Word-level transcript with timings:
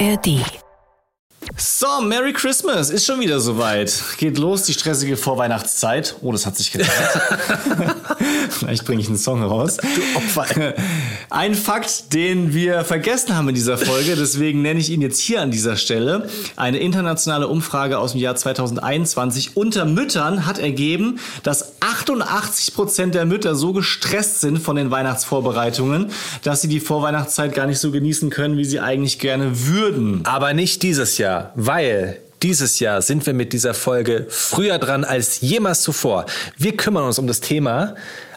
ARD. 0.00 0.63
So, 1.66 2.02
Merry 2.02 2.34
Christmas, 2.34 2.90
ist 2.90 3.06
schon 3.06 3.20
wieder 3.20 3.40
soweit. 3.40 4.04
Geht 4.18 4.36
los, 4.36 4.64
die 4.64 4.74
stressige 4.74 5.16
Vorweihnachtszeit. 5.16 6.14
Oh, 6.20 6.30
das 6.30 6.44
hat 6.44 6.58
sich 6.58 6.70
getan. 6.70 6.90
Vielleicht 8.50 8.84
bringe 8.84 9.00
ich 9.00 9.08
einen 9.08 9.16
Song 9.16 9.42
raus. 9.42 9.78
Du 9.78 10.18
Opfer. 10.18 10.74
Ein 11.30 11.54
Fakt, 11.54 12.12
den 12.12 12.52
wir 12.52 12.84
vergessen 12.84 13.34
haben 13.34 13.48
in 13.48 13.54
dieser 13.54 13.78
Folge, 13.78 14.14
deswegen 14.14 14.60
nenne 14.60 14.78
ich 14.78 14.90
ihn 14.90 15.00
jetzt 15.00 15.18
hier 15.18 15.40
an 15.40 15.50
dieser 15.50 15.78
Stelle. 15.78 16.28
Eine 16.56 16.78
internationale 16.78 17.48
Umfrage 17.48 17.98
aus 17.98 18.12
dem 18.12 18.20
Jahr 18.20 18.36
2021 18.36 19.56
unter 19.56 19.86
Müttern 19.86 20.44
hat 20.44 20.58
ergeben, 20.58 21.18
dass 21.44 21.80
88 21.80 22.74
Prozent 22.74 23.14
der 23.14 23.24
Mütter 23.24 23.54
so 23.54 23.72
gestresst 23.72 24.42
sind 24.42 24.58
von 24.58 24.76
den 24.76 24.90
Weihnachtsvorbereitungen, 24.90 26.10
dass 26.42 26.60
sie 26.60 26.68
die 26.68 26.80
Vorweihnachtszeit 26.80 27.54
gar 27.54 27.66
nicht 27.66 27.78
so 27.78 27.90
genießen 27.90 28.28
können, 28.28 28.58
wie 28.58 28.66
sie 28.66 28.80
eigentlich 28.80 29.18
gerne 29.18 29.66
würden. 29.66 30.20
Aber 30.24 30.52
nicht 30.52 30.82
dieses 30.82 31.16
Jahr, 31.16 31.53
weil 31.54 32.18
dieses 32.42 32.78
Jahr 32.78 33.00
sind 33.00 33.24
wir 33.24 33.32
mit 33.32 33.52
dieser 33.52 33.72
Folge 33.72 34.26
früher 34.28 34.78
dran 34.78 35.04
als 35.04 35.40
jemals 35.40 35.80
zuvor. 35.80 36.26
Wir 36.58 36.76
kümmern 36.76 37.04
uns 37.04 37.18
um 37.18 37.26
das 37.26 37.40
Thema 37.40 37.94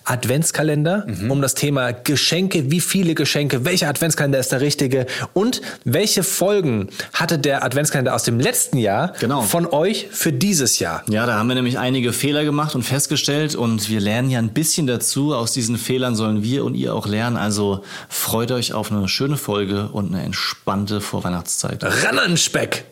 Adventskalender, 0.07 1.05
mhm. 1.05 1.29
um 1.29 1.41
das 1.41 1.53
Thema 1.53 1.91
Geschenke, 1.91 2.71
wie 2.71 2.79
viele 2.79 3.13
Geschenke, 3.13 3.65
welcher 3.65 3.89
Adventskalender 3.89 4.39
ist 4.39 4.53
der 4.53 4.61
richtige 4.61 5.05
und 5.33 5.61
welche 5.83 6.23
Folgen 6.23 6.87
hatte 7.11 7.37
der 7.37 7.65
Adventskalender 7.65 8.15
aus 8.15 8.23
dem 8.23 8.39
letzten 8.39 8.77
Jahr 8.77 9.11
genau. 9.19 9.41
von 9.41 9.65
euch 9.65 10.07
für 10.09 10.31
dieses 10.31 10.79
Jahr? 10.79 11.03
Ja, 11.09 11.25
da 11.25 11.37
haben 11.37 11.49
wir 11.49 11.55
nämlich 11.55 11.77
einige 11.77 12.13
Fehler 12.13 12.45
gemacht 12.45 12.73
und 12.75 12.83
festgestellt 12.83 13.55
und 13.55 13.89
wir 13.89 13.99
lernen 13.99 14.29
ja 14.29 14.39
ein 14.39 14.53
bisschen 14.53 14.87
dazu. 14.87 15.35
Aus 15.35 15.51
diesen 15.51 15.77
Fehlern 15.77 16.15
sollen 16.15 16.41
wir 16.41 16.63
und 16.63 16.75
ihr 16.75 16.95
auch 16.95 17.07
lernen. 17.07 17.35
Also 17.35 17.83
freut 18.07 18.51
euch 18.51 18.71
auf 18.71 18.89
eine 18.89 19.09
schöne 19.09 19.35
Folge 19.35 19.89
und 19.89 20.13
eine 20.13 20.23
entspannte 20.23 21.01
Vorweihnachtszeit. 21.01 21.83
Ran 21.83 22.17
an 22.19 22.37
Speck! 22.37 22.85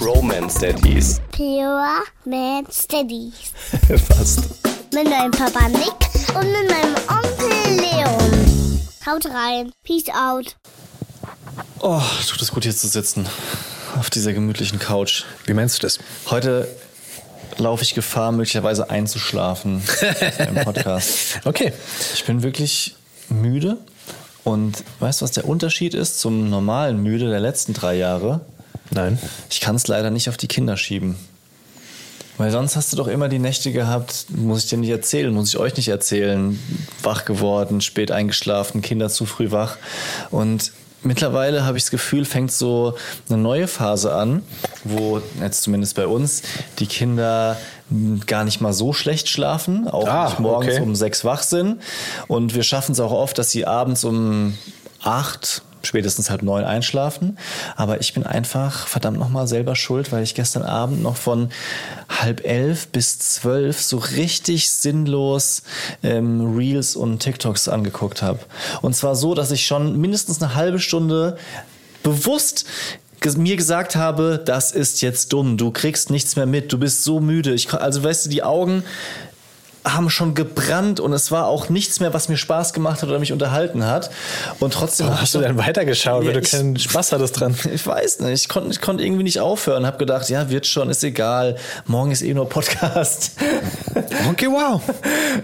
Romance 0.00 0.58
Daddies. 0.58 1.20
Pure 1.32 2.02
Man 2.24 2.66
Steadies. 2.70 3.52
Fast. 4.06 4.50
Mit 4.92 5.08
meinem 5.08 5.30
Papa 5.30 5.68
Nick 5.68 6.34
und 6.34 6.46
mit 6.50 6.70
meinem 6.70 6.94
Onkel 7.08 7.80
Leon. 7.80 8.80
Haut 9.06 9.26
rein. 9.26 9.72
Peace 9.82 10.08
out. 10.08 10.56
Oh, 11.80 12.00
tut 12.28 12.40
es 12.40 12.50
gut 12.52 12.64
hier 12.64 12.74
zu 12.74 12.88
sitzen. 12.88 13.26
Auf 13.98 14.10
dieser 14.10 14.32
gemütlichen 14.32 14.78
Couch. 14.78 15.24
Wie 15.46 15.54
meinst 15.54 15.78
du 15.78 15.82
das? 15.82 15.98
Heute 16.30 16.68
laufe 17.58 17.82
ich 17.82 17.94
Gefahr, 17.94 18.32
möglicherweise 18.32 18.90
einzuschlafen 18.90 19.82
im 20.38 20.54
Podcast. 20.64 21.40
Okay. 21.44 21.72
Ich 22.14 22.24
bin 22.24 22.42
wirklich 22.42 22.96
müde. 23.28 23.78
Und 24.44 24.84
weißt 25.00 25.20
du, 25.20 25.24
was 25.24 25.32
der 25.32 25.48
Unterschied 25.48 25.94
ist 25.94 26.20
zum 26.20 26.50
normalen 26.50 27.02
Müde 27.02 27.30
der 27.30 27.40
letzten 27.40 27.72
drei 27.72 27.96
Jahre? 27.96 28.42
Nein. 28.90 29.18
Ich 29.50 29.60
kann 29.60 29.76
es 29.76 29.88
leider 29.88 30.10
nicht 30.10 30.28
auf 30.28 30.36
die 30.36 30.48
Kinder 30.48 30.76
schieben. 30.76 31.16
Weil 32.36 32.50
sonst 32.50 32.74
hast 32.76 32.92
du 32.92 32.96
doch 32.96 33.06
immer 33.06 33.28
die 33.28 33.38
Nächte 33.38 33.70
gehabt, 33.72 34.26
muss 34.30 34.64
ich 34.64 34.70
dir 34.70 34.78
nicht 34.78 34.90
erzählen, 34.90 35.32
muss 35.32 35.50
ich 35.50 35.58
euch 35.58 35.76
nicht 35.76 35.88
erzählen, 35.88 36.58
wach 37.02 37.24
geworden, 37.24 37.80
spät 37.80 38.10
eingeschlafen, 38.10 38.82
Kinder 38.82 39.08
zu 39.08 39.24
früh 39.24 39.52
wach. 39.52 39.76
Und 40.30 40.72
mittlerweile 41.04 41.64
habe 41.64 41.78
ich 41.78 41.84
das 41.84 41.90
Gefühl, 41.92 42.24
fängt 42.24 42.50
so 42.50 42.96
eine 43.28 43.38
neue 43.38 43.68
Phase 43.68 44.14
an, 44.14 44.42
wo 44.82 45.22
jetzt 45.40 45.62
zumindest 45.62 45.94
bei 45.94 46.08
uns 46.08 46.42
die 46.80 46.86
Kinder 46.86 47.56
gar 48.26 48.44
nicht 48.44 48.60
mal 48.60 48.72
so 48.72 48.92
schlecht 48.92 49.28
schlafen, 49.28 49.88
auch 49.88 50.06
Ah, 50.08 50.24
nicht 50.26 50.40
morgens 50.40 50.74
okay. 50.74 50.82
um 50.82 50.94
sechs 50.94 51.24
wach 51.24 51.42
sind. 51.42 51.80
Und 52.28 52.54
wir 52.54 52.62
schaffen 52.62 52.92
es 52.92 53.00
auch 53.00 53.12
oft, 53.12 53.38
dass 53.38 53.50
sie 53.50 53.66
abends 53.66 54.04
um 54.04 54.56
acht, 55.02 55.62
spätestens 55.82 56.30
halb 56.30 56.42
neun 56.42 56.64
einschlafen. 56.64 57.36
Aber 57.76 58.00
ich 58.00 58.14
bin 58.14 58.24
einfach 58.24 58.86
verdammt 58.86 59.18
nochmal 59.18 59.46
selber 59.46 59.76
schuld, 59.76 60.12
weil 60.12 60.22
ich 60.22 60.34
gestern 60.34 60.62
Abend 60.62 61.02
noch 61.02 61.16
von 61.16 61.50
halb 62.08 62.42
elf 62.46 62.88
bis 62.88 63.18
zwölf 63.18 63.82
so 63.82 63.98
richtig 63.98 64.70
sinnlos 64.70 65.62
ähm, 66.02 66.56
Reels 66.56 66.96
und 66.96 67.18
TikToks 67.18 67.68
angeguckt 67.68 68.22
habe. 68.22 68.38
Und 68.80 68.96
zwar 68.96 69.14
so, 69.14 69.34
dass 69.34 69.50
ich 69.50 69.66
schon 69.66 70.00
mindestens 70.00 70.42
eine 70.42 70.54
halbe 70.54 70.78
Stunde 70.78 71.36
bewusst 72.02 72.64
mir 73.36 73.56
gesagt 73.56 73.96
habe, 73.96 74.40
das 74.44 74.70
ist 74.70 75.02
jetzt 75.02 75.32
dumm, 75.32 75.56
du 75.56 75.70
kriegst 75.70 76.10
nichts 76.10 76.36
mehr 76.36 76.46
mit, 76.46 76.72
du 76.72 76.78
bist 76.78 77.02
so 77.02 77.20
müde. 77.20 77.54
Ich, 77.54 77.72
also 77.72 78.02
weißt 78.04 78.26
du, 78.26 78.30
die 78.30 78.42
Augen 78.42 78.84
haben 79.86 80.08
schon 80.08 80.34
gebrannt 80.34 80.98
und 80.98 81.12
es 81.12 81.30
war 81.30 81.46
auch 81.46 81.68
nichts 81.68 82.00
mehr, 82.00 82.14
was 82.14 82.28
mir 82.30 82.36
Spaß 82.38 82.72
gemacht 82.72 83.02
hat 83.02 83.08
oder 83.10 83.18
mich 83.18 83.32
unterhalten 83.32 83.84
hat. 83.86 84.10
Und 84.60 84.72
trotzdem 84.72 85.08
hab 85.10 85.20
Hast 85.20 85.34
du 85.34 85.40
ich 85.40 85.46
denn 85.46 85.58
weitergeschaut, 85.58 86.22
Ja, 86.22 86.28
weil 86.28 86.34
du 86.34 86.40
ich- 86.40 86.50
keinen 86.50 86.78
Spaß 86.78 87.12
hattest 87.12 87.38
dran? 87.38 87.54
ich 87.74 87.86
weiß 87.86 88.20
nicht, 88.20 88.42
ich 88.44 88.48
konnte 88.48 88.70
ich 88.70 88.80
konnte 88.80 89.04
irgendwie 89.04 89.24
nicht 89.24 89.40
aufhören, 89.40 89.84
habe 89.86 89.98
gedacht, 89.98 90.28
ja, 90.30 90.48
wird 90.48 90.66
schon, 90.66 90.88
ist 90.88 91.04
egal, 91.04 91.56
morgen 91.86 92.10
ist 92.12 92.22
eh 92.22 92.32
nur 92.34 92.48
Podcast. 92.48 93.32
Okay, 94.30 94.48
wow. 94.48 94.80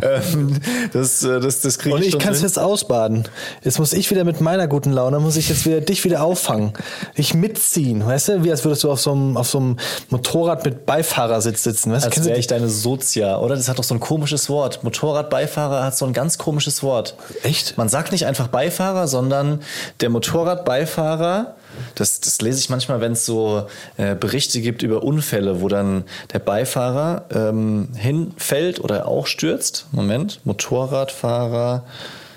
Ähm, 0.03 0.59
das 0.93 1.23
äh, 1.25 1.41
das 1.41 1.61
das 1.61 1.79
kriege 1.79 1.95
Und 1.97 2.03
ich 2.05 2.19
kann 2.19 2.33
es 2.33 2.43
jetzt 2.43 2.59
ausbaden. 2.59 3.25
Jetzt 3.63 3.79
muss 3.81 3.93
ich 3.93 4.09
wieder 4.11 4.23
mit 4.25 4.41
meiner 4.41 4.69
guten 4.69 4.93
Laune, 4.93 5.19
muss 5.19 5.37
ich 5.37 5.49
jetzt 5.49 5.67
wieder 5.67 5.81
dich 5.81 6.05
wieder 6.05 6.23
auffangen. 6.23 6.73
Dich 7.19 7.35
mitziehen, 7.35 8.07
weißt 8.07 8.29
du? 8.29 8.45
Wie 8.45 8.51
als 8.53 8.65
würdest 8.65 8.85
du 8.85 8.91
auf 8.91 9.01
so 9.01 9.11
einem, 9.13 9.37
auf 9.37 9.49
so 9.49 9.59
einem 9.59 9.77
Motorrad 10.09 10.65
mit 10.65 10.87
Beifahrersitz 10.87 11.65
sitzen. 11.65 11.93
Weißt? 11.93 12.07
du? 12.07 12.11
Als 12.11 12.25
wäre 12.25 12.39
ich 12.39 12.47
deine 12.47 12.69
Sozia, 12.69 13.39
oder? 13.39 13.57
Das 13.57 13.69
hat 13.69 13.79
doch 13.79 13.85
so 13.85 13.95
ein 13.95 14.01
komisches 14.31 14.49
Wort. 14.49 14.85
Motorradbeifahrer 14.85 15.83
hat 15.83 15.97
so 15.97 16.07
ein 16.07 16.13
ganz 16.13 16.39
komisches 16.39 16.85
Wort. 16.85 17.17
Echt? 17.43 17.77
Man 17.77 17.89
sagt 17.89 18.13
nicht 18.13 18.27
einfach 18.27 18.47
Beifahrer, 18.47 19.09
sondern 19.09 19.61
der 19.99 20.09
Motorradbeifahrer. 20.11 21.57
Das, 21.97 22.21
das 22.21 22.41
lese 22.41 22.61
ich 22.61 22.71
manchmal, 22.71 23.01
wenn 23.01 23.13
es 23.13 23.27
so 23.27 23.67
äh, 23.97 24.15
Berichte 24.15 24.61
gibt 24.61 24.83
über 24.85 25.03
Unfälle, 25.03 25.61
wo 25.61 25.67
dann 25.69 26.05
der 26.33 26.39
Beifahrer 26.39 27.25
ähm, 27.35 27.89
hinfällt 27.97 28.79
oder 28.79 29.09
auch 29.09 29.27
stürzt. 29.27 29.87
Moment, 29.91 30.41
Motorradfahrer. 30.45 31.83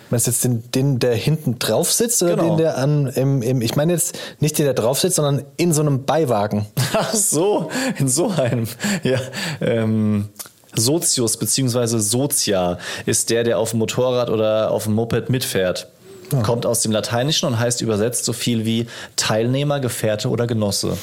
Meinst 0.10 0.25
du 0.28 0.31
jetzt 0.31 0.44
den, 0.44 0.72
den, 0.72 1.00
der 1.00 1.14
hinten 1.16 1.60
drauf 1.60 1.92
sitzt 1.92 2.24
oder 2.24 2.36
Genau. 2.36 2.50
den, 2.50 2.58
der 2.58 2.78
an, 2.80 3.08
im, 3.08 3.42
im, 3.44 3.62
ich 3.62 3.75
meine 3.75 3.94
jetzt 3.94 4.18
nicht 4.40 4.58
den, 4.58 4.66
der 4.66 4.74
drauf 4.74 5.00
sitzt, 5.00 5.18
sondern 5.18 5.46
in 5.58 5.74
so 5.74 5.81
einem 5.81 6.06
Beiwagen. 6.06 6.66
Ach 6.94 7.14
so, 7.14 7.70
in 8.00 8.08
so 8.08 8.30
einem. 8.30 8.68
Ja, 9.04 9.20
ähm, 9.62 10.30
Sozius 10.75 11.38
bzw. 11.38 12.00
Sozia 12.00 12.78
ist 13.06 13.29
der, 13.29 13.44
der 13.44 13.59
auf 13.59 13.72
dem 13.72 13.79
Motorrad 13.79 14.29
oder 14.29 14.72
auf 14.72 14.85
dem 14.85 14.94
Moped 14.94 15.29
mitfährt. 15.29 15.88
Kommt 16.41 16.66
aus 16.66 16.81
dem 16.81 16.91
Lateinischen 16.91 17.47
und 17.47 17.59
heißt 17.59 17.81
übersetzt 17.81 18.25
so 18.25 18.34
viel 18.34 18.66
wie 18.66 18.88
Teilnehmer, 19.16 19.79
Gefährte 19.79 20.29
oder 20.29 20.47
Genosse. 20.47 20.97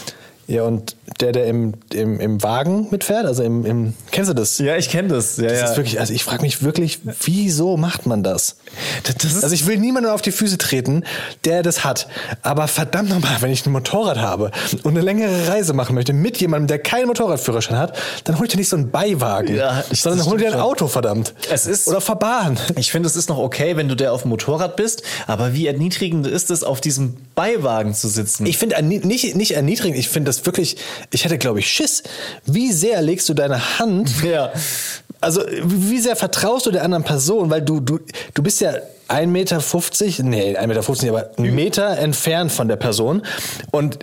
Ja, 0.50 0.65
und 0.65 0.97
der, 1.21 1.31
der 1.33 1.47
im, 1.47 1.75
im, 1.94 2.19
im 2.19 2.43
Wagen 2.43 2.88
mitfährt, 2.91 3.25
also 3.25 3.43
im, 3.44 3.65
im 3.65 3.94
kennst 4.11 4.31
du 4.31 4.34
das? 4.34 4.59
Ja, 4.59 4.77
ich 4.77 4.88
kenne 4.88 5.09
das. 5.09 5.37
Ja, 5.37 5.49
Das 5.49 5.71
ist 5.71 5.77
wirklich, 5.77 6.00
also 6.00 6.12
ich 6.12 6.25
frage 6.25 6.43
mich 6.43 6.62
wirklich, 6.62 6.99
wieso 7.25 7.77
macht 7.77 8.06
man 8.06 8.22
das? 8.25 8.56
das 9.05 9.25
ist- 9.25 9.43
also 9.44 9.55
ich 9.55 9.66
will 9.66 9.78
niemandem 9.78 10.12
auf 10.12 10.22
die 10.22 10.33
Füße 10.33 10.59
treten, 10.59 11.05
der 11.44 11.62
das 11.62 11.84
hat. 11.84 12.09
Aber 12.43 12.66
verdammt 12.66 13.10
nochmal, 13.10 13.37
wenn 13.41 13.53
ich 13.53 13.65
ein 13.65 13.71
Motorrad 13.72 14.19
habe 14.19 14.50
und 14.83 14.91
eine 14.91 15.03
längere 15.03 15.47
Reise 15.49 15.72
machen 15.72 15.94
möchte 15.94 16.12
mit 16.12 16.39
jemandem, 16.41 16.66
der 16.66 16.78
keinen 16.81 17.06
Motorradführerschein 17.06 17.77
hat, 17.78 17.97
dann 18.25 18.37
hol 18.39 18.47
ich 18.47 18.53
dir 18.53 18.59
nicht 18.59 18.69
so 18.69 18.77
einen 18.77 18.91
Beiwagen, 18.91 19.55
Ja, 19.55 19.84
ich- 19.91 20.03
sondern 20.03 20.19
das 20.19 20.27
hol 20.28 20.39
dir 20.39 20.47
ein 20.49 20.53
schon. 20.55 20.60
Auto, 20.62 20.89
verdammt. 20.89 21.33
Es 21.50 21.66
ist- 21.66 21.87
Oder 21.87 22.00
verbahn. 22.00 22.59
Ich 22.77 22.91
finde, 22.91 23.06
es 23.09 23.15
ist 23.15 23.28
noch 23.28 23.39
okay, 23.39 23.77
wenn 23.77 23.89
du 23.89 23.94
der 23.94 24.12
auf 24.12 24.22
dem 24.22 24.31
Motorrad 24.31 24.75
bist, 24.75 25.03
aber 25.28 25.55
wie 25.55 25.69
erniedrigend 25.69 26.27
ist 26.27 26.50
es, 26.50 26.65
auf 26.65 26.81
diesem 26.81 27.16
Beiwagen 27.37 27.94
zu 27.94 28.09
sitzen? 28.09 28.47
Ich 28.47 28.59
finde 28.59 28.83
nicht, 28.83 29.37
nicht 29.37 29.53
erniedrigend, 29.55 29.97
ich 29.99 30.09
finde 30.09 30.28
das 30.28 30.40
wirklich, 30.47 30.77
ich 31.11 31.25
hätte 31.25 31.39
glaube 31.39 31.61
ich 31.61 31.69
Schiss. 31.69 32.03
Wie 32.47 32.73
sehr 32.73 33.03
legst 33.03 33.28
du 33.28 33.34
deine 33.34 33.78
Hand 33.78 34.11
ja. 34.25 34.53
Also, 35.23 35.43
wie 35.62 35.99
sehr 35.99 36.16
vertraust 36.16 36.65
du 36.65 36.71
der 36.71 36.83
anderen 36.83 37.04
Person? 37.04 37.51
Weil 37.51 37.60
du, 37.60 37.81
du, 37.81 38.01
du 38.33 38.42
bist 38.42 38.63
ja 38.63 38.72
1,50 39.09 39.27
Meter, 39.27 39.57
nee, 40.22 40.57
1,50 40.57 40.66
Meter, 40.66 41.09
aber 41.10 41.31
einen 41.37 41.54
Meter 41.54 41.98
entfernt 41.98 42.51
von 42.53 42.69
der 42.69 42.77
Person. 42.77 43.22
Und 43.71 43.98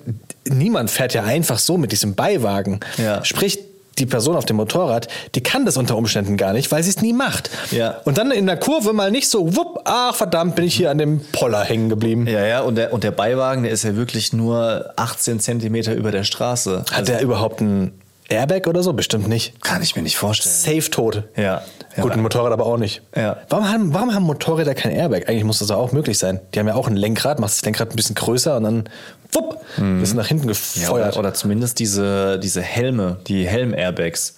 niemand 0.45 0.91
fährt 0.91 1.15
ja 1.15 1.23
einfach 1.23 1.57
so 1.57 1.77
mit 1.77 1.91
diesem 1.91 2.13
Beiwagen. 2.13 2.81
Ja. 2.97 3.25
Sprich, 3.25 3.57
die 3.99 4.05
Person 4.05 4.35
auf 4.35 4.45
dem 4.45 4.57
Motorrad, 4.57 5.07
die 5.35 5.41
kann 5.41 5.65
das 5.65 5.77
unter 5.77 5.95
Umständen 5.97 6.37
gar 6.37 6.53
nicht, 6.53 6.71
weil 6.71 6.83
sie 6.83 6.89
es 6.89 7.01
nie 7.01 7.13
macht. 7.13 7.49
Ja. 7.71 7.97
Und 8.05 8.17
dann 8.17 8.31
in 8.31 8.45
der 8.45 8.57
Kurve 8.57 8.93
mal 8.93 9.11
nicht 9.11 9.29
so, 9.29 9.55
wupp, 9.55 9.81
ach 9.85 10.15
verdammt, 10.15 10.55
bin 10.55 10.65
ich 10.65 10.75
hier 10.75 10.91
an 10.91 10.97
dem 10.97 11.21
Poller 11.31 11.63
hängen 11.63 11.89
geblieben. 11.89 12.27
Ja, 12.27 12.45
ja, 12.45 12.61
und 12.61 12.75
der, 12.75 12.93
und 12.93 13.03
der 13.03 13.11
Beiwagen, 13.11 13.63
der 13.63 13.71
ist 13.71 13.83
ja 13.83 13.95
wirklich 13.95 14.33
nur 14.33 14.91
18 14.95 15.39
Zentimeter 15.39 15.93
über 15.95 16.11
der 16.11 16.23
Straße. 16.23 16.85
Hat 16.91 17.07
der 17.07 17.21
überhaupt 17.21 17.61
ein 17.61 17.93
Airbag 18.29 18.67
oder 18.67 18.83
so? 18.83 18.91
Bestimmt 18.93 19.27
nicht. 19.29 19.61
Kann 19.63 19.81
ich 19.81 19.95
mir 19.95 20.01
nicht 20.01 20.17
vorstellen. 20.17 20.53
Safe 20.81 20.91
tot. 20.91 21.23
Ja. 21.37 21.61
Gut, 21.95 22.11
Ja. 22.11 22.11
ein 22.17 22.21
Motorrad 22.21 22.51
aber 22.51 22.65
auch 22.65 22.77
nicht. 22.77 23.01
Ja. 23.15 23.37
Warum 23.49 23.69
haben, 23.71 23.93
warum 23.93 24.13
haben 24.13 24.23
Motorräder 24.23 24.75
kein 24.75 24.91
Airbag? 24.91 25.29
Eigentlich 25.29 25.45
muss 25.45 25.59
das 25.59 25.71
auch 25.71 25.93
möglich 25.93 26.17
sein. 26.19 26.41
Die 26.53 26.59
haben 26.59 26.67
ja 26.67 26.75
auch 26.75 26.87
ein 26.87 26.95
Lenkrad, 26.97 27.39
machst 27.39 27.57
das 27.59 27.65
Lenkrad 27.65 27.89
ein 27.91 27.95
bisschen 27.95 28.15
größer 28.15 28.57
und 28.57 28.63
dann 28.63 28.89
wupp, 29.31 29.59
bist 29.99 30.13
du 30.13 30.17
nach 30.17 30.27
hinten 30.27 30.43
Ja, 30.47 30.53
gefeuert. 30.53 31.13
oder, 31.13 31.19
oder 31.19 31.33
zumindest 31.33 31.79
diese, 31.79 32.39
diese 32.39 32.61
Helme, 32.61 33.17
die 33.27 33.47
Helm-Airbags. 33.47 34.35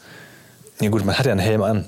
Ja 0.82 0.90
gut, 0.90 1.06
man 1.06 1.18
hat 1.18 1.26
ja 1.26 1.32
einen 1.32 1.42
Helm 1.42 1.62
an. 1.64 1.86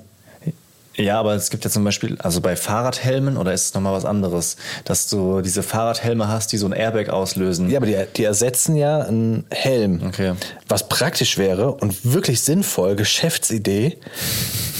Ja, 0.97 1.19
aber 1.21 1.35
es 1.35 1.49
gibt 1.49 1.63
ja 1.63 1.69
zum 1.71 1.85
Beispiel, 1.85 2.17
also 2.19 2.41
bei 2.41 2.57
Fahrradhelmen 2.57 3.37
oder 3.37 3.53
ist 3.53 3.65
es 3.67 3.73
nochmal 3.73 3.93
was 3.93 4.03
anderes, 4.03 4.57
dass 4.83 5.07
du 5.07 5.39
diese 5.39 5.63
Fahrradhelme 5.63 6.27
hast, 6.27 6.51
die 6.51 6.57
so 6.57 6.65
ein 6.65 6.73
Airbag 6.73 7.09
auslösen. 7.09 7.69
Ja, 7.69 7.77
aber 7.77 7.85
die, 7.85 7.95
die 8.17 8.25
ersetzen 8.25 8.75
ja 8.75 8.99
einen 8.99 9.45
Helm. 9.51 10.01
Okay. 10.05 10.33
Was 10.67 10.89
praktisch 10.89 11.37
wäre 11.37 11.71
und 11.71 12.13
wirklich 12.13 12.41
sinnvoll, 12.41 12.97
Geschäftsidee. 12.97 13.97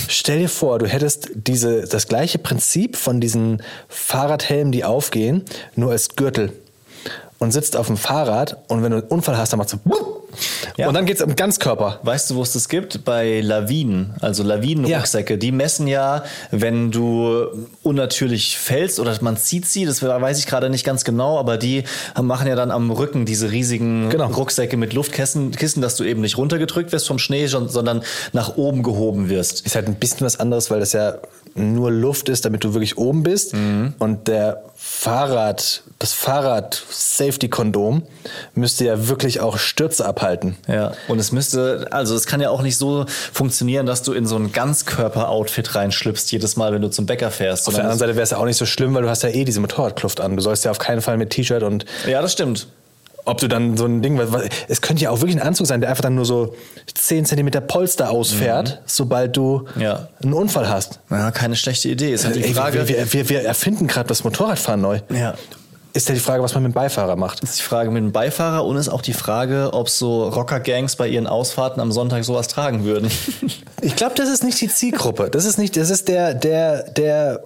Stell 0.10 0.40
dir 0.40 0.50
vor, 0.50 0.80
du 0.80 0.86
hättest 0.86 1.30
diese, 1.34 1.84
das 1.88 2.08
gleiche 2.10 2.38
Prinzip 2.40 2.98
von 2.98 3.22
diesen 3.22 3.64
Fahrradhelmen, 3.88 4.74
die 4.74 4.84
aufgehen, 4.84 5.46
nur 5.76 5.92
als 5.92 6.18
Gürtel. 6.18 6.52
Und 7.42 7.52
sitzt 7.52 7.76
auf 7.76 7.88
dem 7.88 7.98
Fahrrad 7.98 8.58
und 8.68 8.84
wenn 8.84 8.92
du 8.92 8.98
einen 9.00 9.08
Unfall 9.08 9.36
hast, 9.36 9.52
dann 9.52 9.58
machst 9.58 9.74
du 9.74 9.80
Ja. 10.78 10.88
und 10.88 10.94
dann 10.94 11.08
geht's 11.08 11.24
um 11.24 11.36
Ganzkörper. 11.36 12.00
Weißt 12.04 12.30
du, 12.30 12.36
wo 12.36 12.44
es 12.44 12.54
das 12.54 12.70
gibt? 12.70 13.04
Bei 13.04 13.42
Lawinen, 13.42 14.14
also 14.22 14.44
Lawinenrucksäcke. 14.44 15.40
Die 15.40 15.52
messen 15.52 15.88
ja, 15.88 16.24
wenn 16.52 16.92
du 16.92 17.48
unnatürlich 17.82 18.60
fällst 18.60 19.00
oder 19.00 19.18
man 19.22 19.38
zieht 19.38 19.66
sie, 19.66 19.86
das 19.86 20.04
weiß 20.04 20.38
ich 20.38 20.46
gerade 20.46 20.70
nicht 20.70 20.86
ganz 20.86 21.04
genau, 21.04 21.40
aber 21.40 21.58
die 21.58 21.84
machen 22.22 22.46
ja 22.48 22.56
dann 22.56 22.70
am 22.70 22.92
Rücken 22.92 23.26
diese 23.26 23.50
riesigen 23.52 24.10
Genau. 24.12 24.28
Rucksäcke 24.28 24.78
mit 24.78 24.94
Luftkissen, 24.94 25.50
Kissen, 25.50 25.82
dass 25.82 25.96
du 25.96 26.04
eben 26.04 26.22
nicht 26.22 26.38
runtergedrückt 26.38 26.92
wirst 26.92 27.08
vom 27.08 27.18
Schnee, 27.18 27.48
sondern 27.48 28.04
nach 28.34 28.56
oben 28.56 28.84
gehoben 28.84 29.30
wirst. 29.30 29.66
Ist 29.66 29.74
halt 29.74 29.88
ein 29.88 29.96
bisschen 29.96 30.28
was 30.28 30.40
anderes, 30.40 30.70
weil 30.70 30.80
das 30.80 30.94
ja 30.94 31.16
nur 31.56 31.92
Luft 31.92 32.30
ist, 32.30 32.46
damit 32.46 32.64
du 32.64 32.74
wirklich 32.74 32.98
oben 32.98 33.24
bist. 33.24 33.54
Und 34.00 34.28
der 34.28 34.64
Fahrrad, 34.76 35.84
das 36.00 36.14
Fahrrad-Safety-Kondom 36.14 38.04
müsste 38.56 38.86
ja 38.86 39.08
wirklich 39.08 39.40
auch 39.40 39.58
Stürze 39.58 40.06
abhalten. 40.06 40.58
Ja, 40.68 40.94
und 41.08 41.20
es 41.20 41.32
müsste, 41.32 41.88
also 41.92 42.16
es 42.16 42.26
kann 42.26 42.42
ja 42.42 42.50
auch 42.50 42.64
nicht 42.64 42.78
so 42.78 43.06
funktionieren, 43.32 43.86
dass 43.86 44.02
du 44.02 44.14
in 44.14 44.26
so 44.26 44.36
ein 44.38 44.52
Ganzkörper-Outfit 44.52 45.76
reinschlüpfst 45.76 46.32
jedes 46.32 46.56
Mal, 46.56 46.74
wenn 46.74 46.82
du 46.82 46.90
zum 46.90 47.06
Bäcker 47.06 47.30
fährst. 47.32 47.68
Auf 47.68 47.76
der 47.76 47.84
anderen 47.84 48.00
Seite 48.00 48.16
wäre 48.16 48.24
es 48.24 48.32
ja 48.32 48.38
auch 48.38 48.46
nicht 48.46 48.58
so 48.58 48.66
schlimm, 48.66 48.94
weil 48.96 49.04
du 49.04 49.10
hast 49.10 49.22
ja 49.24 49.30
eh 49.30 49.46
diese 49.46 49.60
Motorradkluft 49.60 50.20
an. 50.20 50.36
Du 50.36 50.42
sollst 50.42 50.66
ja 50.66 50.72
auf 50.72 50.80
keinen 50.80 51.02
Fall 51.02 51.18
mit 51.18 51.30
T-Shirt 51.30 51.64
und 51.64 51.86
ja, 52.08 52.22
das 52.22 52.34
stimmt. 52.34 52.68
Ob 53.26 53.38
du 53.40 53.48
dann 53.48 53.78
so 53.78 53.86
ein 53.86 54.02
Ding, 54.02 54.18
was- 54.18 54.44
es 54.68 54.82
könnte 54.82 55.04
ja 55.04 55.10
auch 55.10 55.22
wirklich 55.22 55.36
ein 55.40 55.42
Anzug 55.48 55.68
sein, 55.68 55.82
der 55.82 55.90
einfach 55.90 56.04
dann 56.04 56.16
nur 56.16 56.26
so 56.26 56.56
10 56.94 57.26
cm 57.26 57.50
Polster 57.68 58.10
ausfährt, 58.12 58.82
sobald 58.86 59.36
du 59.38 59.66
Ja. 59.80 60.08
einen 60.24 60.34
Unfall 60.34 60.70
hast. 60.70 61.00
Ja, 61.10 61.32
keine 61.32 61.56
schlechte 61.56 61.90
Idee. 61.90 62.12
Ist 62.14 62.26
halt 62.26 62.36
die 62.36 62.44
Ey, 62.44 62.54
Frage, 62.54 62.88
wir, 62.88 62.98
wir, 62.98 63.14
wir, 63.14 63.30
wir 63.30 63.42
erfinden 63.46 63.88
gerade 63.88 64.08
das 64.08 64.24
Motorradfahren 64.24 64.82
neu. 64.82 65.00
Ja. 65.10 65.36
Ist 65.94 66.08
ja 66.08 66.16
die 66.16 66.22
Frage, 66.22 66.42
was 66.42 66.54
man 66.54 66.64
mit 66.64 66.72
dem 66.72 66.74
Beifahrer 66.76 67.18
macht. 67.18 67.44
ist 67.44 67.60
die 67.60 67.64
Frage 67.64 67.92
mit 67.92 68.02
dem 68.02 68.14
Beifahrer 68.14 68.64
und 68.66 68.78
ist 68.78 68.88
auch 68.88 69.02
die 69.02 69.12
Frage, 69.12 69.72
ob 69.74 69.90
so 69.90 70.24
Rocker-Gangs 70.30 70.96
bei 70.96 71.10
ihren 71.10 71.28
Ausfahrten 71.28 71.82
am 71.82 71.92
Sonntag 71.92 72.24
sowas 72.24 72.48
tragen 72.48 72.84
würden. 72.86 73.12
Ich 73.84 73.96
glaube, 73.96 74.14
das 74.16 74.30
ist 74.30 74.44
nicht 74.44 74.62
die 74.62 74.68
Zielgruppe. 74.70 75.30
Das 75.32 75.44
ist 75.44 75.58
nicht, 75.58 75.76
das 75.76 75.90
ist 75.90 76.08
der, 76.08 76.36
der, 76.36 76.84
der 76.92 77.42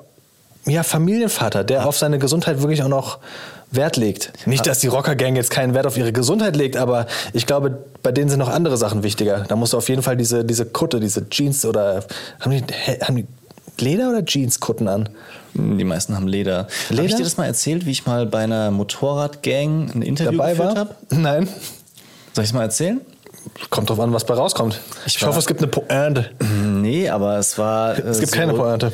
ja, 0.66 0.84
Familienvater, 0.84 1.64
der 1.64 1.86
auf 1.88 1.98
seine 1.98 2.20
Gesundheit 2.20 2.60
wirklich 2.62 2.84
auch 2.84 2.88
noch 2.88 3.20
Wert 3.72 3.98
legt. 3.98 4.32
Nicht, 4.46 4.66
dass 4.68 4.80
die 4.80 4.88
Rockergang 4.88 5.36
jetzt 5.36 5.50
keinen 5.52 5.74
Wert 5.74 5.86
auf 5.88 5.98
ihre 5.98 6.14
Gesundheit 6.14 6.56
legt, 6.56 6.78
aber 6.78 7.08
ich 7.34 7.46
glaube, 7.46 7.78
bei 8.04 8.12
denen 8.12 8.30
sind 8.30 8.40
noch 8.40 8.50
andere 8.50 8.78
Sachen 8.78 9.04
wichtiger. 9.04 9.44
Da 9.48 9.56
musst 9.56 9.74
du 9.74 9.78
auf 9.78 9.90
jeden 9.90 10.02
Fall 10.02 10.16
diese, 10.18 10.46
diese 10.46 10.66
Kutte, 10.66 11.00
diese 11.00 11.30
Jeans 11.30 11.66
oder 11.66 12.04
haben 12.40 12.52
die, 12.52 12.64
haben 13.04 13.16
die 13.18 13.26
Leder 13.78 14.10
oder 14.10 14.24
Jeanskutten 14.26 14.88
an? 14.88 15.10
Die 15.54 15.84
meisten 15.84 16.16
haben 16.16 16.28
Leder. 16.28 16.60
Habe 16.60 16.68
ich 16.92 16.98
Leder? 16.98 17.18
dir 17.18 17.24
das 17.24 17.38
mal 17.38 17.46
erzählt, 17.46 17.86
wie 17.86 17.92
ich 17.92 18.06
mal 18.06 18.26
bei 18.26 18.44
einer 18.44 18.72
Motorradgang 18.72 19.92
ein 19.94 20.02
Interview 20.02 20.38
Dabei 20.38 20.54
geführt 20.54 20.78
habe? 20.78 20.96
Nein. 21.10 21.48
Soll 22.34 22.44
ich 22.44 22.50
es 22.50 22.54
mal 22.54 22.64
erzählen? 22.64 23.02
Kommt 23.70 23.90
drauf 23.90 24.00
an, 24.00 24.12
was 24.14 24.26
bei 24.26 24.34
rauskommt. 24.34 24.80
Ich, 25.06 25.22
war- 25.22 25.30
hoffe, 25.30 25.40
es 25.40 25.46
gibt 25.46 25.62
eine 25.62 25.68
Pointe. 25.70 26.32
Nee, 26.64 27.10
aber 27.10 27.38
es 27.38 27.58
war. 27.58 27.98
Äh, 27.98 28.02
Es 28.02 28.20
gibt 28.20 28.32
so, 28.32 28.38
keine 28.38 28.54
Pointe. 28.54 28.92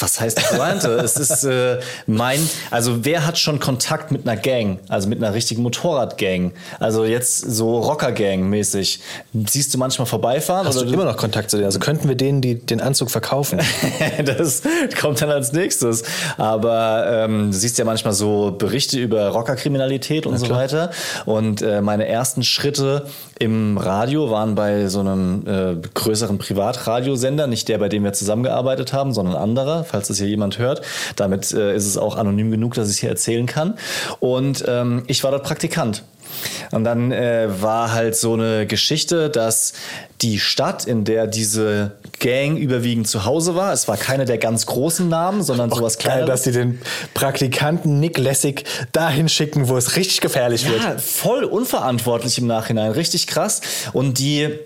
Was 0.00 0.20
heißt 0.20 0.42
Pointe? 0.56 0.88
es 0.96 1.16
ist 1.16 1.44
äh, 1.44 1.80
mein. 2.06 2.40
Also, 2.70 3.04
wer 3.04 3.26
hat 3.26 3.38
schon 3.38 3.60
Kontakt 3.60 4.10
mit 4.10 4.26
einer 4.26 4.40
Gang? 4.40 4.78
Also 4.88 5.08
mit 5.08 5.22
einer 5.22 5.34
richtigen 5.34 5.62
Motorradgang? 5.62 6.52
Also 6.78 7.04
jetzt 7.04 7.38
so 7.38 7.78
Rocker-Gang-mäßig. 7.80 9.00
Siehst 9.46 9.74
du 9.74 9.78
manchmal 9.78 10.06
vorbeifahren? 10.06 10.66
Hast 10.66 10.80
du 10.80 10.84
oder 10.84 10.92
immer 10.92 11.04
noch 11.04 11.16
Kontakt 11.16 11.50
zu 11.50 11.56
denen? 11.56 11.66
Also 11.66 11.78
könnten 11.78 12.08
wir 12.08 12.16
denen 12.16 12.40
die, 12.40 12.54
den 12.54 12.80
Anzug 12.80 13.10
verkaufen? 13.10 13.60
das 14.24 14.62
kommt 15.00 15.20
dann 15.20 15.30
als 15.30 15.52
nächstes. 15.52 16.04
Aber 16.36 17.06
ähm, 17.06 17.50
du 17.50 17.56
siehst 17.56 17.78
ja 17.78 17.84
manchmal 17.84 18.14
so 18.14 18.52
Berichte 18.56 18.98
über 18.98 19.28
Rockerkriminalität 19.28 20.26
und 20.26 20.38
so 20.38 20.50
weiter. 20.50 20.90
Und 21.26 21.62
äh, 21.62 21.80
meine 21.80 22.06
ersten 22.06 22.42
Schritte 22.42 23.06
im 23.40 23.78
Radio 23.78 24.30
waren 24.30 24.54
bei 24.54 24.88
so 24.88 25.00
einem 25.00 25.46
äh, 25.46 25.76
größeren 25.94 26.36
Privatradiosender, 26.36 27.46
nicht 27.46 27.68
der, 27.68 27.78
bei 27.78 27.88
dem 27.88 28.04
wir 28.04 28.12
zusammengearbeitet 28.12 28.92
haben, 28.92 29.14
sondern 29.14 29.34
anderer, 29.34 29.84
falls 29.84 30.08
das 30.08 30.18
hier 30.18 30.28
jemand 30.28 30.58
hört. 30.58 30.82
Damit 31.16 31.50
äh, 31.52 31.74
ist 31.74 31.86
es 31.86 31.96
auch 31.96 32.16
anonym 32.16 32.50
genug, 32.50 32.74
dass 32.74 32.88
ich 32.88 32.96
es 32.96 33.00
hier 33.00 33.08
erzählen 33.08 33.46
kann. 33.46 33.78
Und 34.18 34.62
ähm, 34.68 35.04
ich 35.06 35.24
war 35.24 35.30
dort 35.30 35.44
Praktikant. 35.44 36.04
Und 36.70 36.84
dann 36.84 37.12
äh, 37.12 37.48
war 37.60 37.92
halt 37.92 38.16
so 38.16 38.34
eine 38.34 38.66
Geschichte, 38.66 39.30
dass 39.30 39.72
die 40.22 40.38
Stadt, 40.38 40.86
in 40.86 41.04
der 41.04 41.26
diese 41.26 41.92
Gang 42.18 42.58
überwiegend 42.58 43.08
zu 43.08 43.24
Hause 43.24 43.54
war, 43.54 43.72
es 43.72 43.88
war 43.88 43.96
keine 43.96 44.26
der 44.26 44.38
ganz 44.38 44.66
großen 44.66 45.08
Namen, 45.08 45.42
sondern 45.42 45.70
sowas 45.70 45.96
Geil, 45.98 46.18
Kleineres. 46.18 46.28
dass 46.28 46.42
die 46.42 46.52
den 46.52 46.80
Praktikanten 47.14 48.00
Nick 48.00 48.18
Lessig 48.18 48.64
dahin 48.92 49.28
schicken, 49.28 49.68
wo 49.68 49.76
es 49.76 49.96
richtig 49.96 50.20
gefährlich 50.20 50.68
wird. 50.68 50.82
Ja, 50.82 50.98
voll 50.98 51.44
unverantwortlich 51.44 52.38
im 52.38 52.46
Nachhinein, 52.46 52.92
richtig 52.92 53.26
krass. 53.26 53.62
Und 53.92 54.18
die 54.18 54.58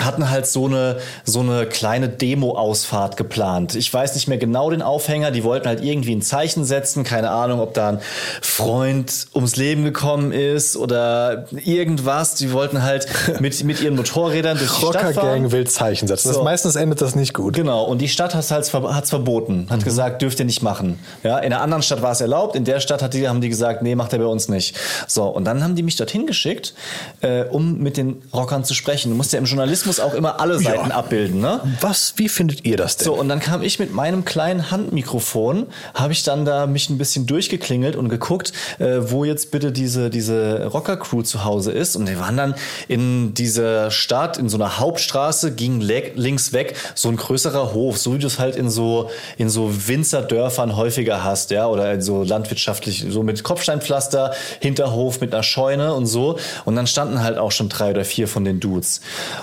hatten 0.00 0.30
halt 0.30 0.46
so 0.46 0.66
eine, 0.66 0.98
so 1.24 1.40
eine 1.40 1.66
kleine 1.66 2.08
Demo-Ausfahrt 2.08 3.16
geplant. 3.16 3.74
Ich 3.74 3.92
weiß 3.92 4.14
nicht 4.14 4.28
mehr 4.28 4.38
genau 4.38 4.70
den 4.70 4.82
Aufhänger. 4.82 5.30
Die 5.30 5.44
wollten 5.44 5.68
halt 5.68 5.82
irgendwie 5.82 6.14
ein 6.14 6.22
Zeichen 6.22 6.64
setzen. 6.64 7.04
Keine 7.04 7.30
Ahnung, 7.30 7.60
ob 7.60 7.74
da 7.74 7.90
ein 7.90 8.00
Freund 8.40 9.26
ums 9.34 9.56
Leben 9.56 9.84
gekommen 9.84 10.32
ist 10.32 10.76
oder 10.76 11.46
irgendwas. 11.64 12.34
Die 12.34 12.52
wollten 12.52 12.82
halt 12.82 13.06
mit, 13.40 13.62
mit 13.64 13.80
ihren 13.80 13.96
Motorrädern 13.96 14.58
durch 14.58 14.70
die 14.70 14.76
Stadt 14.76 14.94
fahren. 14.94 15.14
Rockergang 15.14 15.52
will 15.52 15.66
Zeichen 15.66 16.08
setzen. 16.08 16.28
Das 16.28 16.36
So. 16.36 16.44
meistens 16.44 16.76
endet 16.76 17.00
das 17.00 17.14
nicht 17.14 17.34
gut. 17.34 17.54
Genau, 17.54 17.84
und 17.84 17.98
die 18.00 18.08
Stadt 18.08 18.34
hat 18.34 18.44
es 18.44 18.50
halt 18.50 18.72
hat's 18.72 19.10
verboten, 19.10 19.66
hat 19.70 19.84
gesagt, 19.84 20.22
dürft 20.22 20.38
ihr 20.38 20.46
nicht 20.46 20.62
machen. 20.62 20.98
Ja, 21.22 21.38
in 21.38 21.52
einer 21.52 21.60
anderen 21.60 21.82
Stadt 21.82 22.02
war 22.02 22.12
es 22.12 22.20
erlaubt, 22.20 22.56
in 22.56 22.64
der 22.64 22.80
Stadt 22.80 23.02
hat 23.02 23.14
die, 23.14 23.28
haben 23.28 23.40
die 23.40 23.48
gesagt, 23.48 23.82
nee, 23.82 23.94
macht 23.94 24.12
er 24.12 24.18
bei 24.18 24.26
uns 24.26 24.48
nicht. 24.48 24.76
So, 25.06 25.24
und 25.24 25.44
dann 25.44 25.62
haben 25.62 25.74
die 25.74 25.82
mich 25.82 25.96
dorthin 25.96 26.26
geschickt, 26.26 26.74
äh, 27.20 27.44
um 27.44 27.78
mit 27.78 27.96
den 27.96 28.22
Rockern 28.32 28.64
zu 28.64 28.74
sprechen. 28.74 29.10
Du 29.10 29.16
musst 29.16 29.32
ja 29.32 29.38
im 29.38 29.44
Journalismus 29.44 29.83
auch 30.00 30.14
immer 30.14 30.40
alle 30.40 30.58
Seiten 30.58 30.90
abbilden, 30.92 31.40
ne? 31.40 31.60
Was, 31.80 32.14
wie 32.16 32.28
findet 32.28 32.64
ihr 32.64 32.76
das 32.76 32.96
denn? 32.96 33.06
So, 33.06 33.14
und 33.14 33.28
dann 33.28 33.40
kam 33.40 33.62
ich 33.62 33.78
mit 33.78 33.92
meinem 33.92 34.24
kleinen 34.24 34.70
Handmikrofon, 34.70 35.66
habe 35.94 36.12
ich 36.12 36.22
dann 36.22 36.44
da 36.44 36.66
mich 36.66 36.90
ein 36.90 36.98
bisschen 36.98 37.26
durchgeklingelt 37.26 37.96
und 37.96 38.08
geguckt, 38.08 38.52
äh, 38.78 38.98
wo 39.00 39.24
jetzt 39.24 39.50
bitte 39.50 39.72
diese, 39.72 40.10
diese 40.10 40.66
Rocker-Crew 40.66 41.22
zu 41.22 41.44
Hause 41.44 41.72
ist. 41.72 41.96
Und 41.96 42.08
wir 42.08 42.18
waren 42.20 42.36
dann 42.36 42.54
in 42.88 43.34
dieser 43.34 43.90
Stadt, 43.90 44.38
in 44.38 44.48
so 44.48 44.56
einer 44.56 44.78
Hauptstraße, 44.78 45.54
ging 45.54 45.80
links 45.80 46.52
weg 46.52 46.74
so 46.94 47.08
ein 47.08 47.16
größerer 47.16 47.72
Hof, 47.72 47.98
so 47.98 48.14
wie 48.14 48.18
du 48.18 48.26
es 48.26 48.38
halt 48.38 48.56
in 48.56 48.70
so, 48.70 49.10
in 49.38 49.48
so 49.48 49.70
Winzerdörfern 49.88 50.76
häufiger 50.76 51.24
hast, 51.24 51.50
ja, 51.50 51.66
oder 51.66 51.92
in 51.92 52.02
so 52.02 52.22
landwirtschaftlich, 52.22 53.06
so 53.08 53.22
mit 53.22 53.42
Kopfsteinpflaster, 53.42 54.32
Hinterhof 54.60 55.20
mit 55.20 55.32
einer 55.32 55.42
Scheune 55.42 55.94
und 55.94 56.06
so. 56.06 56.38
Und 56.64 56.76
dann 56.76 56.86
standen 56.86 57.22
halt 57.22 57.38
auch 57.38 57.52
schon 57.52 57.68
drei 57.68 57.90
oder 57.90 58.04
vier 58.04 58.28
von 58.28 58.44
den 58.44 58.60
Dudes. 58.60 59.00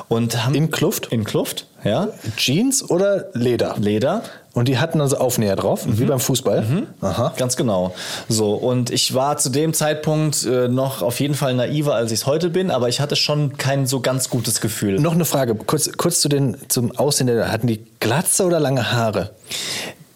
Und 0.08 0.21
haben 0.46 0.56
In 0.56 0.72
Kluft? 0.72 1.08
in 1.12 1.24
Kluft, 1.24 1.66
ja. 1.84 2.08
Jeans 2.38 2.90
oder 2.90 3.26
Leder? 3.34 3.76
Leder. 3.80 4.24
Und 4.54 4.68
die 4.68 4.78
hatten 4.80 5.00
also 5.00 5.18
Aufnäher 5.18 5.56
drauf, 5.56 5.84
wie 5.88 6.04
beim 6.04 6.20
Fußball. 6.20 6.86
Aha. 7.00 7.34
Ganz 7.38 7.56
genau. 7.56 7.94
So, 8.28 8.54
und 8.54 8.90
ich 8.90 9.14
war 9.14 9.38
zu 9.38 9.50
dem 9.50 9.74
Zeitpunkt 9.74 10.44
äh, 10.46 10.68
noch 10.68 11.02
auf 11.02 11.22
jeden 11.22 11.36
Fall 11.36 11.54
naiver, 11.54 11.96
als 11.96 12.12
ich 12.12 12.20
es 12.20 12.26
heute 12.26 12.50
bin, 12.50 12.70
aber 12.70 12.90
ich 12.90 13.00
hatte 13.00 13.16
schon 13.16 13.58
kein 13.58 13.88
so 13.88 14.02
ganz 14.02 14.30
gutes 14.30 14.60
Gefühl. 14.60 15.00
Noch 15.00 15.14
eine 15.14 15.24
Frage, 15.26 15.56
kurz, 15.56 15.90
kurz 15.98 16.20
zu 16.20 16.28
den, 16.28 16.58
zum 16.68 16.92
Aussehen. 16.98 17.28
der- 17.28 17.50
Hatten 17.52 17.68
die 17.68 17.82
Glatze 18.02 18.44
oder 18.44 18.60
lange 18.60 18.92
Haare? 18.92 19.30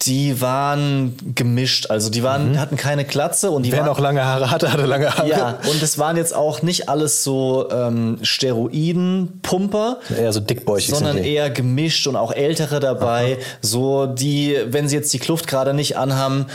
Die 0.05 0.39
waren 0.41 1.15
gemischt, 1.33 1.89
also 1.89 2.09
die 2.09 2.21
waren, 2.24 2.59
hatten 2.59 2.77
keine 2.77 3.05
Glatze 3.05 3.50
und 3.50 3.63
die 3.63 3.71
Wer 3.71 3.79
waren 3.79 3.88
noch 3.88 4.00
lange 4.00 4.24
Haare 4.24 4.51
hatte, 4.51 4.71
hatte 4.71 4.85
lange 4.85 5.09
Haare. 5.15 5.27
Ja, 5.27 5.59
und 5.69 5.81
es 5.81 5.97
waren 5.97 6.15
jetzt 6.17 6.35
auch 6.35 6.62
nicht 6.62 6.89
alles 6.89 7.24
so 7.24 7.69
ähm, 7.71 8.17
Steroiden-Pumper, 8.21 9.97
Eher 10.17 10.33
so 10.33 10.39
dickbäuchig 10.39 10.93
sondern 10.93 11.17
eher 11.17 11.50
gemischt 11.50 12.07
und 12.07 12.15
auch 12.15 12.31
ältere 12.31 12.79
dabei. 12.79 13.38
So 13.62 14.05
die, 14.05 14.57
wenn 14.67 14.88
sie 14.88 14.95
jetzt 14.95 15.13
die 15.13 15.19
Kluft 15.19 15.47
gerade 15.47 15.74
nicht 15.74 15.97
anhaben, 15.97 16.45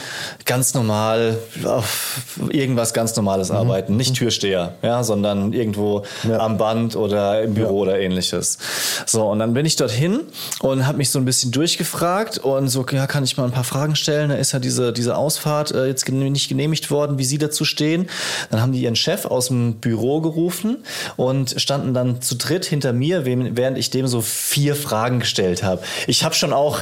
ganz 0.44 0.74
normal 0.74 1.38
auf 1.64 2.20
irgendwas 2.50 2.94
ganz 2.94 3.16
Normales 3.16 3.50
arbeiten. 3.50 3.96
Nicht 3.96 4.14
Türsteher, 4.14 4.74
ja, 4.82 5.02
sondern 5.02 5.52
irgendwo 5.52 6.04
Ja. 6.28 6.38
am 6.38 6.58
Band 6.58 6.96
oder 6.96 7.42
im 7.42 7.54
Büro 7.54 7.80
oder 7.80 7.98
ähnliches. 7.98 8.58
So, 9.06 9.26
und 9.28 9.38
dann 9.38 9.54
bin 9.54 9.66
ich 9.66 9.76
dorthin 9.76 10.20
und 10.60 10.86
habe 10.86 10.98
mich 10.98 11.10
so 11.10 11.18
ein 11.18 11.24
bisschen 11.24 11.50
durchgefragt 11.50 12.38
und 12.38 12.68
so, 12.68 12.84
ja, 12.92 13.06
kann 13.06 13.24
ich 13.24 13.36
mal 13.36 13.39
ein 13.44 13.52
paar 13.52 13.64
Fragen 13.64 13.96
stellen? 13.96 14.30
Da 14.30 14.36
ist 14.36 14.52
ja 14.52 14.58
diese, 14.58 14.92
diese 14.92 15.16
Ausfahrt 15.16 15.72
äh, 15.72 15.86
jetzt 15.86 16.08
nicht 16.08 16.48
genehmigt 16.48 16.90
worden, 16.90 17.18
wie 17.18 17.24
Sie 17.24 17.38
dazu 17.38 17.64
stehen. 17.64 18.08
Dann 18.50 18.60
haben 18.60 18.72
die 18.72 18.82
ihren 18.82 18.96
Chef 18.96 19.24
aus 19.24 19.48
dem 19.48 19.74
Büro 19.74 20.20
gerufen 20.20 20.78
und 21.16 21.60
standen 21.60 21.94
dann 21.94 22.22
zu 22.22 22.36
dritt 22.36 22.64
hinter 22.64 22.92
mir, 22.92 23.24
während 23.24 23.78
ich 23.78 23.90
dem 23.90 24.06
so 24.06 24.20
vier 24.20 24.74
Fragen 24.74 25.20
gestellt 25.20 25.62
habe. 25.62 25.82
Ich 26.06 26.24
habe 26.24 26.34
schon 26.34 26.52
auch 26.52 26.80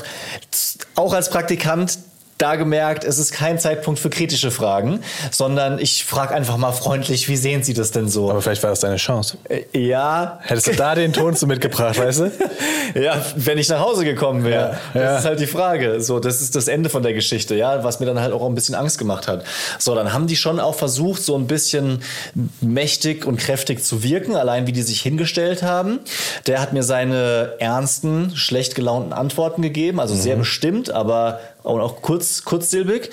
auch 0.95 1.13
als 1.13 1.31
Praktikant 1.31 1.99
da 2.39 2.55
gemerkt, 2.55 3.05
es 3.05 3.19
ist 3.19 3.33
kein 3.33 3.59
Zeitpunkt 3.59 3.99
für 3.99 4.11
kritische 4.11 4.51
Fragen, 4.51 5.01
sondern 5.33 5.79
ich 5.79 6.05
frage 6.05 6.35
einfach 6.35 6.57
mal 6.57 6.73
freundlich, 6.73 7.29
wie 7.29 7.37
sehen 7.37 7.65
Sie 7.65 7.75
das 7.75 7.91
denn 7.91 8.09
so? 8.09 8.31
Aber 8.31 8.41
vielleicht 8.41 8.63
war 8.63 8.71
das 8.71 8.81
deine 8.81 8.97
Chance. 8.97 9.39
Äh, 9.49 9.65
ja. 9.79 10.39
Hättest 10.43 10.69
du 10.69 10.73
da 10.73 10.95
den 10.95 11.13
Ton 11.13 11.35
zu 11.35 11.47
mitgebracht, 11.49 11.99
weißt 11.99 12.21
du? 12.21 12.31
Ja, 12.95 13.21
wenn 13.35 13.59
ich 13.59 13.69
nach 13.69 13.81
Hause 13.81 14.05
gekommen 14.05 14.45
wäre. 14.45 14.79
Ja, 14.95 15.01
ja. 15.01 15.07
Das 15.09 15.21
ist 15.21 15.27
halt 15.27 15.41
die 15.41 15.47
Frage. 15.47 16.01
So, 16.01 16.21
das 16.21 16.41
ist 16.41 16.55
das 16.55 16.69
Ende 16.69 16.89
von 16.89 17.03
der 17.03 17.13
Geschichte, 17.13 17.57
ja, 17.57 17.83
was 17.83 17.99
mir 17.99 18.07
dann 18.07 18.21
halt 18.21 18.33
auch 18.33 18.47
ein 18.47 18.55
bisschen 18.55 18.77
Angst 18.77 18.99
gemacht 18.99 19.27
hat. 19.27 19.45
So, 19.79 19.95
dann 19.95 20.13
haben 20.13 20.29
die 20.29 20.37
schon 20.37 20.61
auch 20.61 20.77
versucht, 20.77 21.23
so 21.23 21.37
ein 21.37 21.49
bisschen 21.49 22.03
mächtig 22.61 23.27
und 23.27 23.39
kräftig 23.39 23.85
zu 23.85 24.05
wirken, 24.05 24.37
allein 24.37 24.67
wie 24.69 24.73
die 24.73 24.83
sich 24.83 25.01
hingestellt 25.03 25.65
haben. 25.65 26.01
Der 26.47 26.61
hat 26.61 26.73
mir 26.73 26.85
seine 26.85 27.55
ernsten, 27.59 28.37
schlecht 28.37 28.77
gelaunten 28.77 29.13
Antworten 29.13 29.63
gegeben, 29.63 29.99
also 29.99 30.15
sehr 30.15 30.37
bestimmt, 30.37 30.91
aber 30.91 31.41
auch 31.65 32.03
kurz, 32.03 32.28
kurzsilbig. 32.45 33.11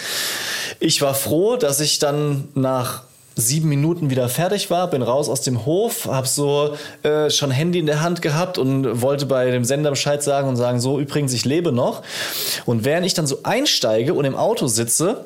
Ich 0.80 1.02
war 1.02 1.14
froh, 1.14 1.56
dass 1.58 1.80
ich 1.80 2.00
dann 2.00 2.50
nach 2.54 3.04
sieben 3.36 3.68
Minuten 3.68 4.10
wieder 4.10 4.30
fertig 4.30 4.70
war, 4.70 4.90
bin 4.90 5.02
raus 5.02 5.28
aus 5.28 5.42
dem 5.42 5.66
Hof, 5.66 6.06
habe 6.06 6.28
so 6.28 6.78
äh, 7.04 7.30
schon 7.30 7.52
Handy 7.52 7.80
in 7.80 7.86
der 7.86 8.02
Hand 8.02 8.22
gehabt 8.22 8.58
und 8.58 9.02
wollte 9.02 9.26
bei 9.26 9.52
dem 9.52 9.66
Sender 9.66 9.90
Bescheid 9.90 10.24
sagen 10.24 10.48
und 10.48 10.56
sagen, 10.56 10.80
so 10.80 11.00
übrigens, 11.00 11.34
ich 11.34 11.44
lebe 11.44 11.72
noch. 11.72 12.02
Und 12.66 12.86
während 12.86 13.06
ich 13.06 13.14
dann 13.14 13.28
so 13.28 13.40
einsteige 13.44 14.14
und 14.14 14.24
im 14.24 14.36
Auto 14.36 14.68
sitze, 14.68 15.26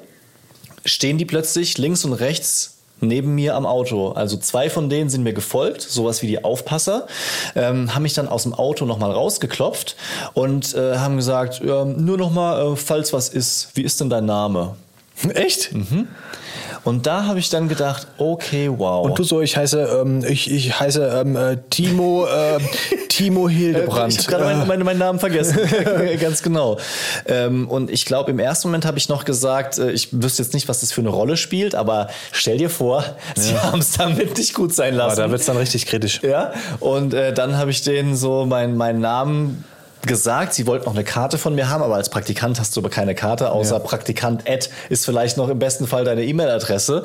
stehen 0.86 1.18
die 1.18 1.26
plötzlich 1.26 1.78
links 1.78 2.04
und 2.04 2.14
rechts 2.14 2.79
neben 3.02 3.36
mir 3.36 3.56
am 3.56 3.66
Auto. 3.66 4.10
Also 4.10 4.38
zwei 4.38 4.70
von 4.70 4.90
denen 4.90 5.10
sind 5.10 5.24
mir 5.24 5.34
gefolgt, 5.34 5.82
sowas 5.82 6.22
wie 6.22 6.28
die 6.28 6.44
Aufpasser, 6.44 7.08
ähm, 7.56 7.94
haben 7.94 8.04
mich 8.04 8.14
dann 8.14 8.28
aus 8.28 8.44
dem 8.44 8.54
Auto 8.54 8.86
nochmal 8.86 9.12
rausgeklopft 9.12 9.96
und 10.34 10.74
äh, 10.76 10.98
haben 10.98 11.18
gesagt, 11.18 11.62
ja, 11.64 11.86
nur 11.86 12.18
nochmal, 12.18 12.74
äh, 12.74 12.76
falls 12.76 13.14
was 13.14 13.30
ist, 13.30 13.70
wie 13.76 13.84
ist 13.84 14.00
denn 14.02 14.10
dein 14.10 14.26
Name? 14.26 14.76
Echt? 15.34 15.74
Und 16.84 17.06
da 17.08 17.26
habe 17.26 17.40
ich 17.40 17.50
dann 17.50 17.68
gedacht, 17.68 18.08
okay, 18.18 18.70
wow. 18.72 19.06
Und 19.06 19.20
du 19.20 19.24
so, 19.24 19.42
ich 19.42 19.58
heiße, 19.58 20.02
ähm, 20.02 20.24
ich, 20.28 20.52
ich 20.52 20.80
heiße 20.80 21.22
ähm, 21.22 21.36
äh, 21.36 21.58
Timo, 21.70 22.26
äh, 22.26 22.60
Timo 23.10 23.50
Hildebrand. 23.50 24.14
Ich 24.14 24.20
habe 24.20 24.30
gerade 24.30 24.44
meinen, 24.44 24.68
meinen, 24.68 24.86
meinen 24.86 25.00
Namen 25.00 25.20
vergessen. 25.20 25.60
Ganz 26.22 26.42
genau. 26.42 26.78
Ähm, 27.28 27.68
und 27.68 27.90
ich 27.90 28.06
glaube, 28.06 28.32
im 28.32 28.40
ersten 28.40 28.70
Moment 28.70 28.86
habe 28.86 28.98
ich 28.98 29.10
noch 29.10 29.26
gesagt, 29.26 29.78
äh, 29.78 29.92
ich 29.92 30.10
wüsste 30.12 30.44
jetzt 30.44 30.54
nicht, 30.54 30.68
was 30.68 30.82
das 30.82 30.92
für 30.92 31.02
eine 31.02 31.10
Rolle 31.10 31.38
spielt, 31.38 31.76
aber 31.76 32.10
stell 32.32 32.58
dir 32.58 32.70
vor, 32.70 33.04
sie 33.36 33.58
haben 33.58 33.80
es 33.80 33.92
damit 33.92 34.38
nicht 34.38 34.54
gut 34.54 34.74
sein 34.74 34.94
Aber 34.94 35.08
lassen. 35.10 35.22
da 35.22 35.32
wird 35.32 35.42
es 35.42 35.48
dann 35.48 35.58
richtig 35.58 35.86
kritisch. 35.86 36.22
Ja, 36.24 36.54
und 36.80 37.14
äh, 37.14 37.34
dann 37.34 37.58
habe 37.58 37.72
ich 37.72 37.82
denen 37.82 38.16
so 38.16 38.46
meinen 38.46 38.78
meinen 38.78 39.02
Namen 39.02 39.64
gesagt. 40.04 40.54
Sie 40.54 40.66
wollten 40.68 40.86
noch 40.86 40.94
eine 40.96 41.04
Karte 41.04 41.38
von 41.38 41.56
mir 41.56 41.70
haben, 41.70 41.84
aber 41.84 41.96
als 41.96 42.10
Praktikant 42.10 42.60
hast 42.60 42.76
du 42.76 42.82
aber 42.82 42.90
keine 42.90 43.16
Karte, 43.16 43.52
außer 43.52 43.78
Ja. 43.78 43.80
Praktikant 43.80 44.50
Ad 44.50 44.68
ist 44.90 45.06
vielleicht 45.06 45.38
noch 45.38 45.50
im 45.50 45.60
besten 45.60 45.88
Fall 45.88 46.06
deine 46.06 46.24
E-Mail-Adresse. 46.24 47.04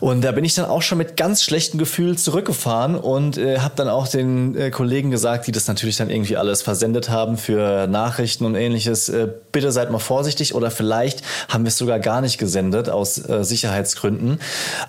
Und 0.00 0.22
da 0.22 0.32
bin 0.32 0.44
ich 0.44 0.54
dann 0.54 0.64
auch 0.66 0.82
schon 0.82 0.98
mit 0.98 1.16
ganz 1.16 1.42
schlechtem 1.42 1.78
Gefühl 1.78 2.18
zurückgefahren 2.18 2.96
und 2.96 3.38
äh, 3.38 3.58
habe 3.60 3.74
dann 3.76 3.88
auch 3.88 4.08
den 4.08 4.56
äh, 4.56 4.70
Kollegen 4.70 5.10
gesagt, 5.10 5.46
die 5.46 5.52
das 5.52 5.68
natürlich 5.68 5.96
dann 5.96 6.10
irgendwie 6.10 6.36
alles 6.36 6.62
versendet 6.62 7.08
haben 7.08 7.36
für 7.36 7.86
Nachrichten 7.86 8.44
und 8.44 8.54
ähnliches, 8.54 9.08
äh, 9.08 9.28
bitte 9.52 9.72
seid 9.72 9.90
mal 9.90 9.98
vorsichtig 9.98 10.54
oder 10.54 10.70
vielleicht 10.70 11.22
haben 11.48 11.64
wir 11.64 11.68
es 11.68 11.78
sogar 11.78 11.98
gar 11.98 12.20
nicht 12.20 12.38
gesendet 12.38 12.88
aus 12.88 13.18
äh, 13.28 13.44
Sicherheitsgründen. 13.44 14.40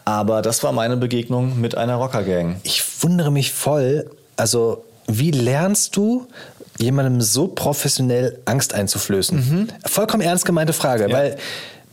Aber 0.06 0.42
das 0.42 0.63
war 0.63 0.72
meine 0.72 0.98
Begegnung 0.98 1.60
mit 1.60 1.75
einer 1.75 1.96
Rockergang. 1.96 2.58
Ich 2.63 2.84
wundere 3.03 3.32
mich 3.32 3.51
voll, 3.51 4.10
also 4.36 4.84
wie 5.08 5.32
lernst 5.32 5.96
du 5.98 6.27
jemandem 6.77 7.22
so 7.22 7.48
professionell 7.48 8.39
Angst 8.46 8.74
einzuflößen? 8.74 9.70
Vollkommen 9.86 10.24
ernst 10.24 10.46
gemeinte 10.46 10.74
Frage, 10.74 11.12
weil 11.12 11.38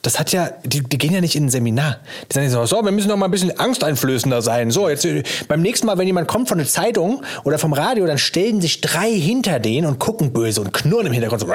das 0.02 0.18
hat 0.18 0.32
ja, 0.32 0.50
die, 0.64 0.82
die 0.82 0.96
gehen 0.96 1.12
ja 1.12 1.20
nicht 1.20 1.36
in 1.36 1.46
ein 1.46 1.50
Seminar. 1.50 1.98
Die 2.30 2.34
sagen 2.34 2.46
nicht 2.46 2.54
so, 2.54 2.64
so, 2.64 2.82
wir 2.82 2.90
müssen 2.90 3.08
doch 3.08 3.16
mal 3.16 3.26
ein 3.26 3.30
bisschen 3.30 3.58
angsteinflößender 3.58 4.40
sein. 4.40 4.70
So, 4.70 4.88
jetzt 4.88 5.04
äh, 5.04 5.22
beim 5.46 5.60
nächsten 5.60 5.86
Mal, 5.86 5.98
wenn 5.98 6.06
jemand 6.06 6.26
kommt 6.26 6.48
von 6.48 6.56
der 6.56 6.66
Zeitung 6.66 7.22
oder 7.44 7.58
vom 7.58 7.74
Radio, 7.74 8.06
dann 8.06 8.16
stellen 8.16 8.62
sich 8.62 8.80
drei 8.80 9.10
hinter 9.10 9.60
den 9.60 9.84
und 9.84 9.98
gucken 9.98 10.32
böse 10.32 10.62
und 10.62 10.72
knurren 10.72 11.08
im 11.08 11.12
Hintergrund 11.12 11.42
so. 11.42 11.48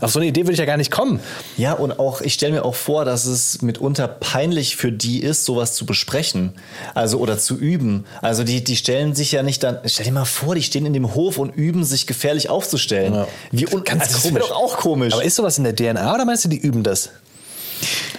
Auf 0.00 0.10
so 0.10 0.18
eine 0.18 0.28
Idee 0.28 0.42
würde 0.42 0.52
ich 0.52 0.58
ja 0.58 0.64
gar 0.64 0.78
nicht 0.78 0.90
kommen. 0.90 1.20
Ja, 1.58 1.74
und 1.74 1.98
auch, 1.98 2.22
ich 2.22 2.34
stelle 2.34 2.52
mir 2.52 2.64
auch 2.64 2.74
vor, 2.74 3.04
dass 3.04 3.26
es 3.26 3.60
mitunter 3.60 4.08
peinlich 4.08 4.76
für 4.76 4.90
die 4.90 5.22
ist, 5.22 5.44
sowas 5.44 5.74
zu 5.74 5.84
besprechen. 5.84 6.54
Also, 6.94 7.18
oder 7.18 7.38
zu 7.38 7.58
üben. 7.58 8.06
Also, 8.22 8.44
die, 8.44 8.64
die 8.64 8.76
stellen 8.76 9.14
sich 9.14 9.32
ja 9.32 9.42
nicht 9.42 9.62
dann, 9.62 9.78
stell 9.84 10.06
dir 10.06 10.12
mal 10.12 10.24
vor, 10.24 10.54
die 10.54 10.62
stehen 10.62 10.86
in 10.86 10.94
dem 10.94 11.14
Hof 11.14 11.36
und 11.36 11.50
üben, 11.50 11.84
sich 11.84 12.06
gefährlich 12.06 12.48
aufzustellen. 12.48 13.14
Ja. 13.14 13.28
Wie 13.50 13.66
un 13.66 13.84
Ganz 13.84 14.04
also, 14.04 14.14
das 14.14 14.22
komisch. 14.22 14.34
wäre 14.34 14.48
doch 14.48 14.56
auch 14.56 14.76
komisch. 14.78 15.12
Aber 15.12 15.22
ist 15.24 15.34
sowas 15.34 15.58
in 15.58 15.64
der 15.64 15.76
DNA 15.76 16.14
oder 16.14 16.24
meinst 16.24 16.44
du, 16.46 16.48
die 16.48 16.58
üben 16.58 16.82
das? 16.82 17.10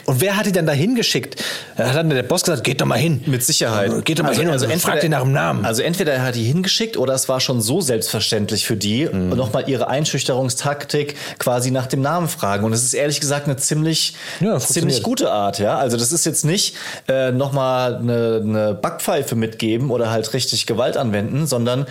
Und 0.05 0.19
wer 0.21 0.35
hat 0.37 0.45
die 0.45 0.51
dann 0.51 0.65
da 0.65 0.73
hingeschickt? 0.73 1.41
Hat 1.77 1.95
dann 1.95 2.09
der 2.09 2.23
Boss 2.23 2.43
gesagt, 2.43 2.63
geht 2.63 2.81
doch 2.81 2.85
mal 2.85 2.97
hin. 2.97 3.23
Mit 3.25 3.43
Sicherheit. 3.43 4.03
Geht 4.05 4.19
doch 4.19 4.23
mal 4.23 4.35
hin 4.35 4.49
und 4.49 4.59
fragt 4.81 5.03
ihn 5.03 5.11
nach 5.11 5.21
dem 5.21 5.31
Namen. 5.31 5.65
Also 5.65 5.81
entweder 5.81 6.13
er 6.13 6.23
hat 6.23 6.35
die 6.35 6.43
hingeschickt 6.43 6.97
oder 6.97 7.13
es 7.13 7.29
war 7.29 7.39
schon 7.39 7.61
so 7.61 7.81
selbstverständlich 7.81 8.65
für 8.65 8.75
die, 8.75 9.05
Mhm. 9.05 9.29
nochmal 9.29 9.69
ihre 9.69 9.87
Einschüchterungstaktik 9.87 11.15
quasi 11.39 11.71
nach 11.71 11.87
dem 11.87 12.01
Namen 12.01 12.27
fragen. 12.27 12.63
Und 12.65 12.73
es 12.73 12.83
ist 12.83 12.93
ehrlich 12.93 13.19
gesagt 13.19 13.45
eine 13.47 13.57
ziemlich, 13.57 14.15
Ja, 14.39 14.59
ziemlich 14.59 15.03
gute 15.03 15.31
Art. 15.31 15.59
Ja? 15.59 15.77
Also 15.77 15.97
das 15.97 16.11
ist 16.11 16.25
jetzt 16.25 16.45
nicht 16.45 16.75
äh, 17.07 17.31
nochmal 17.31 17.95
eine, 17.95 18.41
eine 18.43 18.73
Backpfeife 18.73 19.35
mitgeben 19.35 19.89
oder 19.89 20.11
halt 20.11 20.33
richtig 20.33 20.65
Gewalt 20.65 20.97
anwenden, 20.97 21.47
sondern 21.47 21.85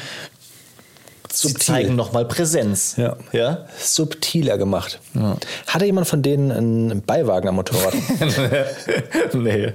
sie 1.32 1.48
Subtil. 1.48 1.64
zeigen 1.64 1.96
nochmal 1.96 2.24
Präsenz. 2.24 2.94
Ja. 2.96 3.16
ja? 3.32 3.66
Subtiler 3.78 4.58
gemacht. 4.58 5.00
Hatte 5.66 5.84
jemand 5.84 6.06
von 6.06 6.22
denen 6.22 6.52
einen 6.52 7.02
Beiwagen 7.02 7.48
am 7.48 7.56
Motorrad? 7.56 7.94
nee. 9.32 9.72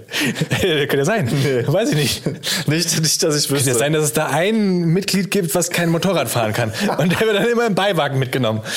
Könnte 0.60 0.98
ja 0.98 1.06
sein. 1.06 1.32
Weiß 1.68 1.90
ich 1.90 1.96
nicht. 1.96 2.68
Nicht, 2.68 3.02
nicht, 3.02 3.24
dass 3.24 3.36
ich 3.36 3.48
Könnte 3.48 3.66
wüsste. 3.66 3.70
ja 3.72 3.76
sein, 3.76 3.94
dass 3.94 4.04
es 4.04 4.14
da 4.14 4.28
ein 4.28 4.86
Mitglied 4.86 5.32
gibt, 5.32 5.56
was 5.56 5.70
kein 5.70 5.90
Motorrad 5.90 6.30
fahren 6.30 6.54
kann. 6.54 6.72
Und 6.98 7.12
der 7.12 7.20
wird 7.22 7.36
dann 7.36 7.48
immer 7.48 7.68
im 7.68 7.76
Beiwagen 7.76 8.20
mitgenommen. 8.20 8.62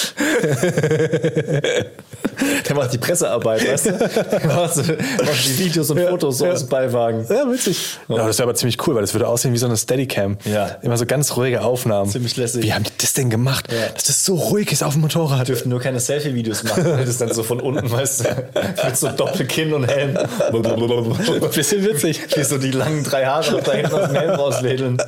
Der 2.68 2.76
macht 2.76 2.92
die 2.92 2.98
Pressearbeit, 2.98 3.66
weißt 3.66 3.86
du? 3.86 3.92
Der 3.92 4.46
macht, 4.46 4.74
so, 4.74 4.82
macht 4.82 5.46
die 5.46 5.58
Videos 5.58 5.90
und 5.90 6.00
Fotos 6.00 6.38
so 6.38 6.46
ja. 6.46 6.52
aus 6.52 6.60
dem 6.60 6.68
Beiwagen. 6.68 7.26
Ja, 7.28 7.50
witzig. 7.50 7.98
Ja, 8.08 8.26
das 8.26 8.38
wäre 8.38 8.48
aber 8.48 8.54
ziemlich 8.54 8.86
cool, 8.86 8.94
weil 8.94 9.02
das 9.02 9.12
würde 9.14 9.28
aussehen 9.28 9.52
wie 9.52 9.58
so 9.58 9.66
eine 9.66 9.76
Steadicam. 9.76 10.38
Ja. 10.44 10.78
Immer 10.82 10.96
so 10.96 11.06
ganz 11.06 11.36
ruhige 11.36 11.62
Aufnahmen. 11.62 12.10
Ziemlich 12.10 12.36
lässig. 12.36 12.62
Wie 12.62 12.69
haben 12.74 12.84
die 12.84 12.90
das 12.98 13.12
denn 13.14 13.30
gemacht, 13.30 13.70
Ja. 13.72 13.88
dass 13.94 14.04
das 14.04 14.24
so 14.24 14.34
ruhig 14.34 14.70
ist 14.72 14.82
auf 14.82 14.94
dem 14.94 15.02
Motorrad? 15.02 15.48
dürften 15.48 15.68
nur 15.70 15.80
keine 15.80 16.00
Selfie-Videos 16.00 16.62
machen. 16.64 16.84
Das 16.84 17.08
ist 17.08 17.20
dann 17.20 17.32
so 17.32 17.42
von 17.42 17.60
unten, 17.60 17.90
weißt 17.90 18.24
du, 18.24 18.84
mit 18.86 18.96
so 18.96 19.08
Doppelkinn 19.08 19.72
und 19.72 19.84
Helm. 19.84 20.16
Bisschen 21.54 21.84
witzig. 21.84 22.20
Wie 22.36 22.44
so 22.44 22.58
die 22.58 22.70
langen 22.70 23.04
drei 23.04 23.24
Haare 23.26 23.60
da 23.62 23.72
hinten 23.72 23.92
aus 23.94 24.08
dem 24.08 24.16
Helm 24.16 24.30
rauswedeln. 24.30 24.98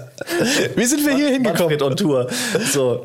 Wie 0.77 0.85
sind 0.85 1.05
wir 1.07 1.15
hier 1.15 1.29
hingekommen? 1.29 1.59
Manfred 1.63 1.83
on 1.83 1.97
Tour. 1.97 2.27
So, 2.73 3.05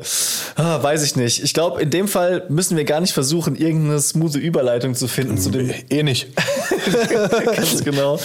ah, 0.56 0.82
weiß 0.82 1.02
ich 1.04 1.16
nicht. 1.16 1.42
Ich 1.42 1.54
glaube, 1.54 1.80
in 1.82 1.90
dem 1.90 2.08
Fall 2.08 2.44
müssen 2.48 2.76
wir 2.76 2.84
gar 2.84 3.00
nicht 3.00 3.12
versuchen, 3.12 3.56
irgendeine 3.56 4.00
smooth 4.00 4.36
Überleitung 4.36 4.94
zu 4.94 5.08
finden 5.08 5.38
zu 5.38 5.50
dem. 5.50 5.72
Eh 5.90 6.02
nicht. 6.02 6.28
Ganz 7.56 7.84
genau. 7.84 8.18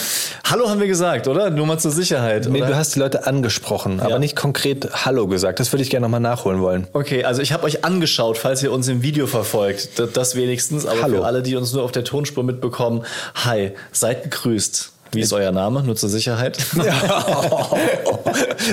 Hallo 0.46 0.70
haben 0.70 0.80
wir 0.80 0.88
gesagt, 0.88 1.28
oder? 1.28 1.50
Nur 1.50 1.66
mal 1.66 1.78
zur 1.80 1.92
Sicherheit. 1.92 2.48
Nee, 2.50 2.60
oder? 2.62 2.72
du 2.72 2.75
hast 2.75 2.96
die 2.96 3.00
Leute 3.00 3.25
angesprochen, 3.28 4.00
aber 4.00 4.12
Ja. 4.12 4.20
nicht 4.20 4.36
konkret 4.36 4.90
Hallo 5.06 5.28
gesagt. 5.28 5.60
Das 5.60 5.72
würde 5.72 5.84
ich 5.84 5.90
gerne 5.90 6.06
nochmal 6.06 6.20
nachholen 6.24 6.62
wollen. 6.62 6.88
Okay, 6.94 7.24
also 7.24 7.44
ich 7.44 7.51
habe 7.51 7.65
euch 7.65 7.86
angeschaut, 7.86 8.39
falls 8.39 8.63
ihr 8.63 8.72
uns 8.72 8.88
im 8.88 9.03
Video 9.03 9.27
verfolgt. 9.27 9.89
Das 10.15 10.36
wenigstens. 10.36 10.88
Aber 10.88 11.03
Hallo. 11.03 11.18
für 11.18 11.25
alle, 11.25 11.44
die 11.44 11.56
uns 11.56 11.72
nur 11.74 11.84
auf 11.84 11.92
der 11.92 12.03
Tonspur 12.03 12.44
mitbekommen, 12.44 13.06
hi, 13.36 13.72
seid 13.92 14.24
gegrüßt. 14.24 14.89
Wie 15.12 15.22
ist 15.22 15.32
euer 15.32 15.51
Name? 15.51 15.84
Nur 15.84 15.96
zur 15.96 16.10
Sicherheit. 16.10 16.58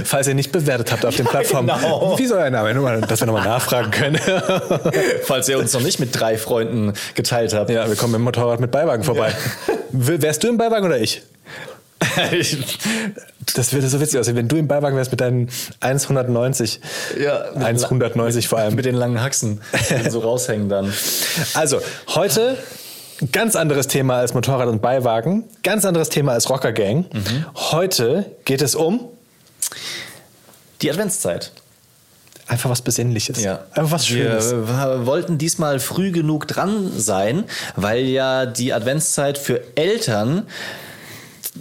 Falls 0.05 0.27
ihr 0.27 0.35
nicht 0.35 0.53
bewertet 0.53 0.91
habt 0.93 1.05
auf 1.05 1.15
den 1.17 1.27
Plattformen. 1.27 1.69
genau. 1.69 2.19
Wie 2.19 2.23
ist 2.23 2.33
euer 2.33 2.49
Name? 2.51 2.73
Nur 2.75 2.85
mal, 2.85 3.01
dass 3.03 3.21
wir 3.21 3.27
nochmal 3.27 3.45
nachfragen 3.45 3.91
können. 3.91 4.19
Falls 5.25 5.49
ihr 5.49 5.59
uns 5.59 5.73
noch 5.75 5.83
nicht 5.83 6.01
mit 6.01 6.19
drei 6.19 6.39
Freunden 6.39 6.95
geteilt 7.15 7.53
habt. 7.53 7.71
ja, 7.71 7.87
wir 7.89 7.97
kommen 7.97 8.15
im 8.15 8.23
Motorrad 8.23 8.61
mit 8.61 8.71
Beiwagen 8.71 9.05
vorbei. 9.05 9.35
W- 9.91 10.23
Wärst 10.23 10.43
du 10.43 10.49
im 10.49 10.57
Beiwagen 10.57 10.87
oder 10.87 10.99
ich? 10.99 11.23
Ich- 12.33 12.57
Das 13.55 13.73
würde 13.73 13.89
so 13.89 14.01
witzig 14.01 14.21
aussehen, 14.21 14.37
wenn 14.37 14.49
du 14.49 14.57
im 14.57 14.69
Beiwagen 14.69 14.97
wärst 14.97 15.11
mit 15.11 15.21
deinen 15.21 15.49
190. 15.81 16.81
ja, 17.21 17.45
mit 17.55 17.83
190 17.85 18.49
vor 18.49 18.59
allem. 18.59 18.75
Mit 18.75 18.85
den 18.85 18.95
langen 18.95 19.21
Haxen, 19.23 19.61
die 20.05 20.11
so 20.11 20.21
raushängen 20.21 20.69
dann. 20.69 20.93
Also, 21.55 21.81
heute 22.15 22.57
ganz 23.33 23.57
anderes 23.57 23.87
Thema 23.87 24.17
als 24.17 24.35
Motorrad 24.35 24.69
und 24.69 24.81
Beiwagen, 24.83 25.45
ganz 25.63 25.85
anderes 25.85 26.09
Thema 26.11 26.33
als 26.33 26.49
Rocker 26.51 26.73
Gang. 26.73 27.07
Heute 27.55 28.27
geht 28.45 28.63
es 28.63 28.75
um 28.75 29.09
Die 30.83 30.91
Adventszeit. 30.91 31.53
einfach 32.47 32.69
was 32.71 32.83
Besinnliches. 32.83 33.43
Ja. 33.43 33.61
Einfach 33.73 33.93
was 33.93 34.07
Schönes. 34.07 34.53
Wir 34.53 35.07
wollten 35.07 35.39
diesmal 35.39 35.81
früh 35.81 36.11
genug 36.13 36.47
dran 36.49 36.91
sein, 36.97 37.45
weil 37.77 38.05
ja 38.05 38.45
die 38.47 38.73
Adventszeit 38.73 39.39
für 39.39 39.61
Eltern 39.77 40.47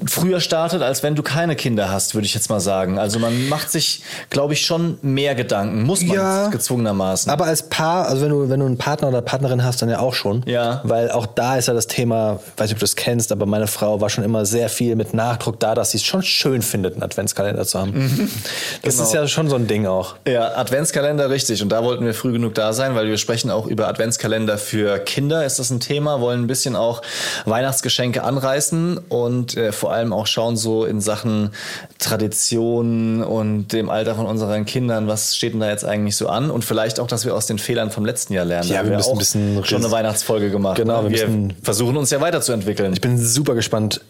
früher 0.06 0.40
startet, 0.40 0.82
als 0.82 1.02
wenn 1.04 1.16
du 1.16 1.24
keine 1.24 1.56
Kinder 1.56 1.90
hast, 1.92 2.14
würde 2.14 2.26
ich 2.26 2.34
jetzt 2.34 2.50
mal 2.50 2.60
sagen. 2.60 3.00
Also 3.00 3.18
man 3.20 3.50
macht 3.50 3.72
sich, 3.72 4.04
glaube 4.30 4.54
ich, 4.54 4.66
schon 4.66 4.98
mehr 5.02 5.36
Gedanken. 5.36 5.84
Muss 5.84 6.02
man 6.04 6.16
Ja. 6.16 6.48
gezwungenermaßen. 6.50 7.32
Aber 7.32 7.46
als 7.46 7.64
Paar, 7.70 8.08
also 8.08 8.22
wenn 8.24 8.30
du, 8.30 8.50
wenn 8.50 8.60
du 8.60 8.66
einen 8.68 8.78
Partner 8.78 9.08
oder 9.10 9.22
Partnerin 9.22 9.64
hast, 9.64 9.82
dann 9.82 9.90
ja 9.90 10.00
auch 10.00 10.14
schon. 10.14 10.44
Ja. 10.46 10.82
Weil 10.84 11.10
auch 11.12 11.26
da 11.26 11.58
ist 11.58 11.68
ja 11.68 11.74
das 11.74 11.88
Thema, 11.88 12.40
weiß 12.58 12.68
nicht, 12.68 12.74
ob 12.74 12.80
du 12.80 12.84
das 12.86 12.96
kennst, 12.96 13.32
aber 13.32 13.46
meine 13.46 13.68
Frau 13.68 14.00
war 14.02 14.10
schon 14.10 14.24
immer 14.24 14.46
sehr 14.46 14.70
viel 14.70 14.96
mit 14.96 15.14
Nachdruck 15.14 15.60
da, 15.60 15.74
dass 15.76 15.92
sie 15.92 15.98
es 15.98 16.04
schon 16.04 16.22
schön 16.22 16.62
findet, 16.62 16.94
einen 16.94 17.04
Adventskalender 17.04 17.66
zu 17.66 17.80
haben. 17.80 18.30
Das 18.82 18.96
Genau. 18.96 19.08
ist 19.08 19.14
ja 19.14 19.28
schon 19.28 19.50
so 19.50 19.56
ein 19.56 19.68
Ding 19.68 19.86
auch. 19.88 20.16
Ja, 20.28 20.56
Adventskalender, 20.56 21.30
richtig. 21.30 21.62
Und 21.62 21.70
da 21.70 21.84
wollten 21.84 22.06
wir 22.06 22.14
früh 22.14 22.32
genug 22.32 22.54
da 22.56 22.74
sein, 22.74 22.96
weil 22.96 23.08
wir 23.08 23.18
sprechen 23.18 23.50
auch 23.52 23.66
über 23.66 23.88
Adventskalender 23.88 24.58
für 24.58 25.00
Kinder. 25.00 25.46
Ist 25.46 25.60
das 25.60 25.70
ein 25.70 25.80
Thema? 25.80 26.22
Wollen 26.22 26.44
ein 26.44 26.48
bisschen 26.48 26.76
auch 26.76 27.02
Weihnachtsgeschenke 27.46 28.24
anreißen 28.24 28.98
und 29.10 29.58
äh, 29.58 29.72
vor 29.80 29.94
allem 29.94 30.14
auch 30.14 30.28
schauen 30.28 30.58
so 30.58 30.86
in 30.86 31.02
Sachen 31.02 31.52
Tradition 31.98 33.24
und 33.24 33.70
dem 33.70 33.90
Alter 33.90 34.16
von 34.16 34.26
unseren 34.26 34.66
Kindern, 34.66 35.08
was 35.08 35.36
steht 35.36 35.54
denn 35.54 35.60
da 35.62 35.70
jetzt 35.70 35.86
eigentlich 35.86 36.16
so 36.16 36.28
an? 36.28 36.52
Und 36.52 36.66
vielleicht 36.66 37.00
auch, 37.00 37.08
dass 37.08 37.26
wir 37.26 37.36
aus 37.36 37.46
den 37.46 37.58
Fehlern 37.58 37.92
vom 37.92 38.06
letzten 38.06 38.34
Jahr 38.34 38.46
lernen. 38.46 38.70
Ja, 38.70 38.80
haben 38.80 38.90
wir 38.90 38.98
müssen 38.98 39.10
auch 39.10 39.14
ein 39.14 39.20
bisschen 39.20 39.66
schon 39.66 39.84
eine 39.84 39.92
Weihnachtsfolge 39.92 40.50
gemacht. 40.52 40.78
Genau, 40.78 41.04
ne? 41.04 41.12
wir 41.12 41.20
wir 41.20 41.50
versuchen 41.62 41.98
uns 41.98 42.10
ja 42.12 42.22
weiterzuentwickeln. 42.22 42.94
Ich 42.94 43.02
bin 43.02 43.18
super 43.18 43.56
gespannt, 43.56 44.02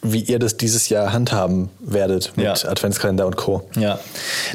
wie 0.00 0.20
ihr 0.20 0.38
das 0.38 0.56
dieses 0.56 0.88
Jahr 0.88 1.12
handhaben 1.12 1.70
werdet 1.80 2.36
mit 2.36 2.46
Ja. 2.46 2.52
Adventskalender 2.70 3.26
und 3.26 3.36
Co. 3.36 3.68
Ja, 3.74 3.98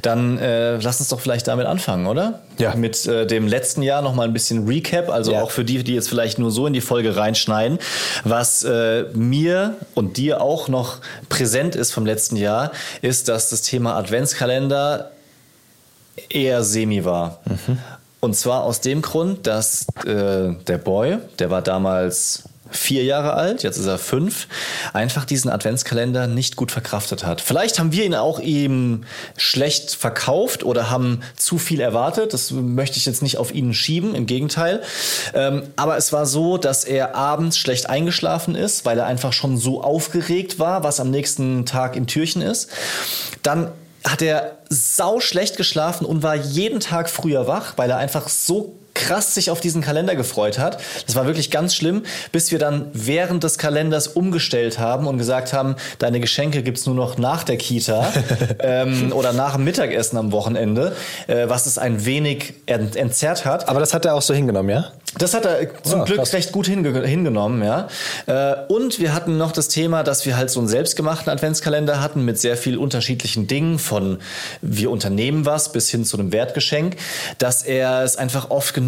dann 0.01 0.37
äh, 0.37 0.77
lass 0.77 1.01
uns 1.01 1.09
doch 1.09 1.19
vielleicht 1.19 1.47
damit 1.49 1.65
anfangen, 1.65 2.07
oder? 2.07 2.39
Ja. 2.57 2.73
Mit 2.75 3.05
äh, 3.05 3.27
dem 3.27 3.47
letzten 3.47 3.81
Jahr 3.81 4.01
noch 4.01 4.15
mal 4.15 4.23
ein 4.25 4.31
bisschen 4.31 4.67
Recap, 4.67 5.09
also 5.09 5.33
Ja. 5.33 5.41
auch 5.41 5.51
für 5.51 5.65
die, 5.65 5.83
die 5.83 5.95
jetzt 5.95 6.07
vielleicht 6.07 6.39
nur 6.39 6.49
so 6.49 6.65
in 6.65 6.71
die 6.71 6.79
Folge 6.81 7.17
reinschneiden, 7.17 7.77
was 8.23 8.63
äh, 8.63 9.03
mir 9.13 9.75
und 9.95 10.15
dir 10.15 10.41
auch 10.41 10.69
noch 10.69 10.99
präsent 11.27 11.75
ist 11.75 11.91
vom 11.91 12.05
letzten 12.05 12.37
Jahr, 12.37 12.71
ist, 13.01 13.27
dass 13.27 13.49
das 13.49 13.61
Thema 13.63 13.95
Adventskalender 13.97 15.11
eher 16.29 16.63
semi 16.63 17.03
war. 17.03 17.39
Und 18.21 18.35
zwar 18.37 18.63
aus 18.63 18.79
dem 18.79 19.01
Grund, 19.01 19.45
dass 19.47 19.87
äh, 20.05 20.53
der 20.67 20.77
Boy, 20.77 21.17
der 21.39 21.49
war 21.49 21.61
damals 21.61 22.43
vier 22.71 23.03
Jahre 23.03 23.33
alt, 23.33 23.63
jetzt 23.63 23.77
ist 23.77 23.85
er 23.85 23.97
fünf, 23.97 24.47
einfach 24.93 25.25
diesen 25.25 25.51
Adventskalender 25.51 26.27
nicht 26.27 26.55
gut 26.55 26.71
verkraftet 26.71 27.25
hat. 27.25 27.41
Vielleicht 27.41 27.77
haben 27.77 27.91
wir 27.91 28.05
ihn 28.05 28.15
auch 28.15 28.39
ihm 28.39 29.03
schlecht 29.37 29.95
verkauft 29.95 30.63
oder 30.63 30.89
haben 30.89 31.21
zu 31.35 31.57
viel 31.57 31.81
erwartet. 31.81 32.33
Das 32.33 32.51
möchte 32.51 32.97
ich 32.97 33.05
jetzt 33.05 33.21
nicht 33.21 33.37
auf 33.37 33.53
ihn 33.53 33.73
schieben, 33.73 34.15
im 34.15 34.25
Gegenteil. 34.25 34.81
Ähm, 35.33 35.63
aber 35.75 35.97
es 35.97 36.13
war 36.13 36.25
so, 36.25 36.57
dass 36.57 36.83
er 36.83 37.15
abends 37.15 37.57
schlecht 37.57 37.89
eingeschlafen 37.89 38.55
ist, 38.55 38.85
weil 38.85 38.97
er 38.97 39.05
einfach 39.05 39.33
schon 39.33 39.57
so 39.57 39.83
aufgeregt 39.83 40.57
war, 40.57 40.83
was 40.83 40.99
am 40.99 41.11
nächsten 41.11 41.65
Tag 41.65 41.95
im 41.95 42.07
Türchen 42.07 42.41
ist. 42.41 42.69
Dann 43.43 43.71
hat 44.05 44.21
er 44.21 44.57
sau 44.69 45.19
schlecht 45.19 45.57
geschlafen 45.57 46.05
und 46.05 46.23
war 46.23 46.35
jeden 46.35 46.79
Tag 46.79 47.09
früher 47.09 47.47
wach, 47.47 47.73
weil 47.77 47.89
er 47.89 47.97
einfach 47.97 48.27
so 48.29 48.75
krass 48.93 49.33
sich 49.33 49.49
auf 49.49 49.59
diesen 49.59 49.81
Kalender 49.81 50.15
gefreut 50.15 50.59
hat. 50.59 50.79
Das 51.05 51.15
war 51.15 51.25
wirklich 51.25 51.49
ganz 51.51 51.75
schlimm, 51.75 52.03
bis 52.31 52.51
wir 52.51 52.59
dann 52.59 52.87
während 52.93 53.43
des 53.43 53.57
Kalenders 53.57 54.07
umgestellt 54.07 54.79
haben 54.79 55.07
und 55.07 55.17
gesagt 55.17 55.51
haben, 55.53 55.75
deine 55.99 56.19
Geschenke 56.19 56.61
gibt's 56.63 56.85
nur 56.85 56.95
noch 56.95 57.17
nach 57.17 57.43
der 57.43 57.57
Kita 57.57 58.11
ähm, 58.59 59.11
oder 59.13 59.33
nach 59.33 59.55
dem 59.55 59.63
Mittagessen 59.63 60.17
am 60.17 60.31
Wochenende, 60.31 60.95
äh, 61.27 61.49
was 61.49 61.65
es 61.65 61.77
ein 61.77 62.05
wenig 62.05 62.53
ent 62.65 62.95
entzerrt 62.95 63.45
hat. 63.45 63.67
Aber 63.67 63.79
das 63.79 63.93
hat 63.93 64.05
er 64.05 64.15
auch 64.15 64.21
so 64.21 64.33
hingenommen, 64.33 64.69
ja? 64.69 64.91
Das 65.17 65.33
hat 65.35 65.45
er 65.45 65.67
zum 65.83 66.01
Ah, 66.01 66.03
Glück 66.05 66.17
krass. 66.17 66.33
recht 66.33 66.51
gut 66.51 66.65
hinge 66.67 67.05
hingenommen, 67.05 67.63
ja. 67.63 67.87
Äh, 68.25 68.55
und 68.67 68.99
wir 68.99 69.13
hatten 69.13 69.37
noch 69.37 69.51
das 69.51 69.67
Thema, 69.67 70.03
dass 70.03 70.25
wir 70.25 70.37
halt 70.37 70.49
so 70.49 70.59
einen 70.59 70.67
selbstgemachten 70.67 71.31
Adventskalender 71.31 72.01
hatten 72.01 72.25
mit 72.25 72.39
sehr 72.39 72.57
viel 72.57 72.77
unterschiedlichen 72.77 73.45
Dingen, 73.47 73.77
von 73.79 74.19
wir 74.61 74.89
unternehmen 74.89 75.45
was 75.45 75.71
bis 75.71 75.89
hin 75.89 76.03
zu 76.05 76.17
einem 76.17 76.31
Wertgeschenk, 76.31 76.95
dass 77.37 77.63
er 77.63 78.03
es 78.03 78.15
einfach 78.15 78.49
oft 78.49 78.73
genug 78.73 78.82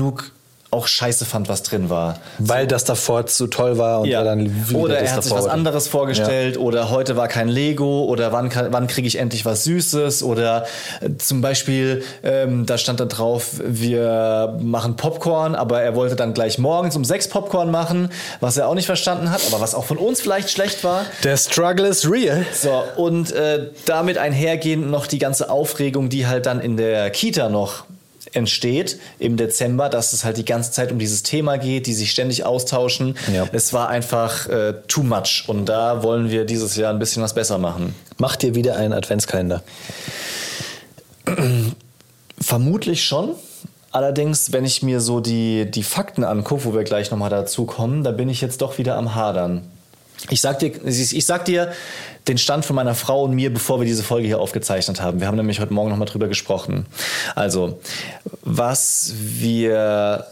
auch 0.72 0.88
scheiße 0.88 1.24
fand, 1.24 1.48
was 1.48 1.64
drin 1.64 1.90
war. 1.90 2.20
Weil 2.38 2.68
das 2.68 2.84
davor 2.84 3.28
zu 3.28 3.48
toll 3.48 3.78
war 3.78 4.02
und 4.02 4.08
Ja. 4.10 4.20
er 4.20 4.26
dann 4.26 4.66
oder 4.74 5.00
er 5.00 5.10
hat 5.16 5.24
sich 5.24 5.32
was 5.32 5.46
anderes 5.46 5.88
vorgestellt 5.88 6.58
oder 6.58 6.90
heute 6.90 7.16
war 7.16 7.30
kein 7.30 7.48
Lego 7.48 8.04
oder 8.06 8.34
wann, 8.34 8.50
kann- 8.50 8.74
wann 8.74 8.88
kriege 8.88 9.08
ich 9.08 9.18
endlich 9.18 9.46
was 9.46 9.64
Süßes 9.64 10.22
oder 10.22 10.66
äh, 11.00 11.12
zum 11.18 11.40
Beispiel, 11.40 12.04
ähm, 12.24 12.66
da 12.66 12.78
stand 12.78 13.00
da 13.00 13.06
drauf, 13.06 13.52
wir 13.64 14.58
machen 14.60 14.98
Popcorn, 14.98 15.56
aber 15.56 15.82
er 15.82 15.96
wollte 15.96 16.18
dann 16.18 16.34
gleich 16.34 16.58
morgens 16.58 16.98
um 16.98 17.06
sechs 17.06 17.30
Popcorn 17.30 17.72
machen, 17.72 18.10
was 18.42 18.58
er 18.58 18.68
auch 18.68 18.76
nicht 18.76 18.88
verstanden 18.88 19.32
hat, 19.32 19.42
aber 19.50 19.62
was 19.62 19.76
auch 19.76 19.86
von 19.86 19.98
uns 19.98 20.20
vielleicht 20.20 20.50
schlecht 20.50 20.84
war. 20.84 21.06
Der 21.24 21.38
Struggle 21.38 21.88
is 21.88 22.10
real. 22.12 22.46
So, 22.54 22.84
und 22.98 23.32
äh, 23.32 23.70
damit 23.86 24.18
einhergehend 24.18 24.92
noch 24.92 25.08
die 25.08 25.20
ganze 25.20 25.50
Aufregung, 25.50 26.10
die 26.10 26.28
halt 26.28 26.48
dann 26.48 26.60
in 26.60 26.76
der 26.76 27.12
Kita 27.12 27.48
noch 27.48 27.86
entsteht 28.36 29.00
im 29.20 29.38
Dezember, 29.38 29.90
dass 29.90 30.14
es 30.14 30.24
halt 30.24 30.38
die 30.38 30.46
ganze 30.46 30.72
Zeit 30.72 30.92
um 30.92 31.00
dieses 31.00 31.24
Thema 31.24 31.58
geht, 31.58 31.88
die 31.88 31.94
sich 31.94 32.12
ständig 32.12 32.46
austauschen. 32.46 33.18
Ja. 33.34 33.48
Es 33.52 33.74
war 33.74 33.90
einfach 33.90 34.48
äh, 34.48 34.74
too 34.88 35.04
much 35.04 35.46
und 35.48 35.66
da 35.66 36.04
wollen 36.04 36.30
wir 36.30 36.46
dieses 36.46 36.76
Jahr 36.76 36.94
ein 36.94 37.00
bisschen 37.00 37.24
was 37.24 37.34
besser 37.34 37.58
machen. 37.58 37.96
Macht 38.18 38.44
ihr 38.44 38.56
wieder 38.56 38.76
einen 38.76 38.94
Adventskalender? 38.94 39.64
Vermutlich 42.40 43.04
schon. 43.04 43.32
Allerdings, 43.92 44.52
wenn 44.52 44.66
ich 44.66 44.84
mir 44.84 45.00
so 45.00 45.22
die, 45.22 45.72
die 45.72 45.84
Fakten 45.84 46.26
angucke, 46.26 46.66
wo 46.66 46.74
wir 46.74 46.84
gleich 46.84 47.12
nochmal 47.12 47.30
dazu 47.30 47.66
kommen, 47.66 48.04
da 48.04 48.12
bin 48.12 48.28
ich 48.28 48.42
jetzt 48.42 48.62
doch 48.62 48.78
wieder 48.78 48.98
am 48.98 49.16
Hadern. 49.16 49.62
Ich 50.30 50.42
sag, 50.42 50.60
dir, 50.60 50.72
ich 50.86 51.26
sag 51.26 51.46
dir 51.46 51.72
den 52.28 52.38
Stand 52.38 52.66
von 52.66 52.76
meiner 52.76 52.96
Frau 52.96 53.24
und 53.24 53.34
mir, 53.36 53.54
bevor 53.54 53.80
wir 53.80 53.86
diese 53.86 54.04
Folge 54.04 54.28
hier 54.28 54.40
aufgezeichnet 54.40 55.02
haben. 55.02 55.20
Wir 55.20 55.28
haben 55.28 55.38
nämlich 55.38 55.60
heute 55.60 55.74
Morgen 55.74 55.90
nochmal 55.90 56.08
drüber 56.08 56.28
gesprochen. 56.28 56.86
Also, 57.36 57.80
was 58.42 59.14
wir 59.18 60.26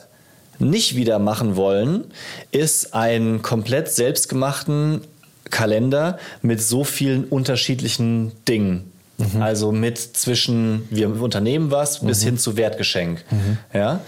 nicht 0.59 0.95
wieder 0.95 1.19
machen 1.19 1.55
wollen, 1.55 2.05
ist 2.51 2.93
einen 2.93 3.41
komplett 3.41 3.89
selbstgemachten 3.89 5.01
Kalender 5.49 6.17
mit 6.41 6.61
so 6.61 6.83
vielen 6.83 7.25
unterschiedlichen 7.25 8.31
Dingen. 8.47 8.91
Also 9.39 9.71
mit 9.71 9.99
zwischen 9.99 10.87
wir 10.89 11.21
unternehmen 11.21 11.71
was 11.71 11.99
bis 11.99 12.23
hin 12.23 12.37
zu 12.37 12.57
Wertgeschenk. 12.57 13.23
Ja. 13.73 14.01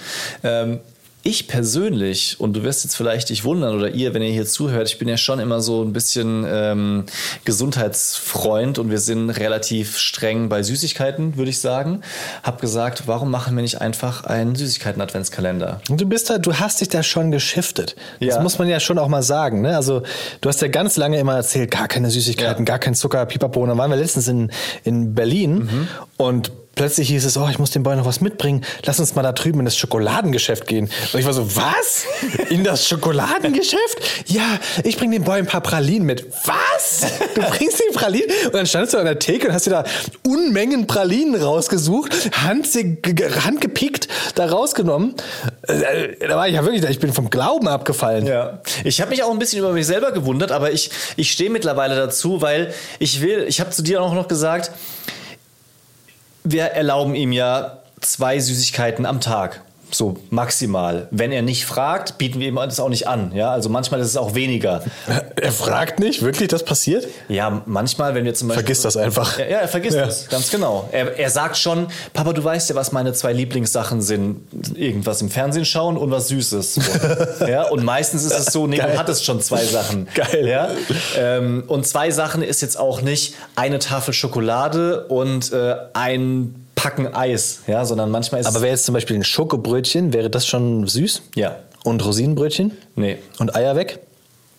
Ähm, 0.43 0.79
ich 1.27 1.47
persönlich, 1.47 2.39
und 2.39 2.53
du 2.55 2.61
wirst 2.63 2.83
jetzt 2.83 2.95
vielleicht 2.95 3.29
dich 3.29 3.43
wundern 3.43 3.75
oder 3.75 3.89
ihr, 3.89 4.13
wenn 4.13 4.21
ihr 4.21 4.31
hier 4.31 4.45
zuhört, 4.45 4.87
ich 4.87 4.99
bin 4.99 5.07
ja 5.07 5.17
schon 5.17 5.39
immer 5.39 5.59
so 5.59 5.81
ein 5.83 5.91
bisschen 5.91 6.45
ähm, 6.47 7.05
Gesundheitsfreund 7.79 8.77
und 8.79 8.91
wir 8.91 8.99
sind 8.99 9.31
relativ 9.31 9.97
streng 9.97 10.49
bei 10.49 10.61
Süßigkeiten, 10.63 11.35
würde 11.35 11.49
ich 11.49 11.59
sagen. 11.59 12.01
Hab 12.43 12.61
gesagt, 12.61 13.03
warum 13.07 13.31
machen 13.31 13.55
wir 13.55 13.63
nicht 13.63 13.81
einfach 13.81 14.23
einen 14.23 14.55
Süßigkeiten-Adventskalender? 14.55 15.81
Und 15.89 15.99
Du 15.99 16.05
bist 16.07 16.29
da, 16.29 16.37
du 16.37 16.53
hast 16.53 16.79
dich 16.81 16.89
da 16.89 17.01
schon 17.03 17.31
geschiftet. 17.31 17.95
Das 18.19 18.35
Ja. 18.35 18.41
muss 18.41 18.59
man 18.59 18.67
ja 18.67 18.79
schon 18.79 18.99
auch 18.99 19.07
mal 19.07 19.23
sagen. 19.23 19.61
Ne? 19.61 19.75
Also 19.75 20.03
du 20.41 20.49
hast 20.49 20.61
ja 20.61 20.67
ganz 20.67 20.95
lange 20.95 21.19
immer 21.19 21.35
erzählt, 21.35 21.71
gar 21.71 21.87
keine 21.87 22.11
Süßigkeiten, 22.11 22.59
Ja. 22.65 22.65
gar 22.65 22.79
kein 22.79 22.93
Zucker, 22.95 23.25
pipapo. 23.25 23.61
Und 23.63 23.69
dann 23.69 23.77
waren 23.79 23.89
wir 23.89 23.97
letztens 23.97 24.27
in, 24.27 24.51
in 24.83 25.15
Berlin 25.15 25.55
Mhm. 25.55 25.87
und 26.17 26.51
plötzlich 26.75 27.07
hieß 27.09 27.25
es, 27.25 27.37
oh, 27.37 27.47
ich 27.49 27.59
muss 27.59 27.71
dem 27.71 27.83
Boy 27.83 27.95
noch 27.95 28.05
was 28.05 28.21
mitbringen. 28.21 28.63
Lass 28.85 28.99
uns 28.99 29.15
mal 29.15 29.23
da 29.23 29.31
drüben 29.31 29.59
in 29.59 29.65
das 29.65 29.77
Schokoladengeschäft 29.77 30.67
gehen. 30.67 30.89
Und 31.13 31.19
ich 31.19 31.25
war 31.25 31.33
so, 31.33 31.55
was? 31.55 32.05
In 32.49 32.63
das 32.63 32.87
Schokoladengeschäft? 32.87 33.97
Ja, 34.27 34.59
ich 34.83 34.97
bring 34.97 35.11
dem 35.11 35.23
Boy 35.23 35.39
ein 35.39 35.45
paar 35.47 35.61
Pralinen 35.61 36.05
mit. 36.05 36.25
Was? 36.45 37.01
Du 37.35 37.41
bringst 37.41 37.81
ihm 37.81 37.93
Pralinen? 37.93 38.29
Und 38.45 38.53
dann 38.53 38.65
standest 38.65 38.93
du 38.93 38.97
an 38.97 39.05
der 39.05 39.19
Theke 39.19 39.47
und 39.47 39.53
hast 39.53 39.65
dir 39.65 39.71
da 39.71 39.83
Unmengen 40.25 40.87
Pralinen 40.87 41.41
rausgesucht, 41.41 42.31
hand, 42.43 42.67
handgepickt 43.45 44.07
da 44.35 44.45
rausgenommen. 44.47 45.15
Äh, 45.67 46.27
Da 46.27 46.35
war 46.35 46.47
ich 46.47 46.55
ja 46.55 46.63
wirklich, 46.63 46.83
ich 46.89 46.99
bin 46.99 47.13
vom 47.13 47.29
Glauben 47.29 47.67
abgefallen. 47.67 48.25
Ja. 48.25 48.61
Ich 48.83 49.01
habe 49.01 49.11
mich 49.11 49.23
auch 49.23 49.31
ein 49.31 49.39
bisschen 49.39 49.59
über 49.59 49.71
mich 49.71 49.85
selber 49.85 50.11
gewundert, 50.11 50.51
aber 50.51 50.71
ich, 50.71 50.89
ich 51.15 51.31
stehe 51.31 51.49
mittlerweile 51.49 51.95
dazu, 51.95 52.41
weil 52.41 52.73
ich 52.99 53.21
will, 53.21 53.45
ich 53.47 53.59
habe 53.59 53.69
zu 53.69 53.81
dir 53.81 54.01
auch 54.01 54.13
noch 54.13 54.27
gesagt, 54.27 54.71
wir 56.45 56.63
erlauben 56.65 57.15
ihm 57.15 57.31
ja 57.31 57.79
zwei 58.01 58.39
Süßigkeiten 58.39 59.05
am 59.05 59.19
Tag. 59.19 59.61
So 59.91 60.17
maximal. 60.29 61.07
Wenn 61.11 61.31
er 61.31 61.41
nicht 61.41 61.65
fragt, 61.65 62.17
bieten 62.17 62.39
wir 62.39 62.47
ihm 62.47 62.55
das 62.55 62.79
auch 62.79 62.89
nicht 62.89 63.07
an. 63.07 63.31
Ja, 63.33 63.51
also 63.51 63.69
manchmal 63.69 63.99
ist 63.99 64.07
es 64.07 64.17
auch 64.17 64.35
weniger. 64.35 64.83
Er 65.35 65.51
fragt 65.51 65.99
nicht, 65.99 66.21
wirklich, 66.21 66.47
das 66.47 66.63
passiert? 66.63 67.07
Ja, 67.27 67.61
manchmal, 67.65 68.15
wenn 68.15 68.25
wir 68.25 68.33
zum 68.33 68.47
Beispiel. 68.47 68.63
Vergiss 68.63 68.81
das 68.81 68.97
einfach. 68.97 69.37
Ja, 69.39 69.45
ja 69.45 69.57
er 69.59 69.67
vergisst 69.67 69.97
Ja. 69.97 70.05
das, 70.05 70.27
ganz 70.27 70.49
genau. 70.49 70.89
Er, 70.91 71.17
er 71.17 71.29
sagt 71.29 71.57
schon, 71.57 71.87
Papa, 72.13 72.33
du 72.33 72.43
weißt 72.43 72.69
ja, 72.69 72.75
was 72.75 72.91
meine 72.91 73.13
zwei 73.13 73.33
Lieblingssachen 73.33 74.01
sind. 74.01 74.41
Irgendwas 74.75 75.21
im 75.21 75.29
Fernsehen 75.29 75.65
schauen 75.65 75.97
und 75.97 76.11
was 76.11 76.27
Süßes. 76.29 76.75
So. 76.75 76.81
ja, 77.47 77.63
und 77.69 77.83
meistens 77.83 78.23
ist 78.23 78.37
es 78.37 78.45
so, 78.47 78.67
nee, 78.67 78.77
Geil. 78.77 78.91
du 78.93 78.97
hattest 78.97 79.25
schon 79.25 79.41
zwei 79.41 79.63
Sachen. 79.63 80.07
Geil. 80.13 80.47
Ja? 80.47 80.69
Ähm, 81.17 81.63
und 81.67 81.87
zwei 81.87 82.11
Sachen 82.11 82.41
ist 82.41 82.61
jetzt 82.61 82.79
auch 82.79 83.01
nicht 83.01 83.35
eine 83.55 83.79
Tafel 83.79 84.13
Schokolade 84.13 85.05
und 85.07 85.51
äh, 85.53 85.75
ein 85.93 86.64
Packen 86.85 87.15
Eis, 87.15 87.61
ja, 87.65 87.83
sondern 87.83 88.11
manchmal 88.11 88.41
ist 88.41 88.47
Aber 88.47 88.61
wäre 88.61 88.69
jetzt 88.69 88.85
zum 88.85 88.93
Beispiel 88.93 89.15
ein 89.15 89.23
Schokobrötchen, 89.23 90.13
wäre 90.13 90.29
das 90.29 90.45
schon 90.45 90.85
süß? 90.85 91.23
Ja. 91.33 91.57
Und 91.83 92.05
Rosinenbrötchen? 92.05 92.73
Nee. 92.95 93.17
Und 93.39 93.55
Eier 93.55 93.75
weg? 93.75 94.04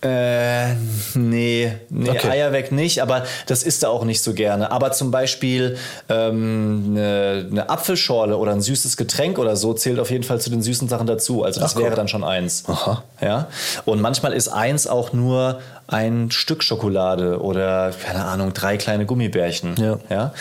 Äh, 0.07 0.75
nee, 1.15 1.73
nee 1.89 2.11
Okay. 2.11 2.29
Eier 2.29 2.53
weg 2.53 2.71
nicht, 2.71 3.03
aber 3.03 3.25
das 3.47 3.63
isst 3.63 3.83
er 3.83 3.91
auch 3.91 4.05
nicht 4.05 4.23
so 4.23 4.35
gerne. 4.35 4.71
Aber 4.71 4.93
zum 4.93 5.11
Beispiel 5.11 5.77
ähm, 6.09 6.85
eine, 6.91 7.49
eine 7.51 7.69
Apfelschorle 7.69 8.37
oder 8.37 8.53
ein 8.53 8.61
süßes 8.61 8.97
Getränk 8.97 9.39
oder 9.39 9.57
so 9.57 9.75
zählt 9.75 9.99
auf 9.99 10.11
jeden 10.11 10.25
Fall 10.25 10.41
zu 10.41 10.51
den 10.51 10.63
süßen 10.63 10.89
Sachen 10.89 11.07
dazu. 11.07 11.43
Also 11.43 11.61
das 11.61 11.75
Ach, 11.75 11.81
wäre 11.81 11.97
dann 11.97 12.09
schon 12.09 12.25
eins. 12.25 12.65
Aha. 12.69 13.03
Ja. 13.21 13.49
Und 13.85 14.01
manchmal 14.01 14.33
ist 14.33 14.49
eins 14.49 14.87
auch 14.87 15.13
nur 15.13 15.61
ein 15.89 16.31
Stück 16.31 16.63
Schokolade 16.63 17.41
oder, 17.41 17.93
keine 18.05 18.25
Ahnung, 18.25 18.53
drei 18.53 18.77
kleine 18.77 19.07
Gummibärchen. 19.07 19.75
Ja. 19.79 19.99
Ja? 20.09 20.33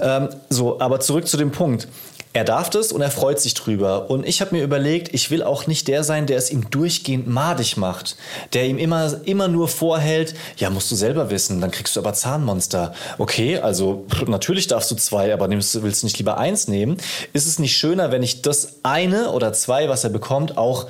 Ähm, 0.00 0.28
so, 0.50 0.80
aber 0.80 1.00
zurück 1.00 1.26
zu 1.26 1.36
dem 1.36 1.50
Punkt. 1.50 1.88
Er 2.36 2.42
darf 2.42 2.68
das 2.68 2.90
und 2.90 3.00
er 3.00 3.12
freut 3.12 3.40
sich 3.40 3.54
drüber. 3.54 4.10
Und 4.10 4.26
ich 4.26 4.40
habe 4.40 4.56
mir 4.56 4.64
überlegt, 4.64 5.14
ich 5.14 5.30
will 5.30 5.44
auch 5.44 5.68
nicht 5.68 5.86
der 5.86 6.02
sein, 6.02 6.26
der 6.26 6.36
es 6.36 6.50
ihm 6.50 6.68
durchgehend 6.68 7.28
madig 7.28 7.76
macht. 7.76 8.16
Der 8.54 8.66
ihm 8.66 8.76
immer, 8.76 9.20
immer 9.24 9.46
nur 9.46 9.68
vorhält, 9.68 10.34
ja, 10.56 10.68
musst 10.68 10.90
du 10.90 10.96
selber 10.96 11.30
wissen, 11.30 11.60
dann 11.60 11.70
kriegst 11.70 11.94
du 11.94 12.00
aber 12.00 12.12
Zahnmonster. 12.12 12.92
Okay, 13.18 13.58
also 13.58 14.04
natürlich 14.26 14.66
darfst 14.66 14.90
du 14.90 14.96
zwei, 14.96 15.32
aber 15.32 15.46
nimmst, 15.46 15.80
willst 15.80 16.02
du 16.02 16.06
nicht 16.06 16.18
lieber 16.18 16.36
eins 16.36 16.66
nehmen? 16.66 16.96
Ist 17.32 17.46
es 17.46 17.60
nicht 17.60 17.76
schöner, 17.76 18.10
wenn 18.10 18.24
ich 18.24 18.42
das 18.42 18.80
eine 18.82 19.30
oder 19.30 19.52
zwei, 19.52 19.88
was 19.88 20.02
er 20.02 20.10
bekommt, 20.10 20.58
auch 20.58 20.88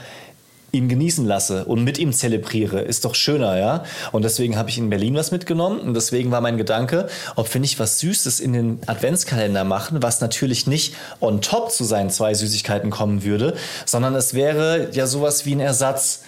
ihn 0.74 0.88
genießen 0.88 1.24
lasse 1.24 1.64
und 1.64 1.84
mit 1.84 1.98
ihm 1.98 2.12
zelebriere, 2.12 2.80
ist 2.80 3.04
doch 3.04 3.14
schöner, 3.14 3.58
ja. 3.58 3.84
Und 4.12 4.24
deswegen 4.24 4.58
habe 4.58 4.68
ich 4.68 4.78
in 4.78 4.90
Berlin 4.90 5.14
was 5.14 5.30
mitgenommen 5.30 5.80
und 5.80 5.94
deswegen 5.94 6.30
war 6.30 6.40
mein 6.40 6.58
Gedanke, 6.58 7.08
ob 7.36 7.52
wir 7.52 7.60
nicht 7.60 7.78
was 7.78 8.00
Süßes 8.00 8.40
in 8.40 8.52
den 8.52 8.80
Adventskalender 8.86 9.64
machen, 9.64 10.02
was 10.02 10.20
natürlich 10.20 10.66
nicht 10.66 10.94
on 11.20 11.40
top 11.40 11.70
zu 11.70 11.84
seinen 11.84 12.10
zwei 12.10 12.34
Süßigkeiten 12.34 12.90
kommen 12.90 13.24
würde, 13.24 13.54
sondern 13.86 14.14
es 14.14 14.34
wäre 14.34 14.88
ja 14.92 15.06
sowas 15.06 15.46
wie 15.46 15.54
ein 15.54 15.60
Ersatz, 15.60 16.22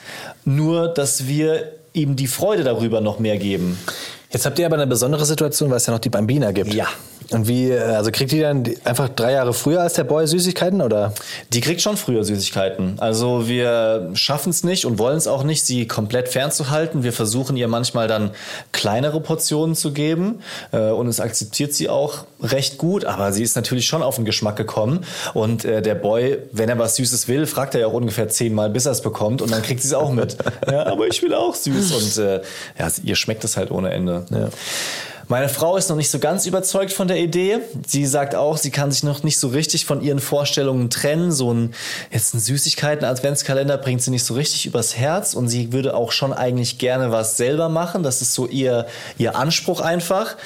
nur 0.44 0.88
dass 0.88 1.26
wir 1.26 1.72
ihm 1.92 2.16
die 2.16 2.26
Freude 2.26 2.62
darüber 2.62 3.00
noch 3.00 3.18
mehr 3.18 3.38
geben. 3.38 3.78
Jetzt 4.30 4.44
habt 4.44 4.58
ihr 4.58 4.66
aber 4.66 4.76
eine 4.76 4.86
besondere 4.86 5.24
Situation, 5.24 5.70
weil 5.70 5.78
es 5.78 5.86
ja 5.86 5.92
noch 5.92 6.00
die 6.00 6.10
Bambina 6.10 6.52
gibt. 6.52 6.74
Ja. 6.74 6.86
Und 7.30 7.48
wie, 7.48 7.72
also 7.72 8.10
kriegt 8.12 8.30
die 8.30 8.40
dann 8.40 8.64
einfach 8.84 9.08
drei 9.08 9.32
Jahre 9.32 9.52
früher 9.52 9.80
als 9.80 9.94
der 9.94 10.04
Boy 10.04 10.26
Süßigkeiten 10.26 10.80
oder? 10.80 11.12
Die 11.52 11.60
kriegt 11.60 11.80
schon 11.80 11.96
früher 11.96 12.24
Süßigkeiten. 12.24 12.98
Also 13.00 13.48
wir 13.48 14.10
schaffen 14.14 14.50
es 14.50 14.62
nicht 14.62 14.84
und 14.84 14.98
wollen 14.98 15.16
es 15.16 15.26
auch 15.26 15.42
nicht, 15.42 15.66
sie 15.66 15.88
komplett 15.88 16.28
fernzuhalten. 16.28 17.02
Wir 17.02 17.12
versuchen 17.12 17.56
ihr 17.56 17.66
manchmal 17.66 18.06
dann 18.06 18.30
kleinere 18.70 19.20
Portionen 19.20 19.74
zu 19.74 19.92
geben 19.92 20.40
äh, 20.72 20.90
und 20.90 21.08
es 21.08 21.18
akzeptiert 21.18 21.74
sie 21.74 21.88
auch 21.88 22.26
recht 22.40 22.78
gut. 22.78 23.04
Aber 23.04 23.32
sie 23.32 23.42
ist 23.42 23.56
natürlich 23.56 23.86
schon 23.86 24.02
auf 24.02 24.16
den 24.16 24.24
Geschmack 24.24 24.56
gekommen 24.56 25.04
und 25.34 25.64
äh, 25.64 25.82
der 25.82 25.96
Boy, 25.96 26.38
wenn 26.52 26.68
er 26.68 26.78
was 26.78 26.96
Süßes 26.96 27.26
will, 27.26 27.46
fragt 27.46 27.74
er 27.74 27.80
ja 27.80 27.86
auch 27.88 27.92
ungefähr 27.92 28.28
zehnmal, 28.28 28.70
bis 28.70 28.86
er 28.86 28.92
es 28.92 29.00
bekommt 29.00 29.42
und 29.42 29.50
dann 29.50 29.62
kriegt 29.62 29.82
sie 29.82 29.88
es 29.88 29.94
auch 29.94 30.12
mit. 30.12 30.36
ja, 30.70 30.86
aber 30.86 31.08
ich 31.08 31.22
will 31.22 31.34
auch 31.34 31.54
süß 31.54 31.92
und 31.92 32.24
äh, 32.24 32.40
ja, 32.78 32.88
ihr 33.02 33.16
schmeckt 33.16 33.42
es 33.42 33.56
halt 33.56 33.72
ohne 33.72 33.90
Ende. 33.90 34.24
Meine 35.28 35.48
Frau 35.48 35.76
ist 35.76 35.88
noch 35.88 35.96
nicht 35.96 36.10
so 36.10 36.20
ganz 36.20 36.46
überzeugt 36.46 36.92
von 36.92 37.08
der 37.08 37.16
Idee. 37.16 37.58
Sie 37.84 38.06
sagt 38.06 38.36
auch, 38.36 38.56
sie 38.58 38.70
kann 38.70 38.92
sich 38.92 39.02
noch 39.02 39.24
nicht 39.24 39.40
so 39.40 39.48
richtig 39.48 39.84
von 39.84 40.00
ihren 40.00 40.20
Vorstellungen 40.20 40.88
trennen. 40.88 41.32
So 41.32 41.52
ein, 41.52 41.74
jetzt 42.12 42.34
ein 42.34 42.38
Süßigkeiten-Adventskalender 42.38 43.76
bringt 43.76 44.02
sie 44.02 44.12
nicht 44.12 44.24
so 44.24 44.34
richtig 44.34 44.66
übers 44.66 44.96
Herz 44.96 45.34
und 45.34 45.48
sie 45.48 45.72
würde 45.72 45.96
auch 45.96 46.12
schon 46.12 46.32
eigentlich 46.32 46.78
gerne 46.78 47.10
was 47.10 47.36
selber 47.36 47.68
machen. 47.68 48.04
Das 48.04 48.22
ist 48.22 48.34
so 48.34 48.46
ihr, 48.46 48.86
ihr 49.18 49.34
Anspruch 49.34 49.80
einfach. 49.80 50.36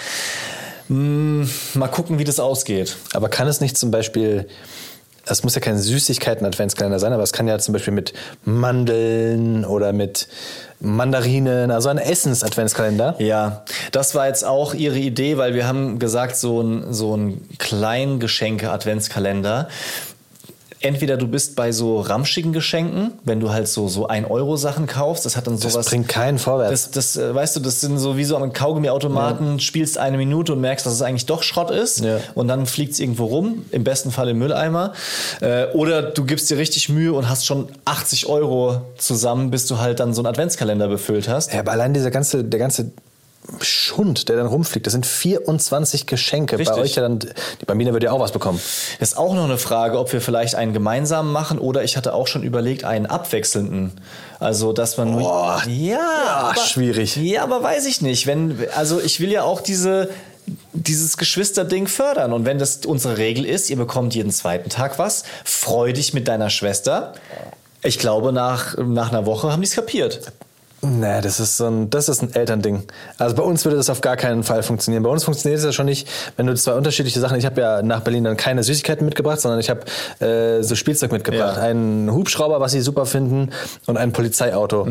Hm, 0.88 1.50
mal 1.74 1.88
gucken, 1.88 2.18
wie 2.18 2.24
das 2.24 2.40
ausgeht. 2.40 2.96
Aber 3.12 3.28
kann 3.28 3.48
es 3.48 3.60
nicht 3.60 3.76
zum 3.76 3.90
Beispiel, 3.90 4.48
es 5.26 5.44
muss 5.44 5.54
ja 5.54 5.60
kein 5.60 5.78
Süßigkeiten-Adventskalender 5.78 6.98
sein, 6.98 7.12
aber 7.12 7.22
es 7.22 7.34
kann 7.34 7.46
ja 7.46 7.58
zum 7.58 7.74
Beispiel 7.74 7.92
mit 7.92 8.14
Mandeln 8.44 9.66
oder 9.66 9.92
mit 9.92 10.26
Mandarinen, 10.80 11.70
also 11.70 11.90
ein 11.90 11.98
Essens-Adventskalender. 11.98 13.14
Ja, 13.18 13.64
das 13.92 14.14
war 14.14 14.26
jetzt 14.26 14.44
auch 14.44 14.74
ihre 14.74 14.98
Idee, 14.98 15.36
weil 15.36 15.54
wir 15.54 15.66
haben 15.66 15.98
gesagt, 15.98 16.36
so 16.36 16.62
ein, 16.62 16.92
so 16.92 17.16
ein 17.16 17.46
Kleingeschenke-Adventskalender. 17.58 19.68
Entweder 20.82 21.18
du 21.18 21.28
bist 21.28 21.56
bei 21.56 21.72
so 21.72 22.00
ramschigen 22.00 22.52
Geschenken, 22.54 23.12
wenn 23.24 23.38
du 23.38 23.50
halt 23.50 23.68
so, 23.68 23.86
so 23.88 24.08
1-Euro-Sachen 24.08 24.86
kaufst, 24.86 25.26
das 25.26 25.36
hat 25.36 25.46
dann 25.46 25.60
Das 25.60 25.72
sowas. 25.72 25.86
bringt 25.86 26.08
keinen 26.08 26.38
vorwärts. 26.38 26.90
Das, 26.90 27.14
das, 27.14 27.16
äh, 27.22 27.34
weißt 27.34 27.56
du, 27.56 27.60
das 27.60 27.82
sind 27.82 27.98
so 27.98 28.16
wie 28.16 28.24
so 28.24 28.36
am 28.36 28.52
Kaugummiautomaten, 28.52 29.60
spielst 29.60 29.98
eine 29.98 30.16
Minute 30.16 30.54
und 30.54 30.60
merkst, 30.62 30.86
dass 30.86 30.94
es 30.94 31.02
eigentlich 31.02 31.26
doch 31.26 31.42
Schrott 31.42 31.70
ist. 31.70 32.00
Ja. 32.00 32.18
Und 32.34 32.48
dann 32.48 32.64
fliegt 32.64 32.94
es 32.94 33.00
irgendwo 33.00 33.26
rum, 33.26 33.66
im 33.72 33.84
besten 33.84 34.10
Fall 34.10 34.30
im 34.30 34.38
Mülleimer. 34.38 34.94
Äh, 35.42 35.66
oder 35.74 36.00
du 36.02 36.24
gibst 36.24 36.48
dir 36.48 36.56
richtig 36.56 36.88
Mühe 36.88 37.12
und 37.12 37.28
hast 37.28 37.44
schon 37.44 37.68
80 37.84 38.26
Euro 38.26 38.80
zusammen, 38.96 39.50
bis 39.50 39.66
du 39.66 39.78
halt 39.78 40.00
dann 40.00 40.14
so 40.14 40.22
einen 40.22 40.28
Adventskalender 40.28 40.88
befüllt 40.88 41.28
hast. 41.28 41.52
Ja, 41.52 41.60
aber 41.60 41.72
allein 41.72 41.92
dieser 41.92 42.10
ganze, 42.10 42.42
der 42.42 42.58
ganze 42.58 42.90
Schund, 43.60 44.28
der 44.28 44.36
dann 44.36 44.46
rumfliegt, 44.46 44.86
das 44.86 44.92
sind 44.92 45.06
24 45.06 46.06
Geschenke. 46.06 46.58
Richtig. 46.58 46.74
Bei 46.74 46.82
euch 46.82 46.94
ja 46.94 47.02
dann, 47.02 47.18
die 47.18 47.64
Bambina 47.66 47.92
würde 47.92 48.06
ja 48.06 48.12
auch 48.12 48.20
was 48.20 48.32
bekommen. 48.32 48.60
Das 48.98 49.10
ist 49.10 49.18
auch 49.18 49.34
noch 49.34 49.44
eine 49.44 49.58
Frage, 49.58 49.98
ob 49.98 50.12
wir 50.12 50.20
vielleicht 50.20 50.54
einen 50.54 50.72
gemeinsamen 50.72 51.32
machen 51.32 51.58
oder 51.58 51.84
ich 51.84 51.96
hatte 51.96 52.14
auch 52.14 52.26
schon 52.26 52.42
überlegt, 52.42 52.84
einen 52.84 53.06
abwechselnden. 53.06 53.92
Also, 54.38 54.72
dass 54.72 54.96
man 54.96 55.12
nur. 55.12 55.22
Boah. 55.22 55.62
ja, 55.68 56.50
aber, 56.50 56.60
schwierig. 56.60 57.16
Ja, 57.16 57.42
aber 57.42 57.62
weiß 57.62 57.86
ich 57.86 58.00
nicht. 58.00 58.26
Wenn, 58.26 58.58
also, 58.74 59.00
ich 59.00 59.20
will 59.20 59.30
ja 59.30 59.42
auch 59.42 59.60
diese, 59.60 60.08
dieses 60.72 61.16
Geschwisterding 61.16 61.86
fördern. 61.86 62.32
Und 62.32 62.46
wenn 62.46 62.58
das 62.58 62.80
unsere 62.86 63.18
Regel 63.18 63.44
ist, 63.44 63.70
ihr 63.70 63.76
bekommt 63.76 64.14
jeden 64.14 64.30
zweiten 64.30 64.70
Tag 64.70 64.98
was, 64.98 65.24
freu 65.44 65.92
dich 65.92 66.14
mit 66.14 66.28
deiner 66.28 66.50
Schwester. 66.50 67.12
Ich 67.82 67.98
glaube, 67.98 68.32
nach, 68.32 68.76
nach 68.78 69.10
einer 69.10 69.26
Woche 69.26 69.52
haben 69.52 69.62
die 69.62 69.68
es 69.68 69.74
kapiert. 69.74 70.32
Nee, 70.82 71.20
das 71.20 71.40
ist 71.40 71.58
so 71.58 71.66
ein, 71.66 71.90
das 71.90 72.08
ist 72.08 72.22
ein 72.22 72.34
Elternding. 72.34 72.84
Also 73.18 73.36
bei 73.36 73.42
uns 73.42 73.64
würde 73.64 73.76
das 73.76 73.90
auf 73.90 74.00
gar 74.00 74.16
keinen 74.16 74.42
Fall 74.42 74.62
funktionieren. 74.62 75.02
Bei 75.02 75.10
uns 75.10 75.24
funktioniert 75.24 75.58
es 75.58 75.64
ja 75.64 75.72
schon 75.72 75.86
nicht, 75.86 76.08
wenn 76.36 76.46
du 76.46 76.54
zwei 76.54 76.72
unterschiedliche 76.72 77.20
Sachen. 77.20 77.36
Ich 77.38 77.44
habe 77.44 77.60
ja 77.60 77.82
nach 77.82 78.00
Berlin 78.00 78.24
dann 78.24 78.36
keine 78.36 78.62
Süßigkeiten 78.62 79.04
mitgebracht, 79.04 79.40
sondern 79.40 79.60
ich 79.60 79.68
habe 79.68 79.82
äh, 80.24 80.62
so 80.62 80.74
Spielzeug 80.74 81.12
mitgebracht. 81.12 81.56
Ja. 81.56 81.62
Einen 81.62 82.10
Hubschrauber, 82.10 82.60
was 82.60 82.72
sie 82.72 82.80
super 82.80 83.04
finden, 83.04 83.50
und 83.86 83.98
ein 83.98 84.12
Polizeiauto. 84.12 84.86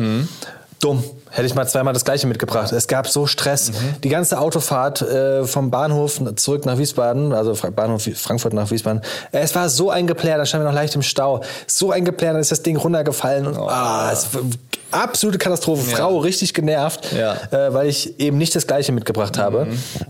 Dumm. 0.80 1.04
Hätte 1.28 1.46
ich 1.46 1.54
mal 1.54 1.66
zweimal 1.68 1.92
das 1.92 2.04
gleiche 2.04 2.26
mitgebracht. 2.26 2.72
Es 2.72 2.88
gab 2.88 3.06
so 3.06 3.26
Stress. 3.26 3.70
Die 4.02 4.08
ganze 4.08 4.40
Autofahrt 4.40 5.02
äh, 5.02 5.44
vom 5.44 5.70
Bahnhof 5.70 6.20
zurück 6.36 6.66
nach 6.66 6.78
Wiesbaden, 6.78 7.32
also 7.32 7.54
Bahnhof 7.70 8.08
Frankfurt 8.14 8.54
nach 8.54 8.70
Wiesbaden. 8.70 9.02
Es 9.30 9.54
war 9.54 9.68
so 9.68 9.90
ein 9.90 10.06
Geplär, 10.06 10.38
da 10.38 10.46
standen 10.46 10.66
wir 10.66 10.70
noch 10.70 10.76
leicht 10.76 10.94
im 10.94 11.02
Stau. 11.02 11.42
So 11.66 11.92
ein 11.92 12.04
Geplär, 12.04 12.32
dann 12.32 12.40
ist 12.40 12.50
das 12.50 12.62
Ding 12.62 12.76
runtergefallen. 12.76 13.46
Und, 13.46 13.58
ah, 13.58 14.10
es 14.10 14.28
absolute 14.90 15.38
Katastrophe. 15.38 15.82
Frau 15.82 16.18
richtig 16.18 16.54
genervt, 16.54 17.12
Ja. 17.12 17.34
äh, 17.50 17.72
weil 17.72 17.88
ich 17.88 18.18
eben 18.20 18.38
nicht 18.38 18.54
das 18.54 18.66
Gleiche 18.66 18.92
mitgebracht 18.92 19.38
habe. 19.38 19.68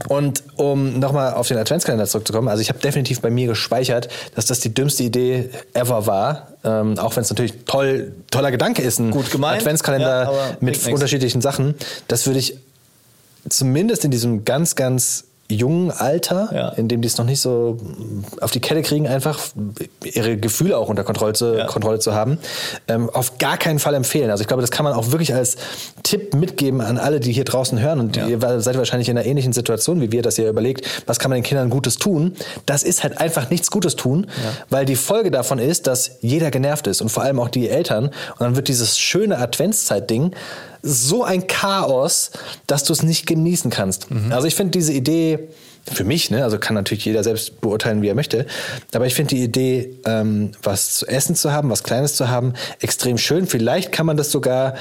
Und 0.08 0.42
um 0.56 0.98
nochmal 0.98 1.34
auf 1.34 1.48
den 1.48 1.58
Adventskalender 1.58 2.06
zurückzukommen, 2.06 2.48
also 2.48 2.60
ich 2.62 2.68
habe 2.68 2.78
definitiv 2.78 3.20
bei 3.20 3.30
mir 3.30 3.46
gespeichert, 3.48 4.08
dass 4.34 4.46
das 4.46 4.60
die 4.60 4.72
dümmste 4.72 5.02
Idee 5.02 5.50
ever 5.74 6.06
war. 6.06 6.48
Ähm, 6.64 6.98
auch 6.98 7.16
wenn 7.16 7.22
es 7.22 7.30
natürlich 7.30 7.54
toll, 7.66 8.12
toller 8.30 8.50
Gedanke 8.50 8.82
ist, 8.82 8.98
ein 8.98 9.10
Gut 9.10 9.30
gemeint, 9.30 9.60
Adventskalender 9.62 10.24
ja, 10.24 10.56
mit 10.60 10.86
unterschiedlichen 10.88 11.40
Sachen. 11.40 11.74
Das 12.08 12.26
würde 12.26 12.38
ich 12.38 12.56
zumindest 13.48 14.04
in 14.04 14.10
diesem 14.10 14.44
ganz, 14.44 14.74
ganz 14.76 15.24
jungen 15.50 15.90
Alter, 15.90 16.48
Ja. 16.54 16.68
in 16.70 16.88
dem 16.88 17.00
die 17.02 17.06
es 17.08 17.18
noch 17.18 17.24
nicht 17.26 17.40
so 17.40 17.76
auf 18.40 18.50
die 18.50 18.60
Kette 18.60 18.82
kriegen, 18.82 19.06
einfach 19.06 19.38
ihre 20.04 20.36
Gefühle 20.36 20.76
auch 20.78 20.88
unter 20.88 21.04
Kontrolle 21.04 21.32
zu, 21.34 21.56
Ja. 21.56 21.66
Kontrolle 21.66 21.98
zu 21.98 22.14
haben, 22.14 22.38
ähm, 22.88 23.10
auf 23.10 23.38
gar 23.38 23.56
keinen 23.58 23.78
Fall 23.78 23.94
empfehlen. 23.94 24.30
Also 24.30 24.42
ich 24.42 24.48
glaube, 24.48 24.60
das 24.62 24.70
kann 24.70 24.84
man 24.84 24.92
auch 24.94 25.10
wirklich 25.10 25.34
als 25.34 25.56
Tipp 26.02 26.34
mitgeben 26.34 26.80
an 26.80 26.98
alle, 26.98 27.20
die 27.20 27.32
hier 27.32 27.44
draußen 27.44 27.80
hören 27.80 28.00
und 28.00 28.16
Ja. 28.16 28.26
ihr 28.26 28.40
seid 28.60 28.76
wahrscheinlich 28.78 29.08
in 29.08 29.18
einer 29.18 29.26
ähnlichen 29.26 29.52
Situation 29.52 30.00
wie 30.00 30.12
wir, 30.12 30.22
dass 30.22 30.38
ihr 30.38 30.48
überlegt, 30.48 30.86
was 31.06 31.18
kann 31.18 31.30
man 31.30 31.38
den 31.38 31.44
Kindern 31.44 31.70
Gutes 31.70 31.96
tun. 31.96 32.34
Das 32.66 32.82
ist 32.82 33.02
halt 33.02 33.18
einfach 33.20 33.50
nichts 33.50 33.70
Gutes 33.70 33.96
tun, 33.96 34.26
weil 34.70 34.84
die 34.84 34.96
Folge 34.96 35.30
davon 35.30 35.58
ist, 35.58 35.86
dass 35.86 36.12
jeder 36.20 36.50
genervt 36.50 36.86
ist 36.86 37.00
und 37.02 37.08
vor 37.10 37.22
allem 37.22 37.38
auch 37.40 37.48
die 37.48 37.68
Eltern. 37.68 38.06
Und 38.06 38.40
dann 38.40 38.56
wird 38.56 38.68
dieses 38.68 38.98
schöne 38.98 39.38
Adventszeit-Ding 39.38 40.32
so 40.82 41.24
ein 41.24 41.46
Chaos, 41.46 42.30
dass 42.66 42.84
du 42.84 42.92
es 42.92 43.02
nicht 43.02 43.26
genießen 43.26 43.70
kannst. 43.70 44.06
Also 44.30 44.46
ich 44.46 44.54
finde 44.54 44.72
diese 44.72 44.92
Idee 44.92 45.38
für 45.90 46.04
mich, 46.04 46.30
ne, 46.30 46.44
also 46.44 46.58
kann 46.58 46.74
natürlich 46.74 47.04
jeder 47.04 47.24
selbst 47.24 47.60
beurteilen, 47.60 48.02
wie 48.02 48.08
er 48.08 48.14
möchte, 48.14 48.46
aber 48.94 49.06
ich 49.06 49.14
finde 49.14 49.34
die 49.34 49.42
Idee, 49.42 49.96
ähm, 50.04 50.52
was 50.62 50.94
zu 50.94 51.06
essen 51.06 51.34
zu 51.34 51.52
haben, 51.52 51.70
was 51.70 51.82
Kleines 51.82 52.14
zu 52.16 52.28
haben, 52.28 52.52
extrem 52.80 53.16
schön. 53.18 53.46
Vielleicht 53.46 53.90
kann 53.90 54.04
man 54.04 54.16
das 54.18 54.30
sogar, 54.30 54.74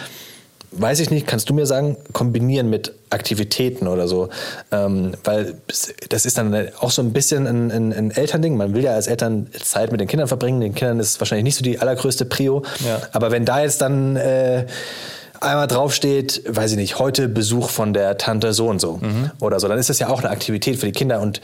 weiß 0.71 0.99
ich 0.99 1.09
nicht, 1.09 1.25
kannst 1.25 1.49
du 1.49 1.53
mir 1.53 1.65
sagen, 1.65 1.95
kombinieren 2.11 2.69
mit 2.69 2.93
Aktivitäten 3.11 3.87
oder 3.87 4.07
so, 4.09 4.29
ähm, 4.71 5.13
weil 5.23 5.55
das 6.09 6.25
ist 6.25 6.37
dann 6.37 6.67
auch 6.79 6.91
so 6.91 7.01
ein 7.01 7.13
bisschen 7.13 7.47
ein, 7.47 7.71
ein, 7.71 7.93
ein 7.93 8.11
Elternding. 8.11 8.55
Man 8.57 8.73
will 8.75 8.83
ja 8.83 8.91
als 8.93 9.07
Eltern 9.07 9.47
Zeit 9.63 9.91
mit 9.91 10.01
den 10.01 10.07
Kindern 10.07 10.27
verbringen. 10.27 10.59
Den 10.61 10.75
Kindern 10.75 10.99
ist 10.99 11.19
wahrscheinlich 11.21 11.45
nicht 11.45 11.55
so 11.57 11.63
die 11.63 11.79
allergrößte 11.79 12.25
Prio, 12.25 12.63
Ja. 12.85 13.01
aber 13.13 13.31
wenn 13.31 13.45
da 13.45 13.61
jetzt 13.61 13.81
dann 13.81 14.15
äh, 14.17 14.65
einmal 15.41 15.67
draufsteht, 15.67 16.43
weiß 16.47 16.71
ich 16.71 16.77
nicht, 16.77 16.99
heute 16.99 17.27
Besuch 17.27 17.69
von 17.69 17.93
der 17.93 18.17
Tante 18.17 18.53
so 18.53 18.67
und 18.67 18.79
so 18.79 18.97
Mhm. 19.01 19.31
oder 19.39 19.59
so, 19.59 19.67
dann 19.67 19.77
ist 19.79 19.89
das 19.89 19.99
ja 19.99 20.09
auch 20.09 20.19
eine 20.19 20.29
Aktivität 20.29 20.77
für 20.79 20.85
die 20.85 20.91
Kinder 20.91 21.19
und 21.21 21.41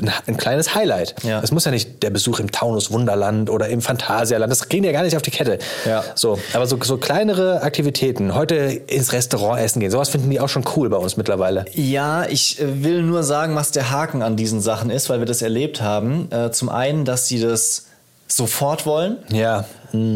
ein, 0.00 0.10
ein 0.26 0.36
kleines 0.36 0.74
Highlight. 0.74 1.14
Ja. 1.22 1.40
Es 1.42 1.52
muss 1.52 1.64
ja 1.64 1.70
nicht 1.70 2.02
der 2.02 2.10
Besuch 2.10 2.40
im 2.40 2.50
Taunus 2.52 2.90
Wunderland 2.90 3.48
oder 3.50 3.68
im 3.68 3.80
Phantasialand, 3.80 4.50
das 4.50 4.68
kriegen 4.68 4.84
ja 4.84 4.92
gar 4.92 5.02
nicht 5.02 5.16
auf 5.16 5.22
die 5.22 5.30
Kette. 5.30 5.58
Ja. 5.84 6.04
So, 6.14 6.38
aber 6.52 6.66
so, 6.66 6.78
so 6.82 6.96
kleinere 6.98 7.62
Aktivitäten, 7.62 8.34
heute 8.34 8.54
ins 8.56 9.12
Restaurant 9.12 9.60
essen 9.60 9.80
gehen, 9.80 9.90
sowas 9.90 10.08
finden 10.10 10.30
die 10.30 10.40
auch 10.40 10.48
schon 10.48 10.64
cool 10.76 10.88
bei 10.88 10.96
uns 10.98 11.16
mittlerweile. 11.16 11.64
Ja, 11.72 12.24
ich 12.28 12.60
äh, 12.60 12.84
will 12.84 13.02
nur 13.02 13.22
sagen, 13.22 13.54
was 13.56 13.70
der 13.70 13.90
Haken 13.90 14.22
an 14.22 14.36
diesen 14.36 14.60
Sachen 14.60 14.90
ist, 14.90 15.08
weil 15.08 15.18
wir 15.20 15.26
das 15.26 15.42
erlebt 15.42 15.80
haben. 15.80 16.30
Äh, 16.30 16.50
zum 16.50 16.68
einen, 16.68 17.04
dass 17.04 17.26
sie 17.28 17.40
das 17.40 17.85
sofort 18.28 18.86
wollen. 18.86 19.18
Ja. 19.30 19.64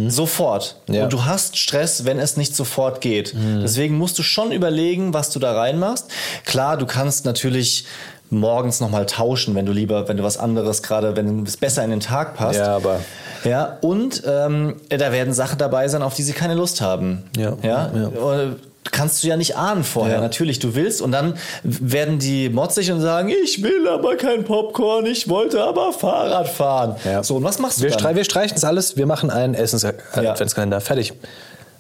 Sofort. 0.09 0.77
Ja. 0.88 1.05
Und 1.05 1.12
du 1.12 1.25
hast 1.25 1.57
Stress, 1.57 2.05
wenn 2.05 2.18
es 2.18 2.37
nicht 2.37 2.55
sofort 2.55 3.01
geht. 3.01 3.35
Deswegen 3.62 3.96
musst 3.96 4.18
du 4.18 4.23
schon 4.23 4.53
überlegen, 4.53 5.14
was 5.14 5.31
du 5.31 5.38
da 5.38 5.53
reinmachst. 5.55 6.07
Klar, 6.44 6.77
du 6.77 6.87
kannst 6.87 7.25
natürlich 7.25 7.87
morgens 8.29 8.81
nochmal 8.81 9.07
tauschen, 9.07 9.55
wenn 9.55 9.66
du 9.66 9.73
lieber, 9.73 10.09
wenn 10.09 10.16
du 10.16 10.23
was 10.23 10.37
anderes 10.37 10.83
gerade, 10.83 11.16
wenn 11.16 11.44
es 11.44 11.57
besser 11.57 11.83
in 11.85 11.90
den 11.90 12.01
Tag 12.01 12.37
passt. 12.37 12.59
Ja, 12.59 12.77
aber- 12.77 13.01
Ja, 13.44 13.79
und 13.81 14.23
ähm, 14.27 14.77
da 14.90 15.12
werden 15.12 15.33
Sachen 15.33 15.57
dabei 15.59 15.88
sein, 15.88 16.03
auf 16.03 16.14
die 16.14 16.23
sie 16.23 16.33
keine 16.35 16.55
Lust 16.55 16.81
haben. 16.83 17.25
Ja, 17.37 17.57
Ja. 17.62 17.90
ja. 17.94 18.11
Kannst 18.92 19.22
du 19.22 19.28
ja 19.28 19.36
nicht 19.36 19.56
ahnen 19.56 19.84
vorher. 19.84 20.16
Ja. 20.16 20.20
Natürlich, 20.20 20.58
du 20.58 20.74
willst 20.74 21.02
und 21.02 21.12
dann 21.12 21.34
werden 21.62 22.18
die 22.18 22.48
motzig 22.48 22.90
und 22.90 23.00
sagen, 23.00 23.28
ich 23.44 23.62
will 23.62 23.86
aber 23.88 24.16
kein 24.16 24.42
Popcorn, 24.44 25.04
ich 25.06 25.28
wollte 25.28 25.62
aber 25.62 25.92
Fahrrad 25.92 26.48
fahren. 26.48 26.96
Ja. 27.04 27.22
So, 27.22 27.36
und 27.36 27.44
was 27.44 27.58
machst 27.58 27.78
du 27.78 27.82
Wir, 27.82 27.90
dann? 27.90 27.98
strei 27.98 28.14
wir 28.16 28.24
streichen 28.24 28.56
es 28.56 28.64
alles, 28.64 28.96
wir 28.96 29.06
machen 29.06 29.30
einen 29.30 29.54
Ja. 29.54 29.60
Essens-Adventskalender. 29.60 30.80
Fertig. 30.80 31.12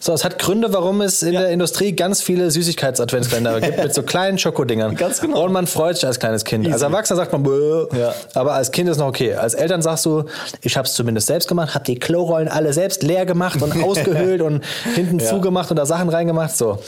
So, 0.02 0.14
es 0.14 0.24
hat 0.24 0.38
Gründe, 0.38 0.72
warum 0.72 1.02
es 1.02 1.22
in 1.22 1.34
Ja. 1.34 1.40
der 1.42 1.50
Industrie 1.50 1.92
ganz 1.92 2.22
viele 2.22 2.50
Süßigkeits-Adventskalender 2.50 3.60
gibt 3.60 3.76
mit 3.82 3.94
so 3.94 4.02
kleinen 4.02 4.38
Schokodingern. 4.38 4.96
Ganz 4.96 5.20
genau. 5.20 5.44
Und 5.44 5.52
man 5.52 5.66
freut 5.66 5.96
sich 5.96 6.06
als 6.06 6.18
kleines 6.18 6.44
Kind. 6.44 6.64
Als 6.66 6.76
Easy. 6.76 6.84
Erwachsener 6.86 7.16
sagt 7.18 7.32
man, 7.32 7.42
Bäh. 7.42 7.84
Ja. 7.98 8.14
aber 8.32 8.54
als 8.54 8.72
Kind 8.72 8.88
ist 8.88 8.96
noch 8.96 9.08
okay. 9.08 9.34
Als 9.34 9.52
Eltern 9.52 9.82
sagst 9.82 10.06
du, 10.06 10.24
ich 10.62 10.76
habe 10.78 10.86
es 10.88 10.94
zumindest 10.94 11.26
selbst 11.26 11.48
gemacht, 11.48 11.74
habe 11.74 11.84
die 11.84 11.98
Klorollen 11.98 12.48
alle 12.48 12.72
selbst 12.72 13.02
leer 13.02 13.26
gemacht 13.26 13.60
und 13.60 13.72
ausgehöhlt 13.84 14.40
und 14.40 14.64
hinten 14.94 15.18
Ja. 15.18 15.26
zugemacht 15.26 15.70
und 15.70 15.76
da 15.76 15.84
Sachen 15.84 16.08
reingemacht. 16.08 16.56
So. 16.56 16.78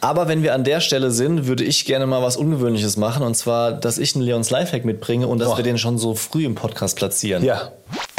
Aber 0.00 0.26
wenn 0.28 0.42
wir 0.42 0.54
an 0.54 0.64
der 0.64 0.80
Stelle 0.80 1.10
sind, 1.10 1.46
würde 1.46 1.64
ich 1.64 1.84
gerne 1.84 2.06
mal 2.06 2.22
was 2.22 2.38
Ungewöhnliches 2.38 2.96
machen. 2.96 3.22
Und 3.22 3.34
zwar, 3.36 3.72
dass 3.72 3.98
ich 3.98 4.14
einen 4.14 4.24
Leons 4.24 4.48
Lifehack 4.48 4.86
mitbringe 4.86 5.26
und 5.26 5.40
dass 5.40 5.48
Oh. 5.48 5.56
wir 5.58 5.64
den 5.64 5.76
schon 5.76 5.98
so 5.98 6.14
früh 6.14 6.46
im 6.46 6.54
Podcast 6.54 6.96
platzieren. 6.96 7.44
Ja. 7.44 7.70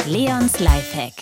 Leons 0.06 0.60
Lifehack. 0.60 1.12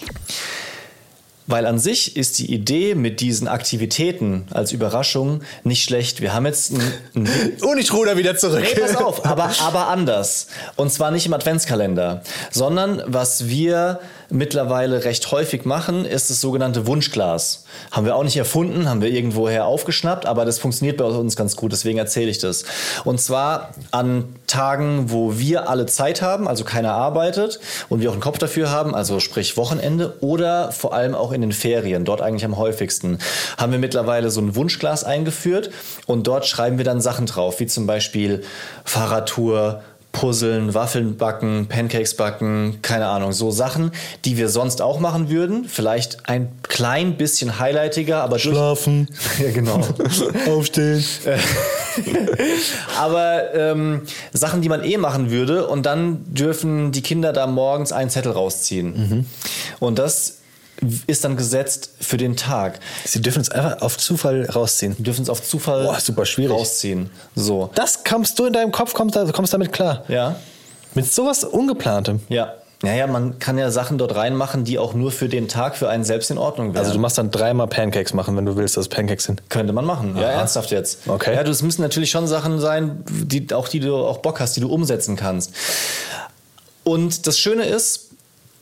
Weil 1.52 1.66
an 1.66 1.78
sich 1.78 2.16
ist 2.16 2.38
die 2.38 2.50
Idee 2.50 2.94
mit 2.94 3.20
diesen 3.20 3.46
Aktivitäten 3.46 4.46
als 4.52 4.72
Überraschung 4.72 5.42
nicht 5.64 5.84
schlecht. 5.84 6.22
Wir 6.22 6.32
haben 6.32 6.46
jetzt 6.46 6.72
Und 7.14 7.78
ich 7.78 7.92
ruder 7.92 8.16
wieder 8.16 8.38
zurück. 8.38 8.62
Nee, 8.62 8.80
pass 8.80 8.96
auf, 8.96 9.26
aber, 9.26 9.50
aber 9.60 9.88
anders. 9.88 10.46
Und 10.76 10.90
zwar 10.90 11.10
nicht 11.10 11.26
im 11.26 11.34
Adventskalender, 11.34 12.22
sondern 12.50 13.02
was 13.06 13.48
wir 13.48 14.00
mittlerweile 14.32 15.04
recht 15.04 15.30
häufig 15.30 15.64
machen, 15.64 16.04
ist 16.04 16.30
das 16.30 16.40
sogenannte 16.40 16.86
Wunschglas. 16.86 17.64
Haben 17.90 18.06
wir 18.06 18.16
auch 18.16 18.24
nicht 18.24 18.36
erfunden, 18.36 18.88
haben 18.88 19.02
wir 19.02 19.10
irgendwoher 19.10 19.66
aufgeschnappt, 19.66 20.26
aber 20.26 20.44
das 20.44 20.58
funktioniert 20.58 20.96
bei 20.96 21.04
uns 21.04 21.36
ganz 21.36 21.56
gut, 21.56 21.72
deswegen 21.72 21.98
erzähle 21.98 22.30
ich 22.30 22.38
das. 22.38 22.64
Und 23.04 23.20
zwar 23.20 23.74
an 23.90 24.24
Tagen, 24.46 25.10
wo 25.10 25.38
wir 25.38 25.68
alle 25.68 25.86
Zeit 25.86 26.22
haben, 26.22 26.48
also 26.48 26.64
keiner 26.64 26.92
arbeitet 26.92 27.60
und 27.88 28.00
wir 28.00 28.08
auch 28.10 28.14
einen 28.14 28.22
Kopf 28.22 28.38
dafür 28.38 28.70
haben, 28.70 28.94
also 28.94 29.20
sprich 29.20 29.56
Wochenende 29.56 30.16
oder 30.20 30.72
vor 30.72 30.94
allem 30.94 31.14
auch 31.14 31.32
in 31.32 31.40
den 31.40 31.52
Ferien, 31.52 32.04
dort 32.04 32.20
eigentlich 32.20 32.44
am 32.44 32.56
häufigsten, 32.56 33.18
haben 33.58 33.72
wir 33.72 33.78
mittlerweile 33.78 34.30
so 34.30 34.40
ein 34.40 34.56
Wunschglas 34.56 35.04
eingeführt 35.04 35.70
und 36.06 36.26
dort 36.26 36.46
schreiben 36.46 36.78
wir 36.78 36.84
dann 36.84 37.00
Sachen 37.00 37.26
drauf, 37.26 37.60
wie 37.60 37.66
zum 37.66 37.86
Beispiel 37.86 38.42
Fahrradtour, 38.84 39.82
Puzzeln, 40.12 40.74
Waffeln 40.74 41.16
backen, 41.16 41.66
Pancakes 41.68 42.14
backen, 42.14 42.78
keine 42.82 43.06
Ahnung, 43.06 43.32
so 43.32 43.50
Sachen, 43.50 43.90
die 44.24 44.36
wir 44.36 44.50
sonst 44.50 44.82
auch 44.82 45.00
machen 45.00 45.30
würden. 45.30 45.64
Vielleicht 45.64 46.28
ein 46.28 46.52
klein 46.62 47.16
bisschen 47.16 47.58
highlightiger, 47.58 48.22
aber 48.22 48.38
Schlafen, 48.38 49.08
ja, 49.42 49.50
genau. 49.50 49.80
aufstehen. 50.48 51.02
aber 52.98 53.54
ähm, 53.54 54.02
Sachen, 54.32 54.60
die 54.60 54.68
man 54.68 54.84
eh 54.84 54.98
machen 54.98 55.30
würde, 55.30 55.66
und 55.66 55.86
dann 55.86 56.22
dürfen 56.26 56.92
die 56.92 57.02
Kinder 57.02 57.32
da 57.32 57.46
morgens 57.46 57.92
einen 57.92 58.10
Zettel 58.10 58.32
rausziehen. 58.32 59.26
Und 59.80 59.98
das 59.98 60.41
ist 61.06 61.24
dann 61.24 61.36
gesetzt 61.36 61.90
für 62.00 62.16
den 62.16 62.36
Tag. 62.36 62.80
Sie 63.04 63.20
dürfen 63.20 63.42
es 63.42 63.50
einfach 63.50 63.82
auf 63.82 63.96
Zufall 63.98 64.48
rausziehen. 64.50 64.96
Wir 64.98 65.04
dürfen 65.04 65.22
es 65.22 65.28
auf 65.28 65.42
Zufall 65.42 65.84
Boah, 65.84 66.00
super 66.00 66.26
schwierig. 66.26 66.56
rausziehen. 66.56 67.10
So. 67.34 67.70
Das 67.74 68.04
kommst 68.04 68.38
du 68.38 68.46
in 68.46 68.52
deinem 68.52 68.72
Kopf, 68.72 68.94
kommst, 68.94 69.16
kommst 69.32 69.54
damit 69.54 69.72
klar. 69.72 70.04
Ja. 70.08 70.36
Mit 70.94 71.10
sowas 71.12 71.44
Ungeplantem. 71.44 72.20
Ja. 72.28 72.54
Naja, 72.84 73.06
man 73.06 73.38
kann 73.38 73.58
ja 73.58 73.70
Sachen 73.70 73.96
dort 73.96 74.16
reinmachen, 74.16 74.64
die 74.64 74.76
auch 74.76 74.92
nur 74.92 75.12
für 75.12 75.28
den 75.28 75.46
Tag 75.46 75.76
für 75.76 75.88
einen 75.88 76.02
selbst 76.02 76.32
in 76.32 76.38
Ordnung 76.38 76.74
wären. 76.74 76.78
Also 76.84 76.92
du 76.92 76.98
machst 76.98 77.16
dann 77.16 77.30
dreimal 77.30 77.68
Pancakes 77.68 78.12
machen, 78.12 78.36
wenn 78.36 78.44
du 78.44 78.56
willst, 78.56 78.76
dass 78.76 78.86
es 78.86 78.88
Pancakes 78.88 79.22
sind. 79.24 79.48
Könnte 79.50 79.72
man 79.72 79.84
machen. 79.84 80.16
Ja, 80.16 80.30
ernsthaft 80.30 80.72
jetzt. 80.72 81.06
Okay. 81.06 81.32
Ja, 81.32 81.44
das 81.44 81.62
müssen 81.62 81.82
natürlich 81.82 82.10
schon 82.10 82.26
Sachen 82.26 82.58
sein, 82.58 83.04
die 83.08 83.54
auch 83.54 83.68
die 83.68 83.78
du 83.78 83.94
auch 83.94 84.18
Bock 84.18 84.40
hast, 84.40 84.56
die 84.56 84.60
du 84.60 84.68
umsetzen 84.68 85.14
kannst. 85.14 85.52
Und 86.82 87.28
das 87.28 87.38
Schöne 87.38 87.66
ist, 87.66 88.10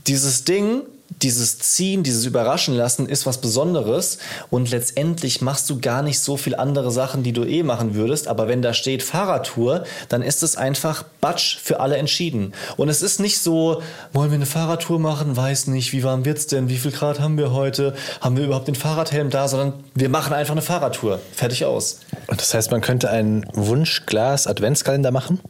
dieses 0.07 0.45
Ding, 0.45 0.83
dieses 1.23 1.59
Ziehen, 1.59 2.03
dieses 2.03 2.25
Überraschen 2.25 2.75
lassen 2.75 3.09
ist 3.09 3.27
was 3.27 3.39
Besonderes 3.39 4.19
und 4.49 4.71
letztendlich 4.71 5.43
machst 5.43 5.69
du 5.69 5.81
gar 5.81 6.03
nicht 6.03 6.21
so 6.21 6.37
viel 6.37 6.55
andere 6.55 6.91
Sachen, 6.91 7.23
die 7.23 7.33
du 7.33 7.45
eh 7.45 7.63
machen 7.63 7.95
würdest, 7.95 8.29
aber 8.29 8.49
wenn 8.49 8.63
da 8.63 8.73
steht 8.73 9.03
Fahrradtour, 9.03 9.85
dann 10.09 10.23
ist 10.23 10.43
es 10.43 10.57
einfach 10.57 11.05
Batsch 11.21 11.59
für 11.59 11.81
alle 11.81 11.97
entschieden. 11.97 12.53
Und 12.77 12.89
es 12.89 13.03
ist 13.03 13.21
nicht 13.21 13.39
so, 13.39 13.83
wollen 14.13 14.31
wir 14.31 14.37
eine 14.37 14.47
Fahrradtour 14.47 14.99
machen, 14.99 15.37
weiß 15.37 15.67
nicht, 15.67 15.93
wie 15.93 16.03
warm 16.03 16.25
wird's 16.25 16.47
denn, 16.47 16.69
wie 16.69 16.79
viel 16.79 16.93
Grad 16.93 17.21
haben 17.21 17.37
wir 17.37 17.53
heute, 17.53 17.95
haben 18.21 18.37
wir 18.37 18.45
überhaupt 18.45 18.69
den 18.69 18.75
Fahrradhelm 18.75 19.31
da, 19.31 19.49
sondern 19.49 19.75
wir 19.95 20.09
machen 20.09 20.33
einfach 20.33 20.53
eine 20.53 20.63
Fahrradtour. 20.63 21.21
Fertig 21.33 21.65
aus. 21.65 22.01
Und 22.27 22.41
das 22.41 22.55
heißt, 22.55 22.71
man 22.71 22.81
könnte 22.81 23.11
einen 23.11 23.45
Wunschglas-Adventskalender 23.53 25.11
machen? 25.11 25.41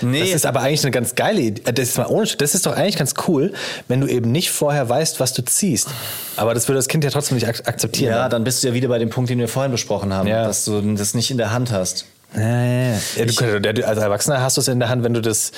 Nee, 0.00 0.20
Das 0.20 0.28
ist 0.30 0.46
aber 0.46 0.60
eigentlich 0.60 0.82
eine 0.84 0.90
ganz 0.90 1.14
geile 1.14 1.40
Idee. 1.40 1.62
Das 1.72 1.88
ist, 1.88 1.98
mal 1.98 2.06
ohne, 2.06 2.26
das 2.26 2.54
ist 2.54 2.66
doch 2.66 2.76
eigentlich 2.76 2.96
ganz 2.96 3.14
cool, 3.28 3.52
wenn 3.88 4.00
du 4.00 4.06
eben 4.06 4.30
nicht 4.32 4.50
vorher 4.50 4.88
weißt, 4.88 5.20
was 5.20 5.32
du 5.32 5.44
ziehst. 5.44 5.88
Aber 6.36 6.54
das 6.54 6.68
würde 6.68 6.76
das 6.78 6.88
Kind 6.88 7.04
ja 7.04 7.10
trotzdem 7.10 7.36
nicht 7.36 7.48
ak 7.48 7.66
akzeptieren. 7.66 8.12
ja, 8.12 8.28
dann 8.28 8.44
bist 8.44 8.62
du 8.62 8.68
ja 8.68 8.74
wieder 8.74 8.88
bei 8.88 8.98
dem 8.98 9.10
Punkt, 9.10 9.30
den 9.30 9.38
wir 9.38 9.48
vorhin 9.48 9.72
besprochen 9.72 10.12
haben, 10.12 10.28
Ja. 10.28 10.44
dass 10.46 10.64
du 10.64 10.80
das 10.94 11.14
nicht 11.14 11.30
in 11.30 11.38
der 11.38 11.52
Hand 11.52 11.70
hast. 11.72 12.06
Ja, 12.34 12.40
ja, 12.42 12.92
ja. 12.92 12.98
ja 13.16 13.72
du, 13.72 13.86
als 13.86 13.98
Erwachsener 13.98 14.40
hast 14.40 14.56
du 14.56 14.60
es 14.60 14.68
in 14.68 14.78
der 14.78 14.88
Hand, 14.88 15.02
wenn 15.04 15.14
du 15.14 15.20
das 15.22 15.52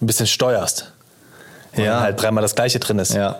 ein 0.00 0.06
bisschen 0.06 0.26
steuerst. 0.26 0.92
Und 1.76 1.84
Ja. 1.84 2.00
halt 2.00 2.20
dreimal 2.20 2.42
das 2.42 2.54
Gleiche 2.54 2.78
drin 2.78 2.98
ist. 2.98 3.14
Ja. 3.14 3.38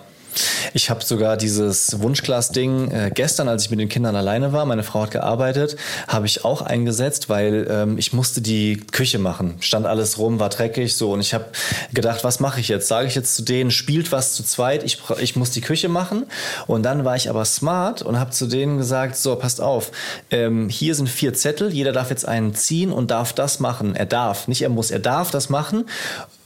Ich 0.75 0.91
habe 0.91 1.05
sogar 1.05 1.37
dieses 1.37 2.01
Wunschglas-Ding 2.01 2.91
äh, 2.91 3.11
gestern, 3.15 3.49
als 3.49 3.65
ich 3.65 3.71
mit 3.71 3.81
den 3.81 3.89
Kindern 3.89 4.17
alleine 4.17 4.53
war, 4.53 4.67
meine 4.67 4.83
Frau 4.83 5.03
hat 5.03 5.11
gearbeitet, 5.11 5.77
habe 6.09 6.27
ich 6.27 6.45
auch 6.45 6.63
eingesetzt, 6.63 7.29
weil 7.29 7.67
ähm, 7.71 7.99
ich 7.99 8.13
musste 8.13 8.41
die 8.41 8.77
Küche 8.77 9.19
machen. 9.19 9.57
Stand 9.61 9.87
alles 9.87 10.19
rum, 10.19 10.39
war 10.39 10.49
dreckig 10.49 10.97
so 10.97 11.13
und 11.13 11.21
ich 11.21 11.35
habe 11.35 11.47
gedacht, 11.93 12.25
was 12.25 12.41
mache 12.41 12.61
ich 12.61 12.69
jetzt? 12.69 12.89
Sage 12.89 13.09
ich 13.09 13.15
jetzt 13.15 13.35
zu 13.35 13.43
denen, 13.43 13.71
spielt 13.71 14.13
was 14.13 14.35
zu 14.35 14.43
zweit, 14.43 14.85
ich, 14.85 14.99
ich 15.21 15.37
muss 15.37 15.51
die 15.51 15.61
Küche 15.61 15.89
machen. 15.89 16.27
Und 16.67 16.83
dann 16.83 17.05
war 17.05 17.17
ich 17.17 17.31
aber 17.31 17.45
smart 17.45 18.03
und 18.03 18.19
habe 18.19 18.31
zu 18.31 18.47
denen 18.47 18.79
gesagt, 18.79 19.17
so, 19.17 19.37
passt 19.37 19.61
auf, 19.61 19.93
ähm, 20.31 20.69
hier 20.69 20.95
sind 20.95 21.09
vier 21.09 21.35
Zettel, 21.35 21.73
jeder 21.73 21.93
darf 21.93 22.11
jetzt 22.11 22.27
einen 22.27 22.55
ziehen 22.55 22.93
und 22.93 23.11
darf 23.11 23.33
das 23.33 23.61
machen. 23.61 23.95
Er 23.95 24.07
darf, 24.07 24.49
nicht 24.49 24.63
er 24.63 24.69
muss, 24.69 24.91
er 24.91 24.99
darf 24.99 25.31
das 25.31 25.49
machen 25.49 25.85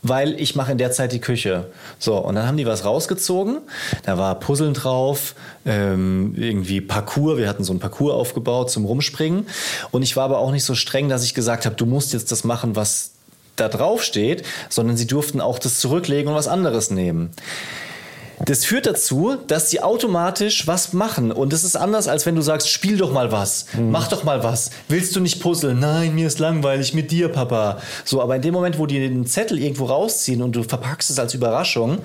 weil 0.02 0.40
ich 0.40 0.54
mache 0.54 0.72
in 0.72 0.78
der 0.78 0.92
Zeit 0.92 1.12
die 1.12 1.20
Küche. 1.20 1.66
So, 1.98 2.16
und 2.16 2.34
dann 2.34 2.46
haben 2.46 2.56
die 2.56 2.66
was 2.66 2.84
rausgezogen. 2.84 3.58
Da 4.04 4.18
war 4.18 4.38
Puzzeln 4.38 4.74
drauf, 4.74 5.34
ähm, 5.66 6.34
irgendwie 6.36 6.80
Parcours. 6.80 7.38
Wir 7.38 7.48
hatten 7.48 7.64
so 7.64 7.72
ein 7.72 7.80
Parcours 7.80 8.14
aufgebaut 8.14 8.70
zum 8.70 8.84
Rumspringen. 8.84 9.46
Und 9.90 10.02
ich 10.02 10.16
war 10.16 10.24
aber 10.24 10.38
auch 10.38 10.52
nicht 10.52 10.64
so 10.64 10.74
streng, 10.74 11.08
dass 11.08 11.24
ich 11.24 11.34
gesagt 11.34 11.66
habe, 11.66 11.76
du 11.76 11.86
musst 11.86 12.12
jetzt 12.12 12.32
das 12.32 12.44
machen, 12.44 12.76
was 12.76 13.12
da 13.56 13.68
drauf 13.68 14.02
steht, 14.02 14.44
sondern 14.68 14.96
sie 14.96 15.06
durften 15.06 15.40
auch 15.40 15.58
das 15.58 15.80
zurücklegen 15.80 16.30
und 16.30 16.34
was 16.36 16.48
anderes 16.48 16.90
nehmen. 16.90 17.30
Das 18.44 18.64
führt 18.64 18.86
dazu, 18.86 19.36
dass 19.46 19.70
sie 19.70 19.82
automatisch 19.82 20.66
was 20.66 20.92
machen. 20.92 21.30
Und 21.30 21.52
das 21.52 21.64
ist 21.64 21.76
anders, 21.76 22.08
als 22.08 22.24
wenn 22.26 22.36
du 22.36 22.42
sagst, 22.42 22.70
spiel 22.70 22.96
doch 22.96 23.12
mal 23.12 23.30
was, 23.32 23.66
mach 23.78 24.08
doch 24.08 24.24
mal 24.24 24.42
was. 24.42 24.70
Willst 24.88 25.14
du 25.14 25.20
nicht 25.20 25.40
puzzeln? 25.40 25.78
Nein, 25.78 26.14
mir 26.14 26.26
ist 26.26 26.38
langweilig 26.38 26.94
mit 26.94 27.10
dir, 27.10 27.28
Papa. 27.28 27.78
So, 28.04 28.22
aber 28.22 28.36
in 28.36 28.42
dem 28.42 28.54
Moment, 28.54 28.78
wo 28.78 28.86
die 28.86 28.98
den 28.98 29.26
Zettel 29.26 29.58
irgendwo 29.58 29.86
rausziehen 29.86 30.42
und 30.42 30.56
du 30.56 30.62
verpackst 30.62 31.10
es 31.10 31.18
als 31.18 31.34
Überraschung, 31.34 31.98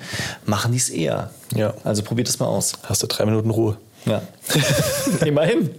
machen 0.44 0.72
die 0.72 0.78
es 0.78 0.90
eher. 0.90 1.30
Ja. 1.54 1.74
Also 1.84 2.02
probiert 2.02 2.28
es 2.28 2.38
mal 2.38 2.46
aus. 2.46 2.74
Hast 2.84 3.02
du 3.02 3.06
drei 3.06 3.24
Minuten 3.24 3.50
Ruhe. 3.50 3.76
Ja. 4.04 4.22
Immerhin. 5.24 5.70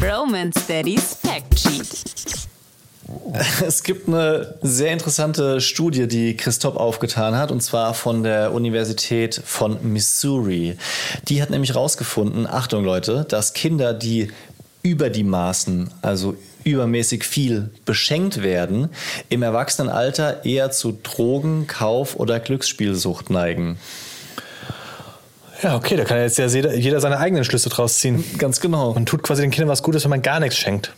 Romance 0.00 0.60
Daddy's 0.66 1.16
Fact 1.22 1.58
Sheet. 1.58 2.49
Es 3.66 3.82
gibt 3.82 4.08
eine 4.08 4.54
sehr 4.62 4.92
interessante 4.92 5.60
Studie, 5.60 6.06
die 6.06 6.36
Christoph 6.36 6.76
aufgetan 6.76 7.36
hat, 7.36 7.50
und 7.50 7.62
zwar 7.62 7.94
von 7.94 8.22
der 8.22 8.52
Universität 8.52 9.40
von 9.44 9.78
Missouri. 9.82 10.76
Die 11.28 11.42
hat 11.42 11.50
nämlich 11.50 11.70
herausgefunden, 11.70 12.46
Achtung 12.46 12.84
Leute, 12.84 13.24
dass 13.28 13.52
Kinder, 13.52 13.94
die 13.94 14.30
über 14.82 15.10
die 15.10 15.24
Maßen, 15.24 15.90
also 16.02 16.36
übermäßig 16.64 17.24
viel 17.24 17.70
beschenkt 17.84 18.42
werden, 18.42 18.90
im 19.28 19.42
Erwachsenenalter 19.42 20.44
eher 20.44 20.70
zu 20.70 20.98
Drogen, 21.02 21.66
Kauf 21.66 22.16
oder 22.16 22.40
Glücksspielsucht 22.40 23.30
neigen. 23.30 23.78
Ja, 25.62 25.76
okay, 25.76 25.96
da 25.96 26.04
kann 26.04 26.18
jetzt 26.18 26.38
ja 26.38 26.46
jeder, 26.46 26.74
jeder 26.74 27.00
seine 27.00 27.18
eigenen 27.18 27.44
Schlüsse 27.44 27.68
draus 27.68 27.98
ziehen. 27.98 28.24
Ganz 28.38 28.60
genau. 28.60 28.94
Man 28.94 29.04
tut 29.04 29.22
quasi 29.22 29.42
den 29.42 29.50
Kindern 29.50 29.68
was 29.68 29.82
Gutes, 29.82 30.04
wenn 30.04 30.10
man 30.10 30.22
gar 30.22 30.40
nichts 30.40 30.56
schenkt. 30.56 30.92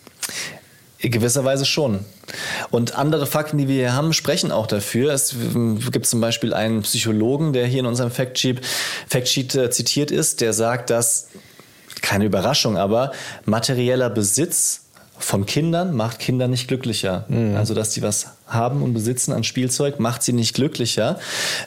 In 1.03 1.11
gewisser 1.11 1.45
Weise 1.45 1.65
schon. 1.65 2.05
Und 2.71 2.97
andere 2.97 3.27
Fakten, 3.27 3.59
die 3.59 3.67
wir 3.67 3.75
hier 3.75 3.93
haben, 3.93 4.13
sprechen 4.13 4.53
auch 4.53 4.69
dafür. 4.69 5.13
Es 5.13 5.35
gibt 5.91 6.07
zum 6.07 6.21
Beispiel 6.21 6.55
einen 6.55 6.83
Psychologen, 6.83 7.53
der 7.53 7.67
hier 7.67 7.81
in 7.81 7.87
unserem 7.87 8.13
Factsheet, 8.13 8.61
Factsheet 9.09 9.55
äh, 9.57 9.71
zitiert 9.71 10.13
ist, 10.13 10.41
der 10.41 10.53
sagt, 10.53 10.91
dass, 10.91 11.29
keine 12.03 12.25
Überraschung, 12.25 12.77
aber 12.77 13.11
materieller 13.45 14.11
Besitz 14.11 14.83
von 15.19 15.45
Kindern 15.45 15.95
macht 15.95 16.21
Kinder 16.21 16.47
nicht 16.47 16.69
glücklicher. 16.69 17.27
Also, 17.57 17.75
dass 17.75 17.91
die 17.91 18.03
was 18.03 18.29
haben 18.53 18.83
und 18.83 18.95
besitzen 18.95 19.33
an 19.33 19.45
Spielzeug, 19.45 20.01
macht 20.01 20.23
sie 20.23 20.33
nicht 20.33 20.55
glücklicher. 20.55 21.19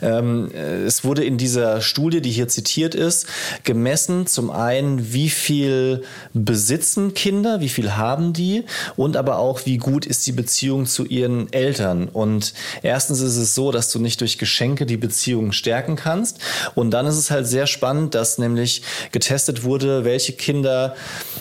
Ähm, 0.01 0.51
äh, 0.53 0.83
es 0.83 1.03
wurde 1.03 1.23
in 1.23 1.37
dieser 1.37 1.81
Studie, 1.81 2.21
die 2.21 2.31
hier 2.31 2.47
zitiert 2.47 2.95
ist, 2.95 3.27
gemessen 3.63 4.27
zum 4.27 4.49
einen, 4.49 5.13
wie 5.13 5.29
viel 5.29 6.03
besitzen 6.33 7.13
Kinder, 7.13 7.59
wie 7.59 7.69
viel 7.69 7.93
haben 7.93 8.33
die 8.33 8.63
und 8.95 9.17
aber 9.17 9.39
auch, 9.39 9.65
wie 9.65 9.77
gut 9.77 10.05
ist 10.05 10.27
die 10.27 10.31
Beziehung 10.31 10.85
zu 10.85 11.05
ihren 11.05 11.51
Eltern. 11.51 12.09
Und 12.09 12.53
erstens 12.83 13.21
ist 13.21 13.37
es 13.37 13.55
so, 13.55 13.71
dass 13.71 13.91
du 13.91 13.99
nicht 13.99 14.21
durch 14.21 14.37
Geschenke 14.37 14.85
die 14.85 14.97
Beziehung 14.97 15.51
stärken 15.51 15.95
kannst. 15.95 16.39
Und 16.75 16.91
dann 16.91 17.05
ist 17.05 17.17
es 17.17 17.31
halt 17.31 17.47
sehr 17.47 17.67
spannend, 17.67 18.15
dass 18.15 18.37
nämlich 18.37 18.81
getestet 19.11 19.63
wurde, 19.63 20.05
welche 20.05 20.33
Kinder, 20.33 20.95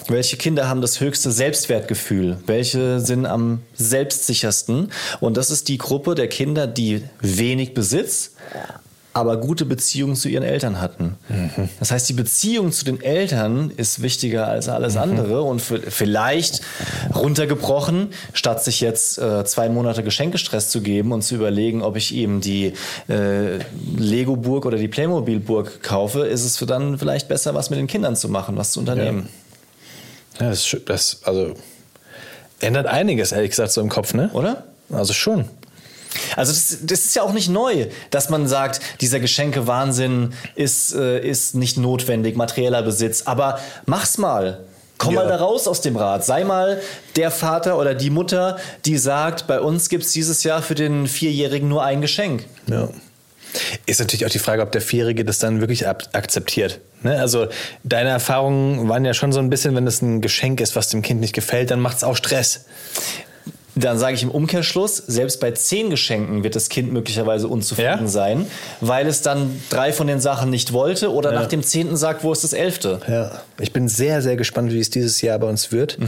welche 0.08 0.36
Kinder 0.36 0.68
haben 0.68 0.80
das 0.80 1.00
höchste 1.00 1.30
Selbstwertgefühl, 1.30 2.38
welche 2.46 3.00
sind 3.00 3.26
am 3.26 3.60
selbstsichersten. 3.74 4.90
Und 5.20 5.36
das 5.36 5.50
ist 5.50 5.68
die 5.68 5.78
Gruppe 5.78 6.14
der 6.14 6.28
Kinder, 6.28 6.66
die 6.66 7.02
wenig 7.20 7.74
Besitz, 7.74 8.32
aber 9.16 9.36
gute 9.36 9.64
Beziehungen 9.64 10.16
zu 10.16 10.28
ihren 10.28 10.42
Eltern 10.42 10.80
hatten. 10.80 11.14
Das 11.78 11.92
heißt, 11.92 12.08
die 12.08 12.14
Beziehung 12.14 12.72
zu 12.72 12.84
den 12.84 13.00
Eltern 13.00 13.70
ist 13.76 14.02
wichtiger 14.02 14.48
als 14.48 14.68
alles 14.68 14.96
andere 14.96 15.42
und 15.42 15.60
vielleicht 15.60 16.62
runtergebrochen, 17.14 18.08
statt 18.32 18.64
sich 18.64 18.80
jetzt 18.80 19.18
äh, 19.18 19.44
zwei 19.44 19.68
Monate 19.68 20.02
Geschenkestress 20.02 20.68
zu 20.68 20.80
geben 20.80 21.12
und 21.12 21.22
zu 21.22 21.36
überlegen, 21.36 21.80
ob 21.82 21.96
ich 21.96 22.12
eben 22.12 22.40
die 22.40 22.72
äh, 23.08 23.58
Lego-Burg 23.96 24.66
oder 24.66 24.78
die 24.78 24.88
Playmobil-Burg 24.88 25.80
kaufe, 25.82 26.22
ist 26.26 26.44
es 26.44 26.56
für 26.56 26.66
dann 26.66 26.98
vielleicht 26.98 27.28
besser, 27.28 27.54
was 27.54 27.70
mit 27.70 27.78
den 27.78 27.86
Kindern 27.86 28.16
zu 28.16 28.28
machen, 28.28 28.56
was 28.56 28.72
zu 28.72 28.80
unternehmen. 28.80 29.28
Ja, 30.40 30.48
das, 30.48 30.58
ist 30.58 30.66
schön- 30.66 30.82
das 30.86 31.20
also 31.22 31.54
ändert 32.60 32.86
einiges, 32.86 33.32
ehrlich 33.32 33.50
gesagt, 33.50 33.72
so 33.72 33.80
im 33.80 33.88
Kopf, 33.88 34.14
ne? 34.14 34.30
Oder? 34.32 34.64
Also 34.92 35.12
schon. 35.12 35.46
Also 36.36 36.52
das, 36.52 36.78
das 36.82 37.04
ist 37.06 37.16
ja 37.16 37.22
auch 37.22 37.32
nicht 37.32 37.48
neu, 37.48 37.86
dass 38.10 38.30
man 38.30 38.46
sagt, 38.46 38.80
dieser 39.00 39.18
Geschenke-Wahnsinn 39.18 40.32
ist, 40.54 40.94
äh, 40.94 41.18
ist 41.20 41.54
nicht 41.56 41.76
notwendig, 41.76 42.36
materieller 42.36 42.82
Besitz. 42.82 43.22
Aber 43.22 43.58
mach's 43.86 44.18
mal. 44.18 44.60
Komm 44.96 45.14
Ja. 45.14 45.22
mal 45.22 45.28
da 45.28 45.36
raus 45.36 45.66
aus 45.66 45.80
dem 45.80 45.96
Rad. 45.96 46.24
Sei 46.24 46.44
mal 46.44 46.80
der 47.16 47.32
Vater 47.32 47.78
oder 47.78 47.94
die 47.94 48.10
Mutter, 48.10 48.58
die 48.84 48.96
sagt, 48.96 49.48
bei 49.48 49.58
uns 49.60 49.88
gibt's 49.88 50.12
dieses 50.12 50.44
Jahr 50.44 50.62
für 50.62 50.76
den 50.76 51.08
Vierjährigen 51.08 51.68
nur 51.68 51.82
ein 51.82 52.00
Geschenk. 52.00 52.44
Ja. 52.68 52.88
Ist 53.86 54.00
natürlich 54.00 54.26
auch 54.26 54.30
die 54.30 54.38
Frage, 54.38 54.62
ob 54.62 54.72
der 54.72 54.80
Vierjährige 54.80 55.24
das 55.24 55.38
dann 55.38 55.60
wirklich 55.60 55.86
akzeptiert. 55.86 56.80
Ne? 57.02 57.18
Also 57.20 57.48
deine 57.82 58.10
Erfahrungen 58.10 58.88
waren 58.88 59.04
ja 59.04 59.14
schon 59.14 59.32
so 59.32 59.40
ein 59.40 59.50
bisschen, 59.50 59.74
wenn 59.74 59.86
es 59.86 60.02
ein 60.02 60.20
Geschenk 60.20 60.60
ist, 60.60 60.76
was 60.76 60.88
dem 60.88 61.02
Kind 61.02 61.20
nicht 61.20 61.34
gefällt, 61.34 61.70
dann 61.70 61.80
macht 61.80 61.98
es 61.98 62.04
auch 62.04 62.16
Stress. 62.16 62.66
Dann 63.76 63.98
sage 63.98 64.14
ich 64.14 64.22
im 64.22 64.30
Umkehrschluss, 64.30 64.96
selbst 64.98 65.40
bei 65.40 65.50
zehn 65.50 65.90
Geschenken 65.90 66.44
wird 66.44 66.54
das 66.54 66.68
Kind 66.68 66.92
möglicherweise 66.92 67.48
unzufrieden 67.48 68.02
Ja? 68.02 68.06
sein, 68.06 68.46
weil 68.80 69.06
es 69.08 69.20
dann 69.22 69.60
drei 69.68 69.92
von 69.92 70.06
den 70.06 70.20
Sachen 70.20 70.50
nicht 70.50 70.72
wollte 70.72 71.12
oder 71.12 71.32
nach 71.32 71.46
dem 71.46 71.62
zehnten 71.62 71.96
sagt, 71.96 72.22
wo 72.22 72.32
ist 72.32 72.44
das 72.44 72.52
elfte? 72.52 73.00
Ja. 73.08 73.40
Ich 73.58 73.72
bin 73.72 73.88
sehr, 73.88 74.22
sehr 74.22 74.36
gespannt, 74.36 74.72
wie 74.72 74.78
es 74.78 74.90
dieses 74.90 75.20
Jahr 75.22 75.38
bei 75.40 75.48
uns 75.48 75.72
wird, 75.72 75.98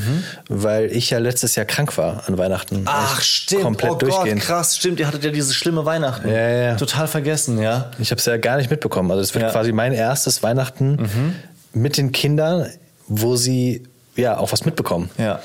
weil 0.48 0.86
ich 0.92 1.10
ja 1.10 1.18
letztes 1.18 1.56
Jahr 1.56 1.66
krank 1.66 1.96
war 1.98 2.22
an 2.28 2.38
Weihnachten. 2.38 2.82
Ach, 2.86 3.20
stimmt. 3.20 3.62
Komplett 3.62 3.90
oh 3.92 3.96
durchgehend. 3.96 4.40
Gott, 4.40 4.46
krass, 4.48 4.76
stimmt. 4.76 5.00
Ihr 5.00 5.06
hattet 5.08 5.24
ja 5.24 5.30
dieses 5.30 5.54
schlimme 5.54 5.84
Weihnachten. 5.84 6.28
Ja, 6.28 6.34
ja, 6.34 6.62
ja. 6.68 6.74
Total 6.76 7.08
vergessen, 7.08 7.58
ja. 7.60 7.90
Ich 7.98 8.10
habe 8.12 8.18
es 8.20 8.26
ja 8.26 8.36
gar 8.36 8.58
nicht 8.58 8.70
mitbekommen. 8.70 9.10
Also 9.10 9.22
das 9.22 9.34
wird 9.34 9.42
Ja. 9.44 9.50
quasi 9.50 9.72
mein 9.72 9.92
erstes 9.92 10.42
Weihnachten 10.42 11.34
mit 11.72 11.96
den 11.96 12.12
Kindern, 12.12 12.66
wo 13.08 13.36
sie 13.36 13.82
ja 14.16 14.38
auch 14.38 14.52
was 14.52 14.64
mitbekommen. 14.64 15.10
Ja. 15.18 15.40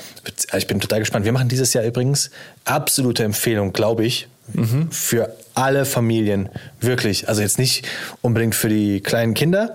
Ich 0.56 0.66
bin 0.66 0.80
total 0.80 1.00
gespannt. 1.00 1.24
Wir 1.24 1.32
machen 1.32 1.48
dieses 1.48 1.72
Jahr 1.72 1.84
übrigens 1.84 2.30
absolute 2.64 3.24
Empfehlung, 3.24 3.72
glaube 3.72 4.04
ich, 4.04 4.28
für 4.90 5.34
alle 5.54 5.84
Familien. 5.84 6.48
Wirklich. 6.80 7.28
Also 7.28 7.42
jetzt 7.42 7.58
nicht 7.58 7.86
unbedingt 8.20 8.54
für 8.54 8.68
die 8.68 9.00
kleinen 9.00 9.34
Kinder, 9.34 9.74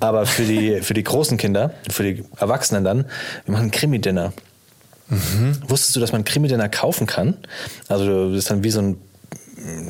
aber 0.00 0.26
für 0.26 0.44
die, 0.44 0.80
für 0.82 0.94
die 0.94 1.04
großen 1.04 1.36
Kinder, 1.36 1.74
für 1.90 2.02
die 2.02 2.24
Erwachsenen 2.38 2.84
dann. 2.84 3.06
Wir 3.44 3.52
machen 3.52 3.70
Krimi-Dinner. 3.70 4.32
Wusstest 5.68 5.94
du, 5.94 6.00
dass 6.00 6.10
man 6.10 6.24
Krimi-Dinner 6.24 6.68
kaufen 6.68 7.06
kann? 7.06 7.36
Also 7.88 8.30
das 8.30 8.38
ist 8.38 8.50
dann 8.50 8.64
wie 8.64 8.70
so 8.70 8.80
ein 8.80 8.96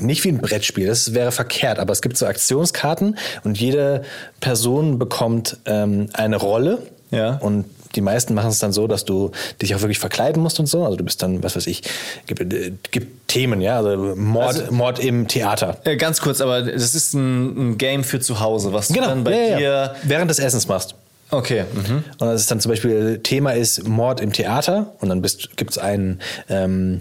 nicht 0.00 0.22
wie 0.24 0.28
ein 0.28 0.38
Brettspiel, 0.38 0.86
das 0.86 1.12
wäre 1.12 1.32
verkehrt, 1.32 1.80
aber 1.80 1.92
es 1.92 2.00
gibt 2.00 2.16
so 2.16 2.26
Aktionskarten 2.26 3.18
und 3.42 3.58
jede 3.58 4.02
Person 4.40 4.98
bekommt 4.98 5.58
ähm, 5.64 6.08
eine 6.12 6.36
Rolle. 6.36 6.86
Ja. 7.10 7.36
Und 7.36 7.64
die 7.94 8.00
meisten 8.00 8.34
machen 8.34 8.50
es 8.50 8.58
dann 8.58 8.72
so, 8.72 8.86
dass 8.86 9.04
du 9.04 9.30
dich 9.62 9.74
auch 9.74 9.80
wirklich 9.80 9.98
verkleiden 9.98 10.42
musst 10.42 10.58
und 10.60 10.66
so. 10.66 10.84
Also 10.84 10.96
du 10.96 11.04
bist 11.04 11.22
dann, 11.22 11.42
was 11.42 11.56
weiß 11.56 11.66
ich, 11.66 11.82
gibt, 12.26 12.40
äh, 12.52 12.72
gibt 12.90 13.28
Themen, 13.28 13.60
ja, 13.60 13.78
also 13.78 14.14
Mord, 14.16 14.46
Also- 14.56 14.72
Mord 14.72 14.98
im 14.98 15.28
Theater. 15.28 15.78
Äh, 15.84 15.96
ganz 15.96 16.20
kurz, 16.20 16.40
aber 16.40 16.62
das 16.62 16.94
ist 16.94 17.14
ein, 17.14 17.72
ein 17.72 17.78
Game 17.78 18.04
für 18.04 18.20
zu 18.20 18.40
Hause, 18.40 18.72
was 18.72 18.88
du 18.88 18.94
dann 18.94 19.24
bei 19.24 19.30
Genau. 19.32 19.42
ja, 19.52 19.56
dir. 19.58 19.64
ja. 19.64 19.94
während 20.04 20.30
des 20.30 20.38
Essens 20.38 20.66
machst. 20.68 20.94
Okay. 21.30 21.64
Mhm. 21.74 22.04
Und 22.18 22.26
das 22.28 22.42
ist 22.42 22.50
dann 22.50 22.60
zum 22.60 22.70
Beispiel, 22.70 23.18
Thema 23.18 23.50
ist 23.52 23.86
Mord 23.88 24.20
im 24.20 24.32
Theater 24.32 24.92
und 25.00 25.08
dann 25.08 25.22
gibt 25.22 25.72
es 25.72 25.78
einen 25.78 26.20
ähm, 26.48 27.00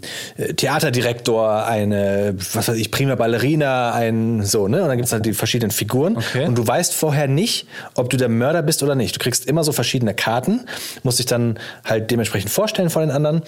Theaterdirektor, 0.58 1.66
eine, 1.66 2.36
was 2.54 2.68
weiß 2.68 2.78
ich, 2.78 2.90
Prima 2.90 3.16
Ballerina, 3.16 3.94
ein 3.94 4.44
so, 4.44 4.68
ne? 4.68 4.82
Und 4.82 4.88
dann 4.88 4.98
gibt 4.98 5.08
es 5.08 5.14
halt 5.14 5.26
die 5.26 5.34
verschiedenen 5.34 5.70
Figuren. 5.70 6.18
Okay. 6.18 6.46
Und 6.46 6.58
du 6.58 6.66
weißt 6.66 6.96
vorher 6.96 7.28
nicht, 7.28 7.68
ob 7.94 8.10
du 8.10 8.18
der 8.18 8.30
Mörder 8.30 8.64
bist 8.64 8.82
oder 8.82 8.96
nicht. 8.96 9.16
Du 9.16 9.20
kriegst 9.20 9.46
immer 9.46 9.64
so 9.64 9.72
verschiedene 9.72 10.16
Karten, 10.16 10.62
musst 11.04 11.20
dich 11.20 11.28
dann 11.28 11.60
halt 11.84 12.10
dementsprechend 12.10 12.50
vorstellen 12.50 12.90
vor 12.90 13.04
den 13.04 13.12
anderen. 13.12 13.44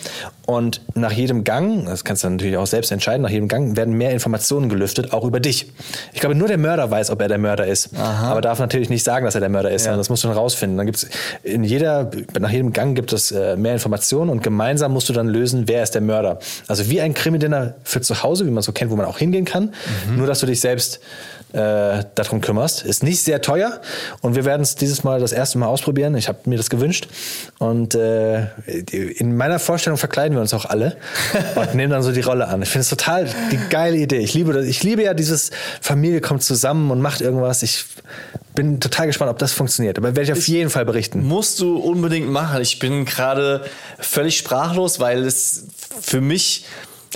Und 0.46 0.82
nach 0.94 1.12
jedem 1.12 1.44
Gang, 1.44 1.86
das 1.86 2.04
kannst 2.04 2.24
du 2.24 2.30
natürlich 2.30 2.58
auch 2.58 2.68
selbst 2.68 2.92
entscheiden, 2.92 3.24
nach 3.24 3.32
jedem 3.32 3.48
Gang 3.48 3.76
werden 3.76 3.96
mehr 3.96 4.12
Informationen 4.12 4.70
gelüftet, 4.70 5.12
auch 5.12 5.24
über 5.24 5.40
dich. 5.40 5.72
Ich 6.14 6.20
glaube, 6.20 6.36
nur 6.36 6.48
der 6.48 6.60
Mörder 6.60 6.92
weiß, 6.92 7.10
ob 7.10 7.20
er 7.22 7.30
der 7.30 7.40
Mörder 7.40 7.66
ist. 7.66 7.90
Aber 7.98 8.42
darf 8.42 8.60
natürlich 8.60 8.90
nicht 8.90 9.04
sagen, 9.04 9.26
dass 9.26 9.34
er 9.34 9.42
der 9.42 9.50
Mörder 9.50 9.72
ist, 9.72 9.84
sondern 9.84 10.00
das 10.00 10.10
musst 10.10 10.24
du 10.24 10.28
dann 10.28 10.38
rausfinden. 10.38 10.67
Dann 10.76 10.86
gibt's 10.86 11.08
in 11.44 11.64
jeder, 11.64 12.12
nach 12.38 12.50
jedem 12.50 12.74
Gang 12.74 12.96
gibt 12.96 13.14
es 13.14 13.32
äh, 13.32 13.56
mehr 13.56 13.74
Informationen 13.74 14.30
und 14.30 14.44
gemeinsam 14.44 14.92
musst 14.92 15.08
du 15.08 15.14
dann 15.14 15.28
lösen, 15.28 15.68
wer 15.68 15.84
ist 15.84 15.94
der 15.96 16.02
Mörder. 16.02 16.40
Also 16.68 16.90
wie 16.90 17.00
ein 17.00 17.14
Krimi-Dinner 17.14 17.76
für 17.84 18.02
zu 18.02 18.24
Hause, 18.24 18.46
wie 18.46 18.52
man 18.52 18.64
so 18.64 18.72
kennt, 18.72 18.92
wo 18.92 18.96
man 18.96 19.06
auch 19.06 19.20
hingehen 19.20 19.46
kann. 19.46 19.74
Nur, 20.16 20.28
dass 20.28 20.40
du 20.40 20.46
dich 20.46 20.60
selbst 20.60 21.00
äh, 21.54 22.04
darum 22.16 22.42
kümmerst. 22.42 22.84
Ist 22.84 23.04
nicht 23.04 23.24
sehr 23.24 23.42
teuer 23.42 23.80
und 24.22 24.36
wir 24.36 24.46
werden 24.46 24.62
es 24.62 24.76
dieses 24.76 25.04
Mal 25.04 25.20
das 25.20 25.32
erste 25.32 25.58
Mal 25.58 25.68
ausprobieren. 25.68 26.16
Ich 26.16 26.28
habe 26.28 26.40
mir 26.46 26.58
das 26.58 26.70
gewünscht 26.70 27.08
und 27.58 27.96
äh, 27.96 28.48
in 28.66 29.38
meiner 29.38 29.60
Vorstellung 29.60 29.98
verkleiden 29.98 30.36
wir 30.36 30.42
uns 30.42 30.54
auch 30.54 30.66
alle 30.66 30.98
und 31.56 31.76
nehmen 31.76 31.92
dann 31.92 32.04
so 32.04 32.12
die 32.12 32.22
Rolle 32.22 32.48
an. 32.48 32.62
Ich 32.62 32.70
finde 32.70 32.82
es 32.82 32.90
total 32.90 33.28
die 33.52 33.60
geile 33.70 33.98
Idee. 33.98 34.20
Ich 34.20 34.34
liebe 34.34 34.54
das. 34.54 34.66
Ich 34.66 34.84
liebe 34.84 35.04
ja 35.04 35.14
dieses 35.14 35.52
Familie 35.82 36.22
kommt 36.22 36.44
zusammen 36.44 36.92
und 36.92 37.02
macht 37.02 37.22
irgendwas. 37.22 37.64
Ich 37.64 37.86
bin 38.58 38.80
total 38.80 39.06
gespannt, 39.06 39.30
ob 39.30 39.38
das 39.38 39.54
funktioniert. 39.54 40.00
Aber 40.00 40.16
werde 40.16 40.24
ich 40.24 40.32
auf 40.32 40.48
jeden 40.48 40.72
Fall 40.72 40.84
berichten. 40.84 41.24
Musst 41.24 41.60
du 41.60 41.78
unbedingt 41.78 42.28
machen. 42.28 42.60
Ich 42.60 42.80
bin 42.80 43.06
gerade 43.06 43.64
völlig 44.00 44.36
sprachlos, 44.36 45.00
weil 45.00 45.24
es 45.24 45.68
für 46.02 46.22
mich. 46.22 46.66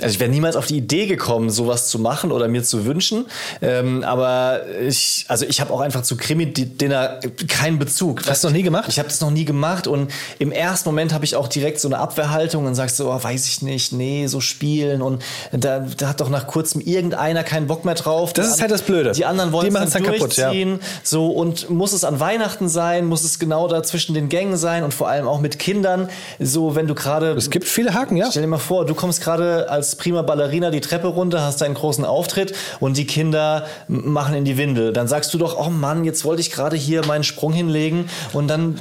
Also 0.00 0.14
ich 0.14 0.20
wäre 0.20 0.30
niemals 0.30 0.56
auf 0.56 0.66
die 0.66 0.76
Idee 0.76 1.06
gekommen, 1.06 1.50
sowas 1.50 1.88
zu 1.88 1.98
machen 1.98 2.32
oder 2.32 2.48
mir 2.48 2.62
zu 2.62 2.84
wünschen. 2.84 3.26
Ähm, 3.60 4.04
aber 4.04 4.62
ich, 4.80 5.26
also 5.28 5.44
ich 5.44 5.60
habe 5.60 5.72
auch 5.72 5.80
einfach 5.80 6.02
zu 6.02 6.16
Krimi-Dinner 6.16 7.20
keinen 7.48 7.78
Bezug. 7.78 8.22
Hast 8.26 8.44
du 8.44 8.48
noch 8.48 8.54
nie 8.54 8.62
gemacht? 8.62 8.86
Ich 8.88 8.98
habe 8.98 9.08
das 9.08 9.20
noch 9.20 9.30
nie 9.30 9.44
gemacht 9.44 9.86
und 9.86 10.10
im 10.38 10.52
ersten 10.52 10.88
Moment 10.88 11.12
habe 11.12 11.24
ich 11.24 11.36
auch 11.36 11.48
direkt 11.48 11.80
so 11.80 11.88
eine 11.88 11.98
Abwehrhaltung 11.98 12.66
und 12.66 12.74
sagst 12.74 12.96
so, 12.96 13.10
oh, 13.10 13.22
weiß 13.22 13.46
ich 13.46 13.62
nicht, 13.62 13.92
nee, 13.92 14.26
so 14.26 14.40
spielen 14.40 15.02
und 15.02 15.22
da, 15.52 15.80
da 15.80 16.08
hat 16.08 16.20
doch 16.20 16.30
nach 16.30 16.46
kurzem 16.46 16.80
irgendeiner 16.80 17.44
keinen 17.44 17.66
Bock 17.66 17.84
mehr 17.84 17.94
drauf. 17.94 18.32
Das 18.32 18.48
ist 18.48 18.60
halt 18.60 18.70
das 18.70 18.82
Blöde. 18.82 19.12
Die 19.12 19.24
anderen 19.24 19.52
wollen 19.52 19.70
Die 19.70 19.76
es 19.76 19.92
dann, 19.92 20.02
dann 20.02 20.12
kaputt, 20.12 20.36
ja. 20.36 20.46
durchziehen. 20.46 20.80
So, 21.02 21.28
und 21.28 21.70
muss 21.70 21.92
es 21.92 22.04
an 22.04 22.20
Weihnachten 22.20 22.68
sein, 22.68 23.06
muss 23.06 23.24
es 23.24 23.38
genau 23.38 23.68
da 23.68 23.82
zwischen 23.82 24.14
den 24.14 24.28
Gängen 24.28 24.56
sein 24.56 24.84
und 24.84 24.94
vor 24.94 25.08
allem 25.08 25.26
auch 25.28 25.40
mit 25.40 25.58
Kindern. 25.58 26.08
So, 26.38 26.74
wenn 26.74 26.86
du 26.86 26.94
gerade. 26.94 27.32
Es 27.32 27.50
gibt 27.50 27.66
viele 27.66 27.94
Haken, 27.94 28.16
ja. 28.16 28.26
Stell 28.30 28.42
dir 28.42 28.48
mal 28.48 28.58
vor, 28.58 28.86
du 28.86 28.94
kommst 28.94 29.22
gerade 29.22 29.70
als 29.82 29.96
prima 29.96 30.22
Ballerina 30.22 30.70
die 30.70 30.80
Treppe 30.80 31.08
runter, 31.08 31.42
hast 31.42 31.60
einen 31.60 31.74
großen 31.74 32.04
Auftritt 32.04 32.54
und 32.78 32.96
die 32.96 33.04
Kinder 33.04 33.66
machen 33.88 34.36
in 34.36 34.44
die 34.44 34.56
Windel. 34.56 34.92
Dann 34.92 35.08
sagst 35.08 35.34
du 35.34 35.38
doch, 35.38 35.58
oh 35.58 35.70
Mann, 35.70 36.04
jetzt 36.04 36.24
wollte 36.24 36.40
ich 36.40 36.52
gerade 36.52 36.76
hier 36.76 37.04
meinen 37.04 37.24
Sprung 37.24 37.52
hinlegen 37.52 38.08
und 38.32 38.48
dann 38.48 38.80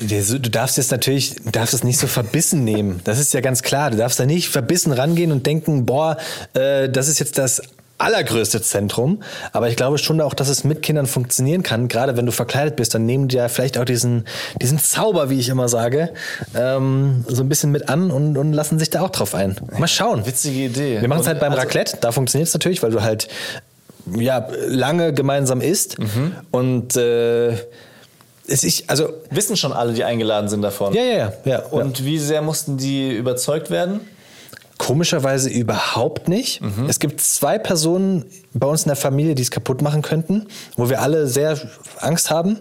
Du 0.00 0.38
darfst 0.38 0.76
jetzt 0.76 0.92
natürlich, 0.92 1.34
du 1.42 1.50
darfst 1.50 1.74
es 1.74 1.82
nicht 1.82 1.98
so 1.98 2.06
verbissen 2.06 2.62
nehmen. 2.62 3.00
Das 3.02 3.18
ist 3.18 3.34
ja 3.34 3.40
ganz 3.40 3.62
klar. 3.62 3.90
Du 3.90 3.96
darfst 3.96 4.20
da 4.20 4.26
nicht 4.26 4.48
verbissen 4.48 4.92
rangehen 4.92 5.32
und 5.32 5.44
denken, 5.44 5.86
boah, 5.86 6.16
äh, 6.54 6.88
das 6.88 7.08
ist 7.08 7.18
jetzt 7.18 7.36
das 7.36 7.60
allergrößte 7.98 8.62
Zentrum. 8.62 9.22
Aber 9.52 9.68
ich 9.68 9.76
glaube 9.76 9.98
schon 9.98 10.20
auch, 10.20 10.34
dass 10.34 10.48
es 10.48 10.64
mit 10.64 10.82
Kindern 10.82 11.06
funktionieren 11.06 11.62
kann. 11.62 11.88
Gerade 11.88 12.16
wenn 12.16 12.26
du 12.26 12.32
verkleidet 12.32 12.76
bist, 12.76 12.94
dann 12.94 13.06
nehmen 13.06 13.28
die 13.28 13.36
ja 13.36 13.48
vielleicht 13.48 13.76
auch 13.78 13.84
diesen, 13.84 14.24
diesen 14.62 14.78
Zauber, 14.78 15.30
wie 15.30 15.38
ich 15.38 15.48
immer 15.48 15.68
sage, 15.68 16.10
ähm, 16.54 17.24
so 17.28 17.42
ein 17.42 17.48
bisschen 17.48 17.72
mit 17.72 17.88
an 17.88 18.10
und, 18.10 18.38
und 18.38 18.52
lassen 18.52 18.78
sich 18.78 18.90
da 18.90 19.02
auch 19.02 19.10
drauf 19.10 19.34
ein. 19.34 19.56
Mal 19.78 19.88
schauen. 19.88 20.24
Witzige 20.26 20.64
Idee. 20.66 21.00
Wir 21.00 21.08
machen 21.08 21.20
es 21.22 21.26
halt 21.26 21.40
beim 21.40 21.52
also- 21.52 21.62
Raclette. 21.62 21.98
Da 22.00 22.12
funktioniert 22.12 22.48
es 22.48 22.54
natürlich, 22.54 22.82
weil 22.82 22.92
du 22.92 23.02
halt 23.02 23.28
ja, 24.16 24.48
lange 24.68 25.12
gemeinsam 25.12 25.60
isst. 25.60 25.98
Mhm. 25.98 26.32
Und 26.50 26.96
äh, 26.96 27.50
es 28.46 28.64
ist, 28.64 28.88
also, 28.88 29.12
Wissen 29.30 29.56
schon 29.56 29.72
alle, 29.72 29.92
die 29.92 30.04
eingeladen 30.04 30.48
sind 30.48 30.62
davon. 30.62 30.94
ja, 30.94 31.02
ja, 31.02 31.16
ja. 31.16 31.32
ja. 31.44 31.58
Und 31.66 32.04
wie 32.04 32.18
sehr 32.18 32.42
mussten 32.42 32.78
die 32.78 33.14
überzeugt 33.14 33.70
werden? 33.70 34.00
Komischerweise 34.88 35.50
überhaupt 35.50 36.28
nicht. 36.28 36.62
Mhm. 36.62 36.86
Es 36.88 36.98
gibt 36.98 37.20
zwei 37.20 37.58
Personen 37.58 38.24
bei 38.54 38.66
uns 38.66 38.84
in 38.84 38.88
der 38.88 38.96
Familie, 38.96 39.34
die 39.34 39.42
es 39.42 39.50
kaputt 39.50 39.82
machen 39.82 40.00
könnten, 40.00 40.46
wo 40.76 40.88
wir 40.88 41.02
alle 41.02 41.26
sehr 41.26 41.58
Angst 41.98 42.30
haben. 42.30 42.58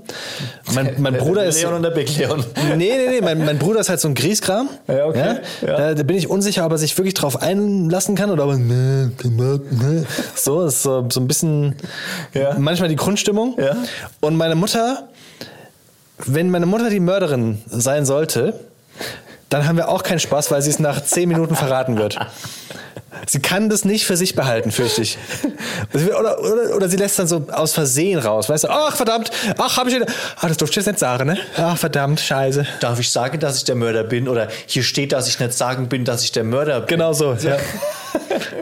Mein, 0.76 0.96
mein 0.98 1.14
Bruder 1.18 1.40
der 1.40 1.50
ist. 1.52 1.62
Leon 1.62 1.76
und 1.76 1.84
der 1.84 1.92
Big 1.92 2.18
Leon. 2.18 2.44
Nee, 2.76 2.76
nee, 2.76 3.08
nee, 3.12 3.22
mein, 3.22 3.46
mein 3.46 3.58
Bruder 3.58 3.80
ist 3.80 3.88
halt 3.88 4.02
so 4.02 4.10
ein 4.10 4.14
Grieskram. 4.14 4.68
Ja, 4.90 5.06
okay. 5.06 5.36
Ja. 5.66 5.78
Da, 5.78 5.94
da 5.94 6.04
bin 6.04 6.18
ich 6.18 6.30
unsicher, 6.30 6.66
ob 6.66 6.74
er 6.74 6.78
sich 6.78 6.98
wirklich 6.98 7.14
drauf 7.14 7.42
einlassen 7.42 8.16
kann 8.16 8.30
oder 8.30 8.44
ob 8.44 8.52
er, 8.52 8.58
nee, 8.58 9.10
nee. 9.24 10.04
so, 10.36 10.66
das 10.66 10.76
ist 10.76 10.84
so, 10.84 11.08
so 11.10 11.22
ein 11.22 11.28
bisschen 11.30 11.76
Ja. 12.34 12.58
manchmal 12.60 12.90
die 12.90 12.98
Grundstimmung. 12.98 13.56
Ja. 13.58 13.78
Und 14.20 14.36
meine 14.36 14.56
Mutter, 14.56 15.08
wenn 16.26 16.50
meine 16.50 16.66
Mutter 16.66 16.90
die 16.90 17.00
Mörderin 17.00 17.60
sein 17.68 18.06
sollte, 18.06 18.54
dann 19.50 19.68
haben 19.68 19.78
wir 19.78 19.90
auch 19.90 20.04
keinen 20.04 20.20
Spaß, 20.20 20.52
weil 20.52 20.62
sie 20.62 20.70
es 20.70 20.80
nach 20.80 21.04
zehn 21.04 21.30
Minuten 21.30 21.56
verraten 21.56 21.98
wird. 21.98 22.18
Sie 23.26 23.40
kann 23.40 23.70
das 23.70 23.84
nicht 23.84 24.06
für 24.06 24.16
sich 24.16 24.36
behalten, 24.36 24.72
fürchte 24.72 25.02
ich. 25.02 25.18
Oder, 25.94 26.40
oder, 26.40 26.76
oder 26.76 26.90
sie 26.90 26.98
lässt 26.98 27.18
dann 27.18 27.28
so 27.28 27.48
aus 27.52 27.74
Versehen 27.74 28.20
raus. 28.20 28.50
Weißt 28.50 28.66
du, 28.66 28.70
ach 28.70 28.96
verdammt, 28.96 29.32
ach, 29.58 29.78
habe 29.78 29.90
ich 29.90 29.96
wieder. 29.96 30.06
Ah, 30.40 30.48
das 30.48 30.58
durfte 30.58 30.80
ich 30.80 30.86
jetzt 30.86 30.94
nicht 30.94 31.00
sagen, 31.00 31.28
ne? 31.28 31.38
Ach 31.58 31.78
verdammt, 31.78 32.20
scheiße. 32.20 32.66
Darf 32.80 33.00
ich 33.00 33.10
sagen, 33.10 33.40
dass 33.40 33.58
ich 33.58 33.64
der 33.64 33.76
Mörder 33.76 34.04
bin? 34.04 34.28
Oder 34.28 34.50
hier 34.66 34.84
steht, 34.84 35.14
dass 35.14 35.28
ich 35.28 35.40
nicht 35.40 35.54
sagen 35.54 35.90
bin, 35.90 36.06
dass 36.06 36.24
ich 36.24 36.32
der 36.32 36.44
Mörder 36.44 36.82
bin. 36.82 36.88
Genau 36.88 37.14
so, 37.14 37.34
ja. 37.34 37.58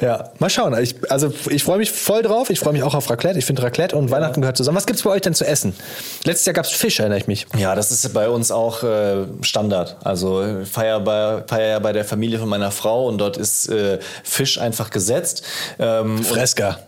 Ja, 0.01 0.31
mal 0.39 0.49
schauen. 0.49 0.77
Ich, 0.81 0.95
also 1.09 1.33
ich 1.49 1.63
freue 1.63 1.77
mich 1.77 1.91
voll 1.91 2.21
drauf. 2.21 2.49
Ich 2.49 2.59
freue 2.59 2.73
mich 2.73 2.83
auch 2.83 2.93
auf 2.93 3.09
Raclette. 3.09 3.39
Ich 3.39 3.45
finde 3.45 3.63
Raclette 3.63 3.95
und 3.95 4.11
Weihnachten 4.11 4.41
gehört 4.41 4.57
zusammen. 4.57 4.77
Was 4.77 4.85
gibt's 4.85 5.03
bei 5.03 5.11
euch 5.11 5.21
denn 5.21 5.33
zu 5.33 5.45
essen? 5.45 5.75
Letztes 6.23 6.45
Jahr 6.45 6.53
gab's 6.53 6.71
Fisch, 6.71 6.99
erinnere 6.99 7.19
ich 7.19 7.27
mich. 7.27 7.47
Ja, 7.57 7.75
das 7.75 7.91
ist 7.91 8.13
bei 8.13 8.29
uns 8.29 8.51
auch 8.51 8.83
äh, 8.83 9.25
Standard. 9.41 9.97
Also 10.03 10.45
feier 10.69 10.99
bei, 10.99 11.43
feier 11.47 11.67
ja 11.67 11.79
bei 11.79 11.93
der 11.93 12.05
Familie 12.05 12.39
von 12.39 12.49
meiner 12.49 12.71
Frau 12.71 13.07
und 13.07 13.17
dort 13.17 13.37
ist 13.37 13.69
äh, 13.69 13.99
Fisch 14.23 14.59
einfach 14.59 14.89
gesetzt. 14.89 15.43
Ähm, 15.79 16.23
Fresca. 16.23 16.79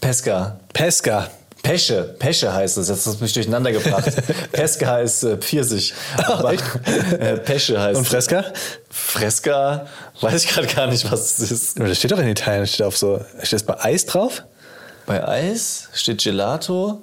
Pesca. 0.00 0.58
Pesca. 0.72 1.28
Pesche, 1.62 2.14
Pesche 2.18 2.52
heißt 2.52 2.78
es. 2.78 2.88
Jetzt 2.88 3.06
hast 3.06 3.18
du 3.18 3.24
mich 3.24 3.32
durcheinander 3.32 3.72
gebracht. 3.72 4.10
Pesca 4.52 4.92
heißt 4.92 5.24
äh, 5.24 5.36
Pfirsich. 5.36 5.92
Aber, 6.16 6.52
äh, 6.52 7.36
Pesche 7.38 7.80
heißt 7.80 7.98
Und 7.98 8.04
Fresca? 8.06 8.44
Fresca, 8.90 9.86
weiß 10.20 10.44
ich 10.44 10.50
gerade 10.50 10.66
gar 10.66 10.86
nicht, 10.86 11.10
was 11.10 11.38
es 11.38 11.50
ist. 11.50 11.80
Das 11.80 11.98
steht 11.98 12.12
doch 12.12 12.18
in 12.18 12.28
Italien. 12.28 12.66
Steht 12.66 12.86
auf 12.86 12.96
so. 12.96 13.20
Steht 13.38 13.54
das 13.54 13.62
bei 13.64 13.78
Eis 13.84 14.06
drauf? 14.06 14.44
Bei 15.06 15.26
Eis 15.26 15.88
steht 15.94 16.22
Gelato. 16.22 17.00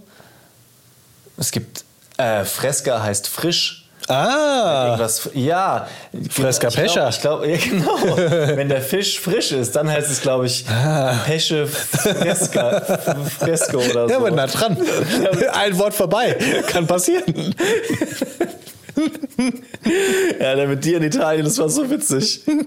Es 1.37 1.51
gibt 1.51 1.83
äh, 2.17 2.45
Fresca 2.45 3.03
heißt 3.03 3.27
frisch. 3.27 3.84
Ah. 4.07 4.85
Irgendwas, 4.87 5.29
ja. 5.33 5.87
Fresca 6.29 6.67
Ich 6.67 6.73
glaub- 6.75 6.85
Pescha. 6.85 7.09
Ich 7.09 7.21
glaube, 7.21 7.47
ja, 7.49 7.57
genau. 7.57 8.17
Wenn 8.55 8.69
der 8.69 8.81
Fisch 8.81 9.19
frisch 9.19 9.51
ist, 9.51 9.75
dann 9.75 9.89
heißt 9.89 10.09
es, 10.11 10.21
glaube 10.21 10.45
ich, 10.45 10.65
Ah. 10.69 11.15
Pesche 11.25 11.65
Fresca, 11.67 12.81
Fresco 13.39 13.77
oder 13.77 14.05
so. 14.07 14.09
Ja, 14.11 14.17
aber 14.17 14.31
nah 14.31 14.47
dran. 14.47 14.77
Ein 15.53 15.77
Wort 15.79 15.93
vorbei. 15.95 16.35
Kann 16.67 16.85
passieren. 16.85 17.55
Ja, 20.39 20.55
der 20.55 20.67
mit 20.67 20.85
dir 20.85 20.97
in 20.97 21.03
Italien, 21.03 21.43
das 21.45 21.57
war 21.57 21.69
so 21.69 21.89
witzig. 21.89 22.41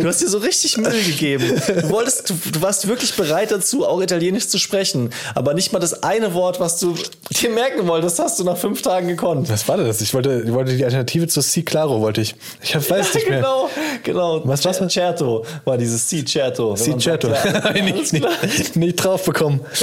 Du 0.00 0.08
hast 0.08 0.20
dir 0.22 0.28
so 0.28 0.38
richtig 0.38 0.76
Mühe 0.78 1.02
gegeben. 1.02 1.60
Du 1.66 1.90
wolltest, 1.90 2.30
du, 2.30 2.34
du 2.52 2.62
warst 2.62 2.86
wirklich 2.88 3.14
bereit 3.14 3.50
dazu, 3.50 3.86
auch 3.86 4.00
Italienisch 4.00 4.48
zu 4.48 4.58
sprechen. 4.58 5.10
Aber 5.34 5.54
nicht 5.54 5.72
mal 5.72 5.78
das 5.78 6.02
eine 6.02 6.34
Wort, 6.34 6.60
was 6.60 6.78
du 6.78 6.94
dir 7.30 7.50
merken 7.50 7.86
wolltest, 7.86 8.18
hast 8.18 8.38
du 8.38 8.44
nach 8.44 8.56
fünf 8.56 8.82
Tagen 8.82 9.08
gekonnt. 9.08 9.48
Was 9.50 9.68
war 9.68 9.76
das? 9.76 10.00
Ich 10.00 10.14
wollte, 10.14 10.42
ich 10.46 10.52
wollte 10.52 10.76
die 10.76 10.84
Alternative 10.84 11.26
zu 11.28 11.40
Si 11.40 11.62
Claro, 11.62 12.00
wollte 12.00 12.20
ich. 12.22 12.34
Ich 12.62 12.74
weiß 12.74 13.08
es 13.08 13.14
nicht 13.14 13.28
mehr. 13.28 13.38
genau, 13.40 13.68
genau. 14.02 14.40
Was 14.44 14.64
war's? 14.64 14.80
Cer- 14.80 14.88
Certo 14.88 15.44
war 15.64 15.76
dieses 15.76 16.08
Si 16.08 16.24
Certo. 16.24 16.74
Si 16.76 16.94
certo. 16.98 17.30
Hab 17.34 17.74
ich 17.74 17.82
nicht, 17.82 18.12
nicht, 18.12 18.76
nicht 18.76 18.96
drauf 18.96 19.24
bekommen. 19.24 19.60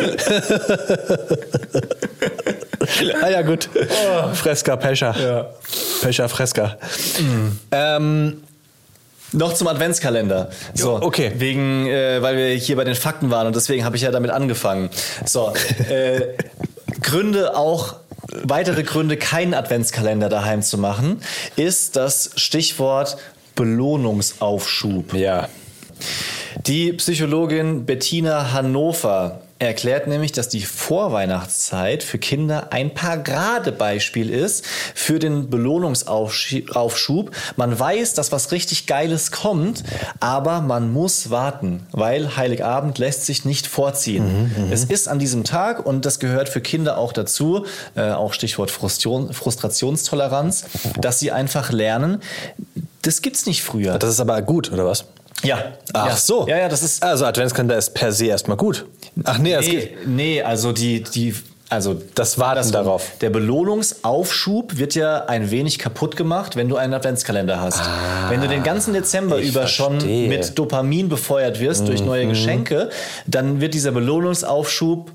ah 3.22 3.30
ja, 3.30 3.42
gut. 3.42 3.70
Fresca, 4.34 4.76
Pescha. 4.76 5.16
Ja. 5.20 5.50
Pescha, 6.02 6.28
Fresca. 6.28 6.78
Ähm, 7.72 8.44
Noch 9.32 9.54
zum 9.54 9.68
Adventskalender. 9.68 10.50
So, 10.74 11.02
okay. 11.02 11.32
Wegen, 11.36 11.88
äh, 11.88 12.22
weil 12.22 12.38
wir 12.38 12.48
hier 12.56 12.76
bei 12.76 12.84
den 12.84 12.96
Fakten 12.96 13.30
waren 13.30 13.48
und 13.48 13.56
deswegen 13.56 13.86
habe 13.86 13.96
ich 13.96 14.02
ja 14.02 14.12
damit 14.12 14.32
angefangen. 14.32 14.90
So, 15.26 15.54
äh, 15.90 16.22
Gründe 17.02 17.56
auch. 17.56 17.96
Weitere 18.44 18.84
Gründe, 18.84 19.18
keinen 19.18 19.56
Adventskalender 19.56 20.30
daheim 20.30 20.62
zu 20.62 20.78
machen, 20.78 21.22
ist 21.56 21.96
das 21.96 22.32
Stichwort 22.36 23.18
Belohnungsaufschub. 23.56 25.14
ja. 25.14 25.50
Die 26.68 26.94
Psychologin 26.94 27.86
Bettina 27.86 28.52
Hannover 28.52 29.42
erklärt 29.60 30.08
nämlich, 30.08 30.32
dass 30.32 30.48
die 30.48 30.62
Vorweihnachtszeit 30.62 32.02
für 32.02 32.18
Kinder 32.18 32.72
ein 32.72 32.94
Paradebeispiel 32.94 34.30
ist 34.30 34.66
für 34.96 35.20
den 35.20 35.50
Belohnungsaufschub. 35.50 37.32
Man 37.58 37.78
weiß, 37.78 38.14
dass 38.14 38.32
was 38.32 38.52
richtig 38.52 38.88
Geiles 38.88 39.32
kommt, 39.32 39.84
aber 40.22 40.62
man 40.62 40.92
muss 40.92 41.30
warten, 41.30 41.86
weil 41.92 42.38
Heiligabend 42.38 42.98
lässt 42.98 43.26
sich 43.26 43.44
nicht 43.44 43.68
vorziehen. 43.68 44.70
es 44.72 44.86
ist 44.86 45.08
an 45.10 45.20
diesem 45.20 45.44
Tag 45.44 45.86
und 45.86 46.06
das 46.06 46.20
gehört 46.20 46.48
für 46.48 46.62
Kinder 46.62 46.98
auch 46.98 47.12
dazu, 47.12 47.66
äh, 47.96 48.12
auch 48.12 48.34
Stichwort 48.34 48.72
Frustration, 48.72 49.34
Frustrationstoleranz, 49.34 50.66
dass 51.00 51.20
sie 51.20 51.32
einfach 51.32 51.72
lernen, 51.72 52.22
das 53.02 53.22
gibt's 53.22 53.46
nicht 53.46 53.64
früher. 53.64 53.98
Das 53.98 54.10
ist 54.10 54.20
aber 54.20 54.42
gut, 54.42 54.72
oder 54.72 54.86
was? 54.86 55.06
Ja. 55.44 55.74
Ach 55.94 56.08
ja. 56.08 56.16
so. 56.16 56.48
Ja, 56.48 56.58
ja, 56.58 56.70
das 56.70 56.84
ist. 56.84 57.02
Also 57.04 57.26
Adventskalender 57.26 57.78
ist 57.78 57.94
per 57.94 58.12
se 58.12 58.26
erstmal 58.26 58.58
gut. 58.58 58.86
Ach 59.24 59.38
nee, 59.38 59.54
es 59.54 59.66
Nee, 59.66 59.72
geht. 59.72 60.08
nee, 60.08 60.42
also 60.42 60.72
die, 60.72 61.04
die, 61.04 61.36
also 61.70 62.02
Das 62.16 62.38
Warten 62.40 62.60
andersrum. 62.60 62.72
darauf. 62.86 63.12
Der 63.22 63.30
Belohnungsaufschub 63.30 64.78
wird 64.78 64.96
ja 64.96 65.26
ein 65.26 65.52
wenig 65.52 65.78
kaputt 65.80 66.16
gemacht, 66.16 66.56
wenn 66.56 66.70
du 66.70 66.78
einen 66.78 66.94
Adventskalender 66.94 67.62
hast. 67.62 67.82
wenn 68.30 68.42
du 68.42 68.48
den 68.48 68.64
ganzen 68.64 68.94
Dezember 68.94 69.36
Ah, 69.38 69.40
über 69.40 69.68
schon 69.68 69.94
verstehe. 70.00 70.24
Mhm. 70.24 70.30
mit 70.30 70.58
Dopamin 70.58 71.10
befeuert 71.10 71.60
wirst 71.60 71.88
durch 71.88 72.02
neue 72.02 72.28
Geschenke, 72.28 72.90
dann 73.28 73.62
wird 73.62 73.74
dieser 73.74 73.92
Belohnungsaufschub 73.92 75.12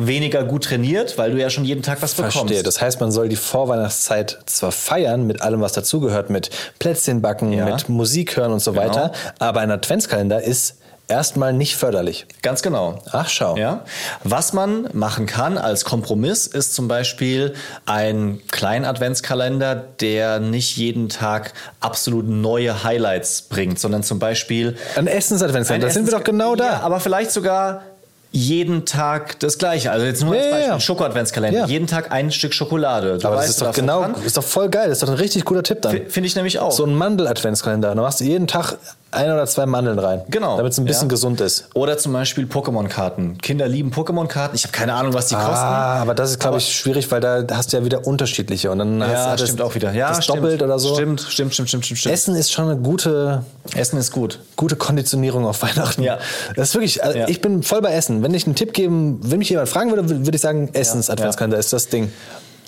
weniger 0.00 0.44
gut 0.44 0.64
trainiert, 0.64 1.18
weil 1.18 1.32
du 1.32 1.40
ja 1.40 1.50
schon 1.50 1.64
jeden 1.64 1.82
Tag 1.82 2.00
was 2.02 2.14
bekommst. 2.14 2.36
Verstehe. 2.38 2.62
Das 2.62 2.80
heißt, 2.80 3.00
man 3.00 3.10
soll 3.10 3.28
die 3.28 3.34
Vorweihnachtszeit 3.36 4.38
zwar 4.46 4.70
feiern 4.70 5.26
mit 5.26 5.42
allem, 5.42 5.60
was 5.60 5.72
dazugehört, 5.72 6.30
mit 6.30 6.50
Plätzchen 6.78 7.20
backen, 7.20 7.52
Ja. 7.52 7.64
mit 7.64 7.88
Musik 7.88 8.36
hören 8.36 8.52
und 8.52 8.60
so 8.60 8.72
Genau. 8.72 8.84
weiter, 8.84 9.12
aber 9.40 9.58
ein 9.60 9.72
Adventskalender 9.72 10.40
ist 10.42 10.76
erstmal 11.08 11.52
nicht 11.52 11.76
förderlich. 11.76 12.26
Ganz 12.42 12.62
genau. 12.62 13.02
Ach, 13.10 13.28
schau. 13.28 13.56
Ja. 13.56 13.84
Was 14.24 14.52
man 14.52 14.88
machen 14.92 15.26
kann 15.26 15.58
als 15.58 15.84
Kompromiss 15.84 16.46
ist 16.46 16.74
zum 16.74 16.86
Beispiel 16.86 17.54
ein 17.86 18.40
kleinen 18.50 18.84
Adventskalender, 18.84 19.74
der 19.74 20.38
nicht 20.38 20.76
jeden 20.76 21.08
Tag 21.08 21.54
absolut 21.80 22.28
neue 22.28 22.84
Highlights 22.84 23.42
bringt, 23.42 23.80
sondern 23.80 24.02
zum 24.02 24.18
Beispiel 24.18 24.76
Ein 24.96 25.06
Essensadventskalender, 25.06 25.88
da 25.88 25.92
sind 25.92 26.06
wir 26.06 26.12
doch 26.12 26.24
genau 26.24 26.54
da. 26.54 26.64
Ja, 26.64 26.80
aber 26.80 27.00
vielleicht 27.00 27.30
sogar 27.30 27.82
jeden 28.30 28.84
Tag 28.84 29.40
das 29.40 29.56
gleiche. 29.56 29.90
Also 29.90 30.04
jetzt 30.04 30.22
nur 30.22 30.34
als 30.34 30.42
Ja, 30.42 30.48
ja, 30.48 30.54
Beispiel 30.56 30.72
ja. 30.74 30.80
Schoko-Adventskalender. 30.80 31.60
Ja. 31.60 31.66
Jeden 31.66 31.86
Tag 31.86 32.12
ein 32.12 32.30
Stück 32.30 32.52
Schokolade. 32.52 33.18
Du 33.18 33.26
aber 33.26 33.36
das 33.36 33.48
ist 33.48 33.60
du 33.60 33.64
doch 33.64 33.72
genau, 33.72 34.06
ist 34.24 34.36
doch 34.36 34.44
voll 34.44 34.68
geil. 34.68 34.88
Das 34.88 34.98
ist 34.98 35.02
doch 35.02 35.08
ein 35.08 35.14
richtig 35.14 35.44
guter 35.44 35.62
Tipp 35.62 35.80
dann. 35.80 36.08
Finde 36.08 36.26
ich 36.26 36.36
nämlich 36.36 36.58
auch. 36.58 36.72
So 36.72 36.84
ein 36.84 36.94
Mandel-Adventskalender. 36.94 37.94
Da 37.94 38.02
machst 38.02 38.20
du 38.20 38.24
jeden 38.24 38.46
Tag 38.46 38.76
ein 39.10 39.30
oder 39.32 39.46
zwei 39.46 39.64
Mandeln 39.64 39.98
rein. 39.98 40.20
Genau. 40.28 40.56
Damit 40.58 40.72
es 40.72 40.78
ein 40.78 40.84
bisschen 40.84 41.04
Ja. 41.08 41.08
gesund 41.08 41.40
ist. 41.40 41.68
Oder 41.74 41.96
zum 41.96 42.12
Beispiel 42.12 42.44
Pokémon-Karten. 42.44 43.38
Kinder 43.38 43.66
lieben 43.66 43.90
Pokémon-Karten. 43.90 44.54
Ich 44.54 44.64
habe 44.64 44.72
keine 44.72 44.92
Ahnung, 44.94 45.14
was 45.14 45.28
die 45.28 45.34
kosten. 45.34 45.50
Ah, 45.54 46.00
aber 46.02 46.14
das 46.14 46.30
ist, 46.32 46.40
glaube 46.40 46.58
ich, 46.58 46.76
schwierig, 46.76 47.10
weil 47.10 47.20
da 47.20 47.42
hast 47.56 47.72
du 47.72 47.78
ja 47.78 47.84
wieder 47.84 48.06
unterschiedliche. 48.06 48.70
Und 48.70 48.80
dann 48.80 49.02
hast, 49.02 49.10
Ja, 49.12 49.26
hat 49.30 49.40
das- 49.40 49.48
stimmt 49.48 49.62
auch 49.62 49.74
wieder. 49.74 49.92
Ja, 49.92 50.08
das 50.10 50.24
stimmt. 50.24 50.38
doppelt 50.40 50.62
oder 50.62 50.78
so. 50.78 50.94
Stimmt, 50.94 51.20
stimmt, 51.22 51.54
stimmt, 51.54 51.70
stimmt, 51.70 51.86
stimmt. 51.86 52.12
Essen 52.14 52.34
ist 52.34 52.52
schon 52.52 52.66
eine 52.68 52.76
gute, 52.78 53.44
Essen 53.74 53.98
ist 53.98 54.12
gut. 54.12 54.40
gute 54.56 54.76
Konditionierung 54.76 55.46
auf 55.46 55.62
Weihnachten. 55.62 56.02
Ja. 56.02 56.18
Das 56.54 56.68
ist 56.68 56.74
wirklich, 56.74 57.02
also 57.02 57.18
Ja. 57.18 57.28
ich 57.28 57.40
bin 57.40 57.62
voll 57.62 57.80
bei 57.80 57.92
Essen. 57.94 58.22
Wenn 58.22 58.34
ich 58.34 58.44
einen 58.46 58.56
Tipp 58.56 58.74
geben, 58.74 59.20
wenn 59.22 59.38
mich 59.38 59.48
jemand 59.48 59.68
fragen 59.70 59.90
würde, 59.90 60.08
würde 60.08 60.34
ich 60.36 60.40
sagen, 60.42 60.68
Essens-Adventskalender 60.74 61.56
ist 61.58 61.72
das 61.72 61.88
Ding. 61.88 62.12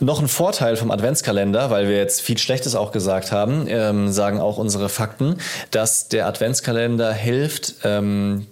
Noch 0.00 0.20
ein 0.20 0.28
Vorteil 0.28 0.76
vom 0.76 0.90
Adventskalender, 0.90 1.70
weil 1.70 1.88
wir 1.88 1.96
jetzt 1.98 2.22
viel 2.22 2.38
Schlechtes 2.38 2.74
auch 2.74 2.90
gesagt 2.90 3.32
haben, 3.32 3.66
ähm, 3.68 4.10
sagen 4.10 4.40
auch 4.40 4.56
unsere 4.56 4.88
Fakten, 4.88 5.36
dass 5.70 6.08
der 6.08 6.26
Adventskalender 6.26 7.12
hilft, 7.12 7.74
ähm, 7.84 8.46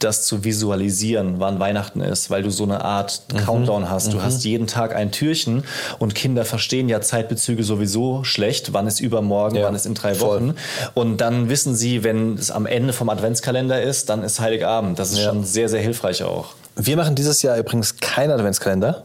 das 0.00 0.26
zu 0.26 0.44
visualisieren, 0.44 1.36
wann 1.38 1.60
Weihnachten 1.60 2.00
ist, 2.00 2.30
weil 2.30 2.42
du 2.42 2.50
so 2.50 2.64
eine 2.64 2.84
Art 2.84 3.22
Countdown 3.44 3.88
hast. 3.90 4.12
Du 4.12 4.22
hast 4.22 4.44
jeden 4.44 4.66
Tag 4.66 4.94
ein 4.94 5.12
Türchen 5.12 5.64
und 5.98 6.14
Kinder 6.14 6.44
verstehen 6.44 6.88
ja 6.88 7.00
Zeitbezüge 7.00 7.62
sowieso 7.62 8.24
schlecht. 8.24 8.72
Wann 8.72 8.86
ist 8.86 9.00
übermorgen, 9.00 9.56
Ja, 9.56 9.64
wann 9.64 9.74
ist 9.74 9.86
in 9.86 9.94
drei 9.94 10.14
voll. 10.14 10.36
Wochen. 10.40 10.54
Und 10.94 11.18
dann 11.18 11.48
wissen 11.48 11.74
sie, 11.74 12.02
wenn 12.02 12.34
es 12.34 12.50
am 12.50 12.66
Ende 12.66 12.92
vom 12.92 13.08
Adventskalender 13.08 13.80
ist, 13.82 14.08
dann 14.08 14.22
ist 14.24 14.40
Heiligabend. 14.40 14.98
Das 14.98 15.12
ist 15.12 15.22
schon 15.22 15.44
sehr, 15.44 15.68
sehr 15.68 15.80
hilfreich 15.80 16.22
auch. 16.22 16.54
Wir 16.76 16.96
machen 16.96 17.14
dieses 17.14 17.42
Jahr 17.42 17.56
übrigens 17.56 17.98
keinen 17.98 18.32
Adventskalender, 18.32 19.04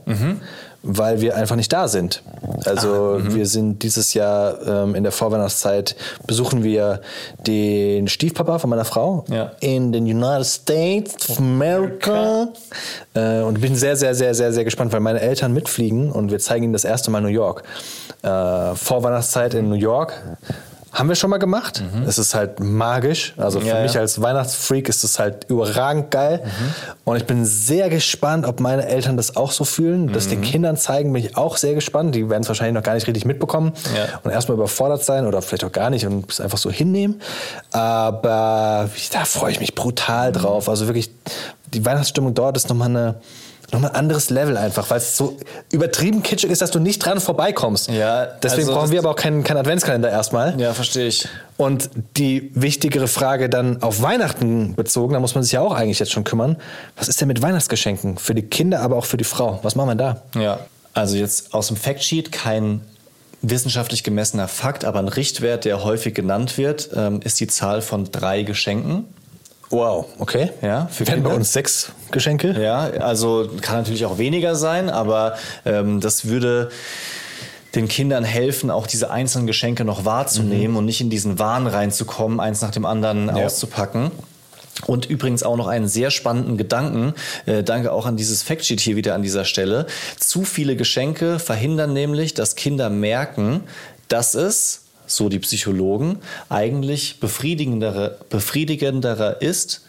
weil 0.82 1.20
wir 1.22 1.36
einfach 1.36 1.56
nicht 1.56 1.72
da 1.74 1.88
sind. 1.88 2.24
Also 2.66 3.20
wir 3.22 3.46
sind 3.46 3.84
dieses 3.84 4.14
Jahr 4.14 4.66
ähm, 4.66 4.96
in 4.96 5.04
der 5.04 5.12
Vorweihnachtszeit 5.12 5.96
besuchen 6.26 6.64
wir 6.64 7.02
den 7.46 8.08
Stiefpapa 8.08 8.60
von 8.60 8.70
meiner 8.70 8.86
Frau 8.86 9.26
Ja. 9.30 9.52
in 9.60 9.92
den 9.92 10.04
United 10.06 10.46
States 10.46 11.30
of 11.30 11.40
America. 11.40 12.50
Äh, 13.14 13.42
und 13.42 13.60
bin 13.62 13.76
sehr, 13.76 13.96
sehr, 13.96 14.16
sehr, 14.16 14.34
sehr, 14.34 14.54
sehr 14.54 14.64
gespannt, 14.64 14.94
weil 14.94 15.00
meine 15.02 15.20
Eltern 15.22 15.54
mitfliegen 15.54 16.12
und 16.12 16.32
wir 16.32 16.40
zeigen 16.40 16.64
ihnen 16.66 16.74
das 16.74 16.86
erste 16.86 17.12
Mal 17.12 17.22
New 17.22 17.28
York. 17.28 17.64
Äh, 18.22 18.76
Vorweihnachtszeit 18.76 19.54
in 19.54 19.70
New 19.70 19.76
York. 19.76 20.14
Haben 21.00 21.08
wir 21.10 21.16
schon 21.16 21.30
mal 21.30 21.38
gemacht. 21.38 21.82
Es 22.06 22.18
ist 22.18 22.36
halt 22.36 22.60
magisch. 22.60 23.34
Also 23.38 23.62
für 23.62 23.68
Ja, 23.68 23.82
mich 23.82 23.94
ja. 23.94 24.02
als 24.02 24.22
Weihnachtsfreak 24.22 24.90
ist 24.90 25.04
es 25.06 25.18
halt 25.18 25.46
überragend 25.50 26.12
geil. 26.12 26.44
Und 27.06 27.16
ich 27.16 27.26
bin 27.26 27.46
sehr 27.46 27.90
gespannt, 27.90 28.46
ob 28.46 28.60
meine 28.60 28.86
Eltern 28.86 29.16
das 29.18 29.36
auch 29.38 29.52
so 29.52 29.64
fühlen. 29.64 30.12
Das 30.12 30.28
den 30.28 30.42
Kindern 30.42 30.76
zeigen, 30.78 31.14
bin 31.14 31.24
ich 31.24 31.38
auch 31.38 31.56
sehr 31.58 31.74
gespannt. 31.74 32.14
Die 32.16 32.30
werden 32.30 32.44
es 32.44 32.50
wahrscheinlich 32.50 32.76
noch 32.76 32.84
gar 32.84 32.96
nicht 32.96 33.08
richtig 33.08 33.24
mitbekommen 33.26 33.72
Ja. 33.96 34.20
und 34.24 34.32
erstmal 34.32 34.58
überfordert 34.58 35.04
sein 35.04 35.26
oder 35.26 35.42
vielleicht 35.42 35.64
auch 35.64 35.72
gar 35.72 35.90
nicht 35.90 36.06
und 36.06 36.30
es 36.32 36.42
einfach 36.42 36.58
so 36.58 36.70
hinnehmen. 36.70 37.22
Aber 37.72 38.90
da 39.14 39.26
freue 39.26 39.52
ich 39.52 39.60
mich 39.60 39.76
brutal 39.76 40.32
drauf. 40.34 40.68
Also 40.68 40.88
wirklich, 40.88 41.10
die 41.74 41.86
Weihnachtsstimmung 41.86 42.34
dort 42.34 42.58
ist 42.58 42.68
nochmal 42.70 42.90
eine. 42.90 43.16
Nochmal 43.72 43.92
ein 43.92 43.96
anderes 43.96 44.30
Level 44.30 44.58
einfach, 44.58 44.90
weil 44.90 44.98
es 44.98 45.16
so 45.16 45.38
übertrieben 45.72 46.24
kitschig 46.24 46.50
ist, 46.50 46.62
dass 46.62 46.72
du 46.72 46.80
nicht 46.80 47.00
dran 47.00 47.20
vorbeikommst. 47.20 47.90
Ja, 47.90 48.26
Deswegen 48.26 48.68
also 48.68 48.74
brauchen 48.74 48.92
wir 48.92 49.00
aber 49.00 49.12
auch 49.12 49.16
keinen, 49.16 49.44
keinen 49.44 49.58
Adventskalender 49.58 50.10
erstmal. 50.10 50.60
Ja, 50.60 50.74
verstehe 50.74 51.08
ich. 51.08 51.28
Und 51.58 51.90
die 52.18 52.52
wichtigere 52.56 53.08
Frage 53.08 53.50
dann 53.50 53.82
auf 53.82 54.02
Weihnachten 54.02 54.76
bezogen, 54.76 55.14
da 55.14 55.20
muss 55.20 55.36
man 55.36 55.44
sich 55.44 55.54
ja 55.54 55.62
auch 55.62 55.74
eigentlich 55.74 56.00
jetzt 56.00 56.12
schon 56.12 56.24
kümmern. 56.24 56.58
Was 56.98 57.08
ist 57.10 57.22
denn 57.22 57.28
mit 57.28 57.42
Weihnachtsgeschenken? 57.42 58.18
Für 58.18 58.34
die 58.34 58.44
Kinder, 58.44 58.82
aber 58.82 58.96
auch 58.96 59.06
für 59.06 59.18
die 59.18 59.24
Frau. 59.24 59.60
Was 59.64 59.76
machen 59.76 59.90
wir 59.90 59.96
da? 59.96 60.22
Ja, 60.40 60.60
also 60.94 61.16
jetzt 61.16 61.54
aus 61.54 61.68
dem 61.68 61.78
Factsheet 61.78 62.32
kein 62.32 62.82
wissenschaftlich 63.42 64.04
gemessener 64.04 64.48
Fakt, 64.48 64.84
aber 64.84 65.00
ein 65.00 65.08
Richtwert, 65.08 65.66
der 65.66 65.84
häufig 65.84 66.14
genannt 66.14 66.58
wird, 66.58 66.90
ähm, 66.96 67.22
ist 67.24 67.40
die 67.40 67.48
Zahl 67.48 67.82
von 67.82 68.12
drei 68.12 68.44
Geschenken. 68.44 69.06
Wow, 69.70 70.08
okay. 70.18 70.52
Ja, 70.62 70.88
für 70.88 71.06
Wir 71.06 71.14
werden 71.14 71.24
bei 71.24 71.34
uns 71.34 71.54
sechs 71.54 71.92
Geschenke. 72.12 72.60
Ja, 72.60 72.80
also 72.80 73.50
kann 73.62 73.78
natürlich 73.78 74.06
auch 74.06 74.18
weniger 74.18 74.56
sein, 74.56 74.90
aber 74.90 75.38
ähm, 75.66 76.00
das 76.00 76.26
würde 76.26 76.70
den 77.76 77.88
Kindern 77.88 78.24
helfen, 78.24 78.72
auch 78.72 78.88
diese 78.88 79.12
einzelnen 79.12 79.46
Geschenke 79.46 79.86
noch 79.86 80.06
wahrzunehmen 80.06 80.76
und 80.76 80.86
nicht 80.86 81.02
in 81.02 81.12
diesen 81.12 81.38
Wahn 81.38 81.68
reinzukommen, 81.68 82.40
eins 82.40 82.62
nach 82.62 82.72
dem 82.72 82.86
anderen 82.86 83.30
auszupacken. 83.30 84.12
Und 84.88 85.08
übrigens 85.08 85.44
auch 85.44 85.58
noch 85.58 85.68
einen 85.68 85.88
sehr 85.88 86.10
spannenden 86.10 86.58
Gedanken. 86.58 87.14
Äh, 87.46 87.64
danke 87.64 87.92
auch 87.92 88.06
an 88.06 88.16
dieses 88.16 88.44
Factsheet 88.44 88.80
hier 88.80 88.96
wieder 88.96 89.14
an 89.14 89.22
dieser 89.22 89.44
Stelle. 89.44 89.88
Zu 90.18 90.46
viele 90.46 90.76
Geschenke 90.78 91.38
verhindern 91.38 91.94
nämlich, 91.94 92.34
dass 92.34 92.56
Kinder 92.56 92.90
merken, 92.90 93.66
dass 94.08 94.36
es, 94.36 94.86
so 95.10 95.30
die 95.30 95.40
Psychologen, 95.40 96.20
eigentlich 96.50 97.20
befriedigenderer, 97.20 98.18
befriedigenderer 98.30 99.42
ist, 99.42 99.82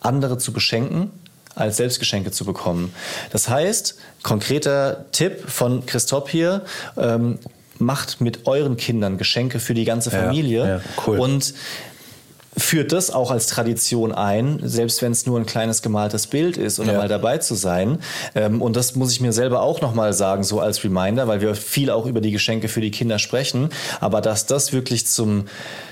andere 0.00 0.38
zu 0.38 0.52
beschenken, 0.52 1.10
als 1.54 1.76
Selbstgeschenke 1.76 2.30
zu 2.30 2.44
bekommen. 2.44 2.94
Das 3.32 3.48
heißt, 3.48 3.96
konkreter 4.22 5.04
Tipp 5.12 5.44
von 5.50 5.84
Christoph 5.84 6.30
hier, 6.30 6.62
ähm, 6.96 7.38
macht 7.78 8.20
mit 8.20 8.46
euren 8.46 8.76
Kindern 8.76 9.18
Geschenke 9.18 9.58
für 9.58 9.74
die 9.74 9.84
ganze 9.84 10.10
Ja, 10.10 10.22
Familie 10.22 10.66
ja, 10.66 10.80
cool. 11.06 11.18
und 11.18 11.54
führt 12.56 12.92
das 12.92 13.10
auch 13.10 13.30
als 13.30 13.46
Tradition 13.46 14.12
ein, 14.12 14.60
selbst 14.64 15.02
wenn 15.02 15.12
es 15.12 15.24
nur 15.24 15.38
ein 15.38 15.46
kleines 15.46 15.82
gemaltes 15.82 16.26
Bild 16.26 16.56
ist 16.56 16.80
oder 16.80 16.92
Ja. 16.92 16.98
mal 16.98 17.08
dabei 17.08 17.38
zu 17.38 17.54
sein. 17.54 17.98
Ähm, 18.34 18.60
und 18.60 18.74
das 18.76 18.96
muss 18.96 19.12
ich 19.12 19.20
mir 19.20 19.32
selber 19.32 19.62
auch 19.62 19.80
nochmal 19.80 20.12
sagen, 20.12 20.42
so 20.42 20.60
als 20.60 20.82
Reminder, 20.82 21.28
weil 21.28 21.40
wir 21.40 21.54
viel 21.54 21.90
auch 21.90 22.06
über 22.06 22.20
die 22.20 22.32
Geschenke 22.32 22.68
für 22.68 22.80
die 22.80 22.90
Kinder 22.90 23.18
sprechen. 23.20 23.68
Aber 24.00 24.20
dass 24.20 24.46
das 24.46 24.72
wirklich 24.72 25.06
zum, 25.06 25.46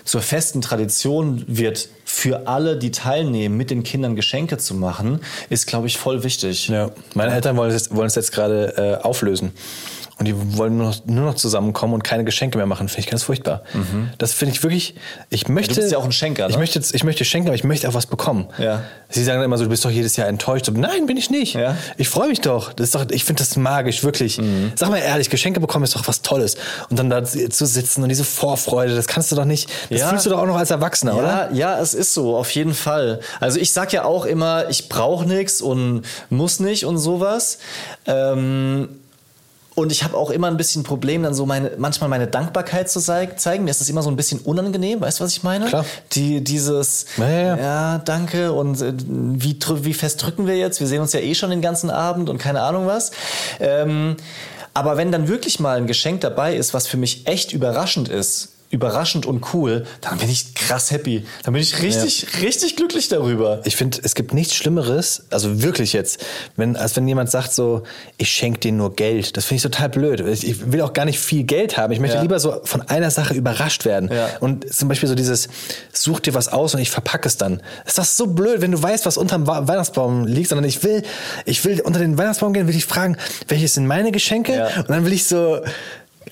zur 0.04 0.20
festen 0.20 0.60
Tradition 0.60 1.44
wird, 1.46 1.88
für 2.04 2.48
alle, 2.48 2.76
die 2.76 2.90
teilnehmen, 2.90 3.56
mit 3.56 3.70
den 3.70 3.82
Kindern 3.82 4.16
Geschenke 4.16 4.56
zu 4.58 4.74
machen, 4.74 5.20
ist, 5.50 5.66
glaube 5.66 5.86
ich, 5.86 5.98
voll 5.98 6.24
wichtig. 6.24 6.68
Ja. 6.68 6.90
Meine 7.14 7.34
Eltern 7.34 7.56
wollen 7.56 7.70
es, 7.70 7.94
wollen 7.94 8.06
es 8.08 8.14
jetzt 8.14 8.32
gerade 8.32 8.98
äh, 9.00 9.04
auflösen. 9.04 9.52
Und 10.18 10.24
die 10.26 10.56
wollen 10.56 10.76
nur 10.76 10.88
noch, 10.88 10.96
nur 11.06 11.24
noch 11.26 11.34
zusammenkommen 11.34 11.94
und 11.94 12.02
keine 12.02 12.24
Geschenke 12.24 12.58
mehr 12.58 12.66
machen. 12.66 12.88
Finde 12.88 13.00
ich 13.00 13.06
ganz 13.06 13.22
furchtbar. 13.22 13.62
Das 14.18 14.32
finde 14.32 14.54
ich 14.54 14.62
wirklich. 14.64 14.96
Ich 15.30 15.48
möchte. 15.48 15.76
bist 15.76 15.92
ja 15.92 15.98
auch 15.98 16.04
ein 16.04 16.10
Schenker, 16.12 16.46
ne? 16.48 16.50
Ich 16.50 16.58
möchte, 16.58 16.80
ich 16.92 17.04
möchte 17.04 17.24
schenken, 17.24 17.48
aber 17.48 17.54
ich 17.54 17.62
möchte 17.62 17.88
auch 17.88 17.94
was 17.94 18.06
bekommen. 18.06 18.48
Ja. 18.58 18.82
Sie 19.10 19.22
sagen 19.22 19.38
dann 19.38 19.44
immer 19.44 19.56
so, 19.58 19.64
du 19.64 19.70
bist 19.70 19.84
doch 19.84 19.90
jedes 19.90 20.16
Jahr 20.16 20.26
enttäuscht. 20.26 20.66
So, 20.66 20.72
Nein, 20.72 21.06
bin 21.06 21.16
ich 21.16 21.30
nicht. 21.30 21.54
Ja. 21.54 21.76
Ich 21.96 22.08
freue 22.08 22.28
mich 22.28 22.40
doch. 22.40 22.72
Das 22.72 22.86
ist 22.88 22.94
doch. 22.96 23.06
Ich 23.10 23.24
finde 23.24 23.42
das 23.44 23.56
magisch, 23.56 24.02
wirklich. 24.02 24.38
Mhm. 24.38 24.72
Sag 24.74 24.90
mal 24.90 24.98
ehrlich, 24.98 25.30
Geschenke 25.30 25.60
bekommen 25.60 25.84
ist 25.84 25.94
doch 25.94 26.08
was 26.08 26.20
Tolles. 26.22 26.56
Und 26.90 26.98
dann 26.98 27.10
da 27.10 27.22
zu 27.24 27.64
sitzen 27.66 28.02
und 28.02 28.08
diese 28.08 28.24
Vorfreude, 28.24 28.96
das 28.96 29.06
kannst 29.06 29.30
du 29.30 29.36
doch 29.36 29.44
nicht. 29.44 29.70
Das 29.88 30.00
Ja. 30.00 30.08
fühlst 30.08 30.26
du 30.26 30.30
doch 30.30 30.40
auch 30.40 30.46
noch 30.46 30.56
als 30.56 30.70
Erwachsener, 30.72 31.14
oder? 31.16 31.50
Ja, 31.52 31.74
ja, 31.76 31.80
es 31.80 31.94
ist 31.94 32.12
so, 32.12 32.36
auf 32.36 32.50
jeden 32.50 32.74
Fall. 32.74 33.20
Also 33.38 33.60
ich 33.60 33.72
sag 33.72 33.92
ja 33.92 34.04
auch 34.04 34.24
immer, 34.26 34.68
ich 34.68 34.88
brauche 34.88 35.26
nichts 35.26 35.60
und 35.62 36.02
muss 36.28 36.58
nicht 36.58 36.84
und 36.84 36.98
sowas. 36.98 37.58
Ähm, 38.06 38.88
und 39.78 39.92
ich 39.92 40.02
habe 40.02 40.16
auch 40.16 40.30
immer 40.30 40.48
ein 40.48 40.56
bisschen 40.56 40.82
Problem, 40.82 41.22
dann 41.22 41.34
so 41.34 41.46
meine, 41.46 41.70
manchmal 41.78 42.10
meine 42.10 42.26
Dankbarkeit 42.26 42.90
zu 42.90 43.00
zeigen. 43.00 43.64
Mir 43.64 43.70
ist 43.70 43.80
das 43.80 43.88
immer 43.88 44.02
so 44.02 44.10
ein 44.10 44.16
bisschen 44.16 44.40
unangenehm, 44.40 45.00
weißt 45.00 45.20
du, 45.20 45.24
was 45.24 45.30
ich 45.30 45.44
meine? 45.44 45.66
Klar. 45.66 45.84
Die, 46.12 46.42
dieses, 46.42 47.06
Ja, 47.16 47.28
ja, 47.28 47.40
ja. 47.40 47.56
ja, 47.56 47.98
danke 47.98 48.52
und 48.52 48.80
äh, 48.82 48.92
wie, 48.96 49.56
wie 49.84 49.94
fest 49.94 50.20
drücken 50.20 50.48
wir 50.48 50.56
jetzt? 50.56 50.80
Wir 50.80 50.88
sehen 50.88 51.00
uns 51.00 51.12
ja 51.12 51.20
eh 51.20 51.32
schon 51.36 51.50
den 51.50 51.62
ganzen 51.62 51.90
Abend 51.90 52.28
und 52.28 52.38
keine 52.38 52.62
Ahnung 52.62 52.88
was. 52.88 53.12
Ähm, 53.60 54.16
aber 54.74 54.96
wenn 54.96 55.12
dann 55.12 55.28
wirklich 55.28 55.60
mal 55.60 55.76
ein 55.76 55.86
Geschenk 55.86 56.22
dabei 56.22 56.56
ist, 56.56 56.74
was 56.74 56.88
für 56.88 56.96
mich 56.96 57.28
echt 57.28 57.52
überraschend 57.52 58.08
ist, 58.08 58.48
überraschend 58.70 59.24
und 59.24 59.54
cool, 59.54 59.86
dann 60.02 60.18
bin 60.18 60.28
ich 60.28 60.54
krass 60.54 60.90
happy. 60.90 61.24
Dann 61.42 61.54
bin 61.54 61.62
ich 61.62 61.82
richtig, 61.82 62.26
richtig 62.42 62.76
glücklich 62.76 63.08
darüber. 63.08 63.60
Ich 63.64 63.76
finde, 63.76 63.98
es 64.02 64.14
gibt 64.14 64.34
nichts 64.34 64.54
Schlimmeres, 64.54 65.22
also 65.30 65.62
wirklich 65.62 65.94
jetzt, 65.94 66.22
wenn, 66.56 66.76
als 66.76 66.94
wenn 66.96 67.08
jemand 67.08 67.30
sagt 67.30 67.52
so, 67.54 67.82
ich 68.18 68.30
schenke 68.30 68.60
dir 68.60 68.72
nur 68.72 68.94
Geld. 68.94 69.36
Das 69.38 69.46
finde 69.46 69.56
ich 69.56 69.62
total 69.62 69.88
blöd. 69.88 70.20
Ich, 70.20 70.46
ich 70.46 70.70
will 70.70 70.82
auch 70.82 70.92
gar 70.92 71.06
nicht 71.06 71.18
viel 71.18 71.44
Geld 71.44 71.78
haben. 71.78 71.92
Ich 71.92 72.00
möchte 72.00 72.16
Ja. 72.16 72.22
lieber 72.22 72.38
so 72.40 72.60
von 72.64 72.82
einer 72.82 73.10
Sache 73.10 73.32
überrascht 73.34 73.86
werden. 73.86 74.10
Ja. 74.12 74.28
Und 74.40 74.70
zum 74.72 74.88
Beispiel 74.88 75.08
so 75.08 75.14
dieses, 75.14 75.48
such 75.92 76.20
dir 76.20 76.34
was 76.34 76.48
aus 76.48 76.74
und 76.74 76.80
ich 76.80 76.90
verpacke 76.90 77.26
es 77.26 77.38
dann. 77.38 77.62
Das 77.84 77.96
ist 77.96 77.98
doch 77.98 78.04
so 78.04 78.26
blöd, 78.34 78.60
wenn 78.60 78.72
du 78.72 78.82
weißt, 78.82 79.06
was 79.06 79.16
unterm 79.16 79.46
Weihnachtsbaum 79.46 80.26
liegt, 80.26 80.50
sondern 80.50 80.66
ich 80.66 80.82
will, 80.82 81.02
ich 81.46 81.64
will 81.64 81.80
unter 81.80 82.00
den 82.00 82.18
Weihnachtsbaum 82.18 82.52
gehen, 82.52 82.68
will 82.68 82.76
ich 82.76 82.84
fragen, 82.84 83.16
welches 83.48 83.74
sind 83.74 83.86
meine 83.86 84.12
Geschenke? 84.12 84.54
Ja. 84.54 84.66
Und 84.80 84.90
dann 84.90 85.06
will 85.06 85.12
ich 85.14 85.26
so, 85.26 85.60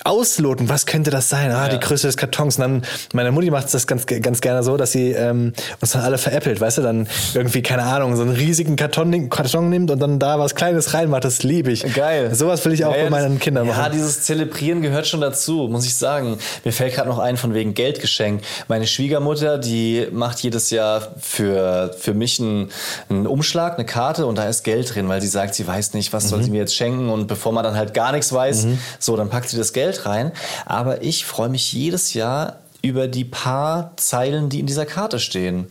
ausloten, 0.04 0.68
was 0.68 0.86
könnte 0.86 1.10
das 1.10 1.28
sein? 1.28 1.50
Ah, 1.50 1.68
die 1.68 1.74
Ja. 1.76 1.80
Größe 1.80 2.06
des 2.06 2.16
Kartons. 2.16 2.56
Und 2.56 2.62
dann, 2.62 2.82
meine 3.12 3.32
Mutti 3.32 3.50
macht 3.50 3.72
das 3.72 3.86
ganz, 3.86 4.06
ganz 4.06 4.40
gerne 4.40 4.62
so, 4.62 4.76
dass 4.76 4.92
sie 4.92 5.12
ähm, 5.12 5.52
uns 5.80 5.92
dann 5.92 6.02
alle 6.02 6.18
veräppelt, 6.18 6.60
weißt 6.60 6.78
du, 6.78 6.82
dann 6.82 7.08
irgendwie, 7.34 7.62
keine 7.62 7.82
Ahnung, 7.84 8.16
so 8.16 8.22
einen 8.22 8.32
riesigen 8.34 8.76
Karton, 8.76 9.28
Karton 9.30 9.68
nimmt 9.68 9.90
und 9.90 9.98
dann 10.00 10.18
da 10.18 10.38
was 10.38 10.54
Kleines 10.54 10.94
reinmacht, 10.94 11.24
das 11.24 11.42
liebe 11.42 11.70
ich. 11.72 11.82
Geil. 11.94 12.34
Sowas 12.34 12.64
will 12.64 12.72
ich 12.72 12.84
auch 12.84 12.94
Ja, 12.96 13.04
bei 13.04 13.10
meinen 13.10 13.38
Kindern 13.38 13.66
machen. 13.66 13.78
Ja, 13.82 13.88
dieses 13.88 14.22
Zelebrieren 14.22 14.82
gehört 14.82 15.06
schon 15.06 15.20
dazu, 15.20 15.68
muss 15.70 15.86
ich 15.86 15.94
sagen. 15.96 16.38
Mir 16.64 16.72
fällt 16.72 16.94
gerade 16.94 17.08
noch 17.08 17.18
ein 17.18 17.36
von 17.36 17.54
wegen 17.54 17.74
Geldgeschenk. 17.74 18.42
Meine 18.68 18.86
Schwiegermutter, 18.86 19.58
die 19.58 20.06
macht 20.12 20.40
jedes 20.40 20.70
Jahr 20.70 21.08
für, 21.20 21.94
für 21.98 22.14
mich 22.14 22.40
einen, 22.40 22.70
einen 23.08 23.26
Umschlag, 23.26 23.74
eine 23.74 23.86
Karte 23.86 24.26
und 24.26 24.36
da 24.38 24.48
ist 24.48 24.64
Geld 24.64 24.94
drin, 24.94 25.08
weil 25.08 25.20
sie 25.20 25.28
sagt, 25.28 25.54
sie 25.54 25.66
weiß 25.66 25.94
nicht, 25.94 26.12
was 26.12 26.24
Mhm. 26.24 26.28
soll 26.28 26.42
sie 26.42 26.50
mir 26.50 26.58
jetzt 26.58 26.74
schenken 26.74 27.08
und 27.08 27.26
bevor 27.28 27.52
man 27.52 27.62
dann 27.62 27.76
halt 27.76 27.94
gar 27.94 28.12
nichts 28.12 28.32
weiß, 28.32 28.66
so, 28.98 29.16
dann 29.16 29.28
packt 29.28 29.48
sie 29.48 29.56
das 29.56 29.72
Geld 29.72 29.85
rein. 29.94 30.32
Aber 30.64 31.02
ich 31.02 31.24
freue 31.24 31.48
mich 31.48 31.72
jedes 31.72 32.14
Jahr 32.14 32.60
über 32.82 33.08
die 33.08 33.24
paar 33.24 33.92
Zeilen, 33.96 34.48
die 34.48 34.60
in 34.60 34.66
dieser 34.66 34.86
Karte 34.86 35.18
stehen. 35.18 35.66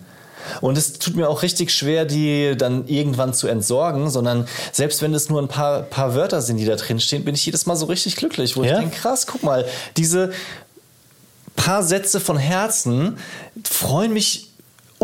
Und 0.61 0.77
es 0.77 0.93
tut 0.99 1.15
mir 1.15 1.27
auch 1.27 1.41
richtig 1.41 1.71
schwer, 1.71 2.05
die 2.05 2.55
dann 2.55 2.87
irgendwann 2.87 3.33
zu 3.33 3.47
entsorgen, 3.47 4.09
sondern 4.09 4.47
selbst 4.71 5.01
wenn 5.01 5.13
es 5.13 5.29
nur 5.29 5.41
ein 5.41 5.47
paar, 5.47 5.81
paar 5.81 6.13
Wörter 6.13 6.41
sind, 6.41 6.57
die 6.57 6.65
da 6.65 6.75
drin 6.75 6.99
stehen, 6.99 7.25
bin 7.25 7.35
ich 7.35 7.45
jedes 7.45 7.65
Mal 7.65 7.75
so 7.75 7.85
richtig 7.87 8.15
glücklich, 8.15 8.55
wo 8.55 8.63
Ja? 8.63 8.73
ich 8.73 8.79
denke, 8.79 8.95
krass, 8.97 9.25
guck 9.25 9.43
mal, 9.43 9.65
diese 9.97 10.31
paar 11.55 11.83
Sätze 11.83 12.19
von 12.19 12.37
Herzen 12.37 13.17
freuen 13.63 14.13
mich 14.13 14.49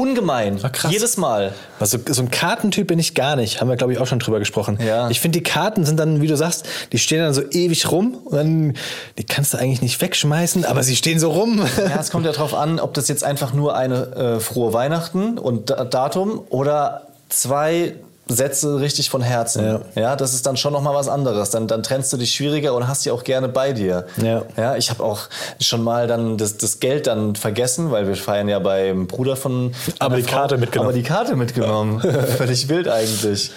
Ungemein. 0.02 0.60
Ah, 0.64 0.70
krass. 0.70 0.91
Jedes 0.91 1.18
Mal. 1.18 1.54
Also 1.80 1.99
so 2.10 2.22
ein 2.24 2.32
Kartentyp 2.32 2.88
bin 2.88 2.97
ich 2.97 3.14
gar 3.14 3.36
nicht. 3.36 3.62
Haben 3.62 3.70
wir, 3.70 3.76
glaube 3.76 3.93
ich, 3.93 3.99
auch 3.99 4.08
schon 4.08 4.18
drüber 4.20 4.39
gesprochen. 4.39 4.80
Ja. 4.86 5.10
Ich 5.10 5.20
finde, 5.20 5.38
die 5.39 5.43
Karten 5.43 5.86
sind 5.86 5.99
dann, 5.99 6.22
wie 6.22 6.28
du 6.28 6.36
sagst, 6.36 6.68
die 6.91 6.97
stehen 6.97 7.20
dann 7.20 7.34
so 7.34 7.43
ewig 7.52 7.91
rum. 7.91 8.16
Und 8.26 8.36
dann, 8.36 8.74
die 9.18 9.24
kannst 9.24 9.54
du 9.54 9.58
eigentlich 9.60 9.82
nicht 9.84 10.02
wegschmeißen, 10.02 10.66
aber 10.66 10.82
sie 10.84 10.95
stehen 10.95 11.20
so 11.20 11.30
rum. 11.32 11.62
Ja, 11.78 11.97
es 11.99 12.10
kommt 12.10 12.26
ja 12.26 12.32
drauf 12.32 12.54
an, 12.56 12.80
ob 12.80 12.93
das 12.95 13.08
jetzt 13.08 13.24
einfach 13.24 13.54
nur 13.54 13.76
eine 13.76 14.16
äh, 14.16 14.39
frohe 14.39 14.74
Weihnachten 14.74 15.38
und 15.38 15.70
Da- 15.70 15.86
Datum 15.86 16.41
oder 16.49 17.08
zwei 17.30 17.93
Sätze 18.32 18.79
richtig 18.79 19.09
von 19.09 19.21
Herzen. 19.21 19.65
Ja. 19.65 19.82
Ja, 19.95 20.15
das 20.15 20.34
ist 20.34 20.45
dann 20.45 20.57
schon 20.57 20.73
noch 20.73 20.82
mal 20.82 20.93
was 20.93 21.07
anderes. 21.07 21.49
Dann, 21.51 21.67
dann 21.67 21.84
trennst 21.84 22.11
du 22.13 22.17
dich 22.17 22.34
schwieriger 22.34 22.73
und 22.73 22.88
hast 22.88 23.05
die 23.05 23.11
auch 23.11 23.23
gerne 23.23 23.47
bei 23.47 23.73
dir. 23.73 24.05
Ja. 24.21 24.43
Ja, 24.57 24.75
ich 24.75 24.89
habe 24.89 25.03
auch 25.03 25.21
schon 25.59 25.84
mal 25.84 26.07
dann 26.07 26.38
das, 26.38 26.57
das 26.57 26.79
Geld 26.79 27.07
dann 27.07 27.36
vergessen, 27.36 27.91
weil 27.91 28.07
wir 28.07 28.15
feiern 28.15 28.47
ja 28.49 28.59
beim 28.59 29.07
Bruder 29.07 29.36
von. 29.36 29.73
Aber 29.99 30.17
die 30.17 30.23
Karte 30.23 30.57
mitgenommen. 30.57 30.89
Aber 30.89 30.97
die 30.97 31.03
Karte 31.03 31.36
mitgenommen. 31.36 32.01
Völlig 32.38 32.69
wild 32.69 32.88
eigentlich. 32.88 33.51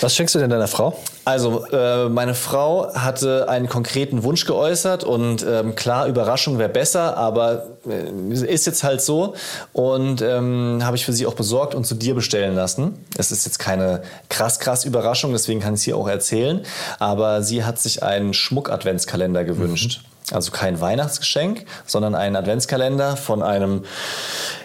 Was 0.00 0.14
schenkst 0.14 0.34
du 0.34 0.38
denn 0.38 0.50
deiner 0.50 0.68
Frau? 0.68 0.96
Also, 1.30 1.64
äh, 1.66 2.08
meine 2.08 2.34
Frau 2.34 2.92
hatte 2.92 3.48
einen 3.48 3.68
konkreten 3.68 4.24
Wunsch 4.24 4.46
geäußert 4.46 5.04
und 5.04 5.46
ähm, 5.48 5.76
klar, 5.76 6.08
Überraschung 6.08 6.58
wäre 6.58 6.68
besser, 6.68 7.16
aber 7.16 7.66
äh, 7.88 8.32
ist 8.32 8.66
jetzt 8.66 8.82
halt 8.82 9.00
so. 9.00 9.34
Und 9.72 10.22
ähm, 10.22 10.80
habe 10.82 10.96
ich 10.96 11.04
für 11.04 11.12
sie 11.12 11.26
auch 11.26 11.34
besorgt 11.34 11.76
und 11.76 11.86
zu 11.86 11.94
dir 11.94 12.16
bestellen 12.16 12.56
lassen. 12.56 13.04
Es 13.16 13.30
ist 13.30 13.46
jetzt 13.46 13.60
keine 13.60 14.02
krass, 14.28 14.58
krass 14.58 14.84
Überraschung, 14.84 15.30
deswegen 15.30 15.60
kann 15.60 15.74
ich 15.74 15.82
sie 15.82 15.94
auch 15.94 16.08
erzählen. 16.08 16.62
Aber 16.98 17.44
sie 17.44 17.62
hat 17.62 17.78
sich 17.78 18.02
einen 18.02 18.34
Schmuck-Adventskalender 18.34 19.44
gewünscht. 19.44 20.02
Also 20.32 20.50
kein 20.50 20.80
Weihnachtsgeschenk, 20.80 21.64
sondern 21.86 22.14
einen 22.14 22.36
Adventskalender 22.36 23.16
von 23.16 23.42
einem 23.42 23.84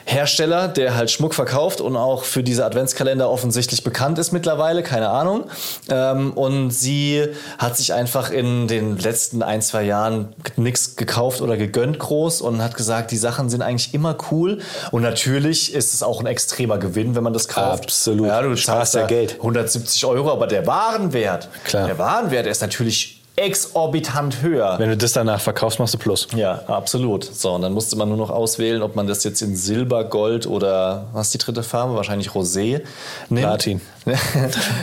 Hersteller, 0.07 0.67
der 0.67 0.95
halt 0.95 1.09
Schmuck 1.09 1.33
verkauft 1.33 1.81
und 1.81 1.97
auch 1.97 2.23
für 2.23 2.43
diese 2.43 2.63
Adventskalender 2.63 3.29
offensichtlich 3.29 3.83
bekannt 3.83 4.19
ist 4.19 4.31
mittlerweile, 4.31 4.83
keine 4.83 5.09
Ahnung. 5.09 5.45
Ähm, 5.89 6.31
und 6.33 6.69
sie 6.69 7.25
hat 7.57 7.75
sich 7.75 7.93
einfach 7.93 8.29
in 8.29 8.67
den 8.67 8.97
letzten 8.99 9.41
ein, 9.41 9.63
zwei 9.63 9.81
Jahren 9.81 10.35
nichts 10.57 10.95
gekauft 10.95 11.41
oder 11.41 11.57
gegönnt 11.57 11.97
groß 11.97 12.41
und 12.41 12.61
hat 12.61 12.77
gesagt, 12.77 13.09
die 13.09 13.17
Sachen 13.17 13.49
sind 13.49 13.63
eigentlich 13.63 13.95
immer 13.95 14.15
cool. 14.31 14.59
Und 14.91 15.01
natürlich 15.01 15.73
ist 15.73 15.95
es 15.95 16.03
auch 16.03 16.19
ein 16.19 16.27
extremer 16.27 16.77
Gewinn, 16.77 17.15
wenn 17.15 17.23
man 17.23 17.33
das 17.33 17.47
kauft. 17.47 17.85
Absolut. 17.85 18.27
Ja, 18.27 18.41
du 18.43 18.55
Sparst 18.55 18.91
zahlst 18.91 18.93
ja 18.93 19.01
ja 19.01 19.07
Geld. 19.07 19.33
170 19.37 20.05
Euro, 20.05 20.31
aber 20.31 20.45
der 20.45 20.67
Warenwert, 20.67 21.49
Klar. 21.63 21.87
der 21.87 21.97
Warenwert 21.97 22.45
ist 22.45 22.61
natürlich 22.61 23.14
exorbitant 23.35 24.41
höher. 24.41 24.75
Wenn 24.79 24.89
du 24.89 24.97
das 24.97 25.13
danach 25.13 25.41
verkaufst, 25.41 25.79
machst 25.79 25.93
du 25.93 25.97
Plus. 25.97 26.27
Ja, 26.35 26.63
absolut. 26.67 27.23
So, 27.23 27.51
und 27.51 27.61
dann 27.61 27.73
musste 27.73 27.95
man 27.97 28.07
nur 28.07 28.17
noch 28.17 28.29
auswählen, 28.29 28.81
ob 28.81 28.95
man 28.95 29.07
das 29.07 29.23
jetzt 29.23 29.41
in 29.41 29.55
Silber, 29.55 30.05
Gold 30.05 30.47
oder 30.47 31.05
was 31.13 31.27
ist 31.27 31.33
die 31.33 31.37
dritte 31.39 31.63
Farbe? 31.63 31.95
Wahrscheinlich 31.95 32.29
Rosé 32.29 32.81
nimmt. 33.29 33.45
Platin. 33.47 33.81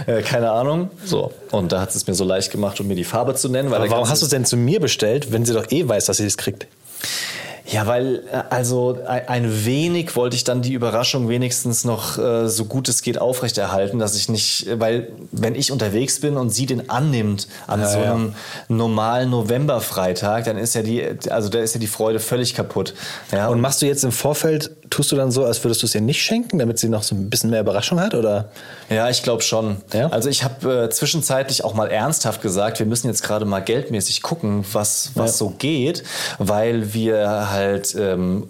Äh, 0.06 0.22
Keine 0.22 0.50
Ahnung. 0.50 0.90
So. 1.04 1.30
Und 1.52 1.70
da 1.70 1.80
hat 1.80 1.94
es 1.94 2.06
mir 2.08 2.14
so 2.14 2.24
leicht 2.24 2.50
gemacht, 2.50 2.80
um 2.80 2.88
mir 2.88 2.96
die 2.96 3.04
Farbe 3.04 3.34
zu 3.36 3.48
nennen. 3.48 3.70
Weil 3.70 3.82
Aber 3.82 3.90
warum 3.90 4.08
hast 4.08 4.20
du 4.20 4.26
es 4.26 4.30
denn 4.30 4.44
zu 4.44 4.56
mir 4.56 4.80
bestellt, 4.80 5.30
wenn 5.30 5.44
sie 5.44 5.52
doch 5.52 5.70
eh 5.70 5.88
weiß, 5.88 6.06
dass 6.06 6.16
sie 6.16 6.24
das 6.24 6.36
kriegt? 6.36 6.66
Ja, 7.66 7.86
weil 7.86 8.24
äh, 8.32 8.42
also 8.50 8.98
ein- 9.06 9.64
wenig 9.64 10.16
wollte 10.16 10.34
ich 10.34 10.42
dann 10.42 10.62
die 10.62 10.72
Überraschung 10.72 11.28
wenigstens 11.28 11.84
noch 11.84 12.18
äh, 12.18 12.48
so 12.48 12.64
gut 12.64 12.88
es 12.88 13.02
geht 13.02 13.18
aufrechterhalten, 13.20 13.98
dass 14.00 14.16
ich 14.16 14.28
nicht, 14.28 14.66
äh, 14.66 14.80
weil 14.80 15.08
wenn 15.30 15.54
ich 15.54 15.70
unterwegs 15.70 16.20
bin 16.20 16.36
und 16.36 16.50
sie 16.50 16.66
den 16.66 16.90
annimmt 16.90 17.46
an 17.68 17.80
Ja, 17.80 17.86
so 17.88 17.98
ja. 18.00 18.14
einem 18.14 18.34
normalen 18.68 19.30
Novemberfreitag, 19.30 20.44
dann 20.44 20.56
ist 20.58 20.74
ja 20.74 20.82
die, 20.82 21.04
also 21.30 21.48
da 21.48 21.60
ist 21.60 21.74
ja 21.74 21.80
die 21.80 21.86
Freude 21.86 22.18
völlig 22.18 22.54
kaputt. 22.54 22.94
Ja, 23.30 23.48
Und 23.48 23.60
machst 23.60 23.80
du 23.80 23.86
jetzt 23.86 24.02
im 24.02 24.12
Vorfeld, 24.12 24.72
tust 24.92 25.10
du 25.10 25.16
dann 25.16 25.30
so, 25.30 25.44
als 25.44 25.64
würdest 25.64 25.82
du 25.82 25.86
es 25.86 25.94
ihr 25.94 26.00
nicht 26.02 26.22
schenken, 26.22 26.58
damit 26.58 26.78
sie 26.78 26.88
noch 26.88 27.02
so 27.02 27.14
ein 27.14 27.30
bisschen 27.30 27.48
mehr 27.50 27.60
Überraschung 27.60 27.98
hat? 27.98 28.14
Oder? 28.14 28.50
Ja, 28.90 29.08
ich 29.08 29.22
glaube 29.22 29.42
schon. 29.42 29.78
Ja? 29.92 30.08
Also 30.08 30.28
ich 30.28 30.44
habe 30.44 30.84
äh, 30.84 30.90
zwischenzeitlich 30.90 31.64
auch 31.64 31.72
mal 31.74 31.90
ernsthaft 31.90 32.42
gesagt, 32.42 32.78
wir 32.78 32.86
müssen 32.86 33.06
jetzt 33.08 33.22
gerade 33.22 33.44
mal 33.46 33.60
geldmäßig 33.60 34.20
gucken, 34.22 34.64
was, 34.72 35.10
was 35.14 35.30
Ja. 35.30 35.36
so 35.38 35.48
geht, 35.58 36.04
weil 36.38 36.92
wir 36.92 37.50
halt 37.50 37.94
ähm, 37.98 38.48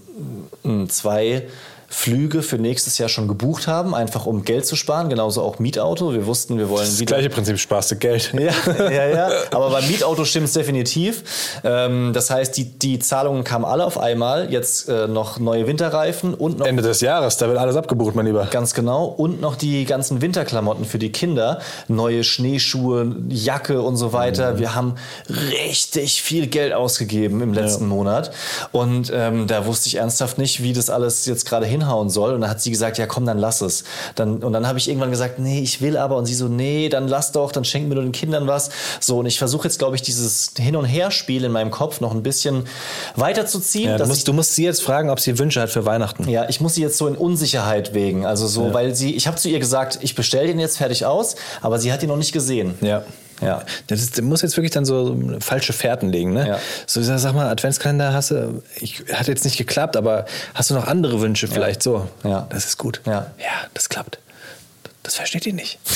zwei 0.88 1.46
Flüge 1.92 2.42
für 2.42 2.56
nächstes 2.56 2.96
Jahr 2.96 3.10
schon 3.10 3.28
gebucht 3.28 3.66
haben, 3.66 3.94
einfach 3.94 4.24
um 4.24 4.44
Geld 4.44 4.64
zu 4.64 4.76
sparen, 4.76 5.10
genauso 5.10 5.42
auch 5.42 5.58
Mietauto. 5.58 6.14
Wir 6.14 6.26
wussten, 6.26 6.56
wir 6.56 6.70
wollen 6.70 6.86
Das 6.86 6.98
wieder 6.98 7.16
gleiche 7.16 7.28
Prinzip, 7.28 7.58
sparst 7.58 7.90
du 7.90 7.96
Geld. 7.96 8.32
ja, 8.38 8.90
ja, 8.90 9.08
ja. 9.08 9.30
Aber 9.50 9.68
beim 9.68 9.86
Mietauto 9.86 10.24
stimmt 10.24 10.46
es 10.46 10.54
definitiv. 10.54 11.60
Ähm, 11.62 12.12
das 12.14 12.30
heißt, 12.30 12.56
die, 12.56 12.64
die 12.64 12.98
Zahlungen 12.98 13.44
kamen 13.44 13.66
alle 13.66 13.84
auf 13.84 13.98
einmal. 13.98 14.50
Jetzt 14.50 14.88
äh, 14.88 15.06
noch 15.06 15.38
neue 15.38 15.66
Winterreifen 15.66 16.32
und 16.32 16.60
noch 16.60 16.66
Ende 16.66 16.82
des 16.82 17.02
Jahres, 17.02 17.36
da 17.36 17.46
wird 17.48 17.58
alles 17.58 17.76
abgebucht, 17.76 18.14
mein 18.14 18.24
Lieber. 18.24 18.46
Ganz 18.50 18.72
genau. 18.72 19.04
Und 19.04 19.42
noch 19.42 19.54
die 19.54 19.84
ganzen 19.84 20.22
Winterklamotten 20.22 20.86
für 20.86 20.98
die 20.98 21.12
Kinder. 21.12 21.60
Neue 21.88 22.24
Schneeschuhe, 22.24 23.16
Jacke 23.28 23.82
und 23.82 23.96
so 23.96 24.14
weiter. 24.14 24.58
Wir 24.58 24.74
haben 24.74 24.94
richtig 25.28 26.22
viel 26.22 26.46
Geld 26.46 26.72
ausgegeben 26.72 27.42
im 27.42 27.52
letzten 27.52 27.86
Monat. 27.86 28.32
Und 28.72 29.12
ähm, 29.14 29.46
da 29.46 29.66
wusste 29.66 29.88
ich 29.88 29.96
ernsthaft 29.96 30.38
nicht, 30.38 30.62
wie 30.62 30.72
das 30.72 30.88
alles 30.88 31.26
jetzt 31.26 31.44
gerade 31.44 31.66
hinhauen 31.82 32.10
soll. 32.10 32.34
Und 32.34 32.42
dann 32.42 32.50
hat 32.50 32.60
sie 32.60 32.70
gesagt, 32.70 32.98
ja 32.98 33.06
komm, 33.06 33.26
dann 33.26 33.38
lass 33.38 33.60
es. 33.60 33.84
Dann, 34.14 34.42
und 34.42 34.52
dann 34.52 34.66
habe 34.66 34.78
ich 34.78 34.88
irgendwann 34.88 35.10
gesagt, 35.10 35.38
nee, 35.38 35.60
ich 35.60 35.80
will 35.80 35.96
aber. 35.96 36.16
Und 36.16 36.26
sie 36.26 36.34
so, 36.34 36.48
nee, 36.48 36.88
dann 36.88 37.08
lass 37.08 37.32
doch, 37.32 37.52
dann 37.52 37.64
schenken 37.64 37.90
wir 37.90 37.94
nur 37.96 38.04
den 38.04 38.12
Kindern 38.12 38.46
was. 38.46 38.70
So, 39.00 39.18
und 39.18 39.26
ich 39.26 39.38
versuche 39.38 39.64
jetzt, 39.64 39.78
glaube 39.78 39.96
ich, 39.96 40.02
dieses 40.02 40.52
Hin- 40.56 40.76
und 40.76 40.84
Her-Spiel 40.84 41.44
in 41.44 41.52
meinem 41.52 41.70
Kopf 41.70 42.00
noch 42.00 42.12
ein 42.12 42.22
bisschen 42.22 42.64
weiterzuziehen. 43.16 43.90
Ja, 43.90 43.98
du, 43.98 44.06
musst, 44.06 44.18
ich 44.20 44.24
du 44.24 44.32
musst 44.32 44.54
sie 44.54 44.64
jetzt 44.64 44.82
fragen, 44.82 45.10
ob 45.10 45.20
sie 45.20 45.38
Wünsche 45.38 45.60
hat 45.60 45.70
für 45.70 45.84
Weihnachten. 45.84 46.28
ja, 46.28 46.48
ich 46.48 46.60
muss 46.60 46.74
sie 46.74 46.82
jetzt 46.82 46.98
so 46.98 47.06
in 47.06 47.16
Unsicherheit 47.16 47.94
wägen. 47.94 48.24
Also 48.26 48.46
so, 48.46 48.72
weil 48.72 48.94
sie, 48.94 49.14
ich 49.14 49.26
habe 49.26 49.36
zu 49.36 49.48
ihr 49.48 49.58
gesagt, 49.58 49.98
ich 50.02 50.14
bestelle 50.14 50.46
den 50.46 50.58
jetzt 50.58 50.78
fertig 50.78 51.04
aus, 51.06 51.36
aber 51.60 51.78
sie 51.78 51.92
hat 51.92 52.02
ihn 52.02 52.08
noch 52.08 52.16
nicht 52.16 52.32
gesehen. 52.32 52.74
Ja. 52.80 53.02
Ja. 53.42 53.64
Das 53.88 54.00
ist, 54.00 54.18
du 54.18 54.22
musst 54.22 54.42
jetzt 54.42 54.56
wirklich 54.56 54.70
dann 54.70 54.84
so 54.84 55.18
falsche 55.40 55.72
Fährten 55.72 56.10
legen, 56.10 56.32
ne? 56.32 56.48
Ja. 56.48 56.58
So, 56.86 57.02
sag 57.02 57.34
mal, 57.34 57.48
Adventskalender 57.48 58.12
hast 58.12 58.30
du, 58.30 58.62
ich, 58.80 59.04
hat 59.12 59.28
jetzt 59.28 59.44
nicht 59.44 59.56
geklappt, 59.56 59.96
aber 59.96 60.26
hast 60.54 60.70
du 60.70 60.74
noch 60.74 60.86
andere 60.86 61.20
Wünsche 61.20 61.48
vielleicht 61.48 61.82
so? 61.82 62.08
Ja. 62.24 62.46
Das 62.50 62.66
ist 62.66 62.78
gut. 62.78 63.00
Ja. 63.06 63.32
Ja, 63.38 63.66
das 63.74 63.88
klappt. 63.88 64.18
Das 65.02 65.16
versteht 65.16 65.46
ihr 65.46 65.54
nicht. 65.54 65.78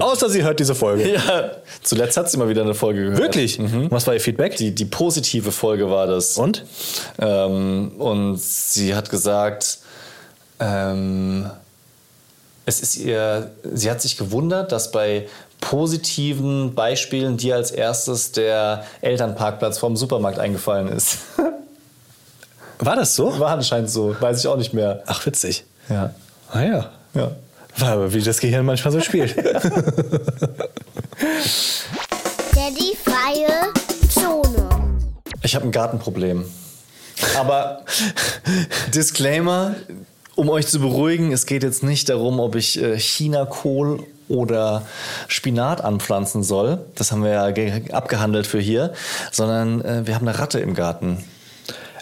Außer 0.00 0.28
sie 0.28 0.42
hört 0.42 0.60
diese 0.60 0.74
Folge. 0.74 1.12
Ja, 1.14 1.52
zuletzt 1.82 2.16
hat 2.16 2.30
sie 2.30 2.36
mal 2.36 2.48
wieder 2.48 2.62
eine 2.62 2.74
Folge 2.74 3.04
gehört. 3.04 3.18
Wirklich? 3.18 3.58
Was 3.90 4.06
war 4.06 4.14
ihr 4.14 4.20
Feedback? 4.20 4.56
Die, 4.56 4.74
die 4.74 4.84
positive 4.84 5.52
Folge 5.52 5.90
war 5.90 6.06
das. 6.06 6.36
Und? 6.36 6.64
Ähm, 7.18 7.92
und 7.98 8.38
sie 8.40 8.94
hat 8.94 9.10
gesagt, 9.10 9.78
ähm, 10.60 11.50
es 12.66 12.80
ist 12.80 12.96
ihr, 12.96 13.50
sie 13.72 13.90
hat 13.90 14.00
sich 14.00 14.16
gewundert, 14.16 14.72
dass 14.72 14.90
bei 14.90 15.28
positiven 15.60 16.74
Beispielen 16.74 17.36
dir 17.36 17.56
als 17.56 17.70
erstes 17.70 18.32
der 18.32 18.84
Elternparkplatz 19.00 19.78
vom 19.78 19.96
Supermarkt 19.96 20.38
eingefallen 20.38 20.88
ist. 20.88 21.18
War 22.78 22.96
das 22.96 23.14
so? 23.14 23.38
War 23.38 23.52
anscheinend 23.52 23.90
so, 23.90 24.16
weiß 24.20 24.40
ich 24.40 24.46
auch 24.46 24.56
nicht 24.56 24.74
mehr. 24.74 25.02
Ach, 25.06 25.24
witzig. 25.26 25.64
Ja. 25.88 26.14
Ah 26.50 26.62
ja. 26.62 26.90
Ja. 27.14 27.30
War 27.76 27.88
aber 27.90 28.12
wie 28.12 28.20
das 28.20 28.38
Gehirn 28.40 28.66
manchmal 28.66 28.92
so 28.92 29.00
spielt. 29.00 29.36
Daddy 32.54 32.96
freie 33.02 33.72
Zone. 34.08 34.68
Ich 35.42 35.54
habe 35.54 35.64
ein 35.66 35.72
Gartenproblem. 35.72 36.44
Aber 37.36 37.84
Disclaimer, 38.94 39.74
um 40.36 40.48
euch 40.48 40.66
zu 40.66 40.80
beruhigen, 40.80 41.32
es 41.32 41.46
geht 41.46 41.62
jetzt 41.62 41.82
nicht 41.82 42.08
darum, 42.08 42.40
ob 42.40 42.54
ich 42.54 42.80
äh, 42.82 42.98
Chinakohl 42.98 44.00
oder 44.28 44.82
Spinat 45.28 45.82
anpflanzen 45.84 46.42
soll. 46.42 46.78
Das 46.94 47.12
haben 47.12 47.22
wir 47.22 47.30
ja 47.30 47.50
ge- 47.50 47.90
abgehandelt 47.92 48.46
für 48.46 48.60
hier. 48.60 48.92
Sondern 49.32 49.80
äh, 49.82 50.06
wir 50.06 50.14
haben 50.14 50.26
eine 50.26 50.38
Ratte 50.38 50.60
im 50.60 50.74
Garten. 50.74 51.22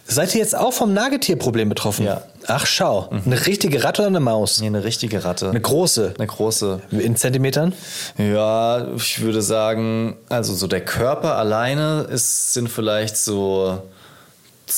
Seid 0.04 0.34
ihr 0.34 0.40
jetzt 0.40 0.56
auch 0.56 0.72
vom 0.72 0.92
Nagetierproblem 0.92 1.68
betroffen? 1.68 2.04
Ja. 2.04 2.22
Ach, 2.46 2.66
schau. 2.66 3.08
Eine 3.24 3.46
richtige 3.46 3.82
Ratte 3.84 4.02
oder 4.02 4.08
eine 4.08 4.20
Maus? 4.20 4.60
Nee, 4.60 4.66
eine 4.66 4.84
richtige 4.84 5.24
Ratte. 5.24 5.48
Eine 5.48 5.60
große. 5.60 6.14
Eine 6.18 6.26
große. 6.26 6.80
In 6.90 7.16
Zentimetern? 7.16 7.72
Ja, 8.18 8.88
ich 8.96 9.20
würde 9.22 9.40
sagen, 9.42 10.16
also 10.28 10.54
so 10.54 10.66
der 10.66 10.84
Körper 10.84 11.36
alleine 11.36 12.06
ist, 12.10 12.52
sind 12.52 12.68
vielleicht 12.68 13.16
so 13.16 13.78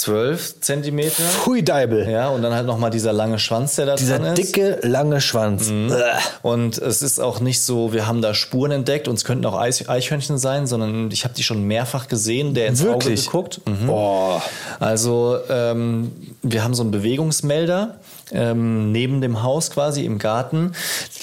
12 0.00 0.60
Zentimeter. 0.60 1.22
Hui 1.46 1.62
Deibel. 1.62 2.08
Ja, 2.08 2.28
und 2.28 2.42
dann 2.42 2.52
halt 2.54 2.66
nochmal 2.66 2.90
dieser 2.90 3.12
lange 3.12 3.38
Schwanz, 3.38 3.76
der 3.76 3.86
da 3.86 3.94
Dieser 3.96 4.18
dran 4.18 4.34
ist. 4.34 4.54
dicke, 4.54 4.78
lange 4.82 5.20
Schwanz. 5.20 5.70
Ugh. 5.70 5.94
Und 6.42 6.78
es 6.78 7.02
ist 7.02 7.20
auch 7.20 7.40
nicht 7.40 7.60
so, 7.62 7.92
wir 7.92 8.06
haben 8.06 8.20
da 8.22 8.34
Spuren 8.34 8.70
entdeckt 8.72 9.08
und 9.08 9.14
es 9.14 9.24
könnten 9.24 9.44
auch 9.46 9.58
Eichhörnchen 9.58 10.38
sein, 10.38 10.66
sondern 10.66 11.10
ich 11.10 11.24
habe 11.24 11.34
die 11.34 11.42
schon 11.42 11.62
mehrfach 11.64 12.08
gesehen, 12.08 12.54
der 12.54 12.66
ins 12.66 12.82
Wirklich? 12.82 13.20
Auge 13.20 13.26
geguckt. 13.26 13.60
Mhm. 13.66 13.86
Boah. 13.86 14.42
Also 14.80 15.38
ähm, 15.48 16.12
wir 16.42 16.64
haben 16.64 16.74
so 16.74 16.82
einen 16.82 16.90
Bewegungsmelder 16.90 17.98
ähm, 18.32 18.90
neben 18.92 19.20
dem 19.20 19.42
Haus 19.42 19.70
quasi 19.70 20.04
im 20.04 20.18
Garten, 20.18 20.72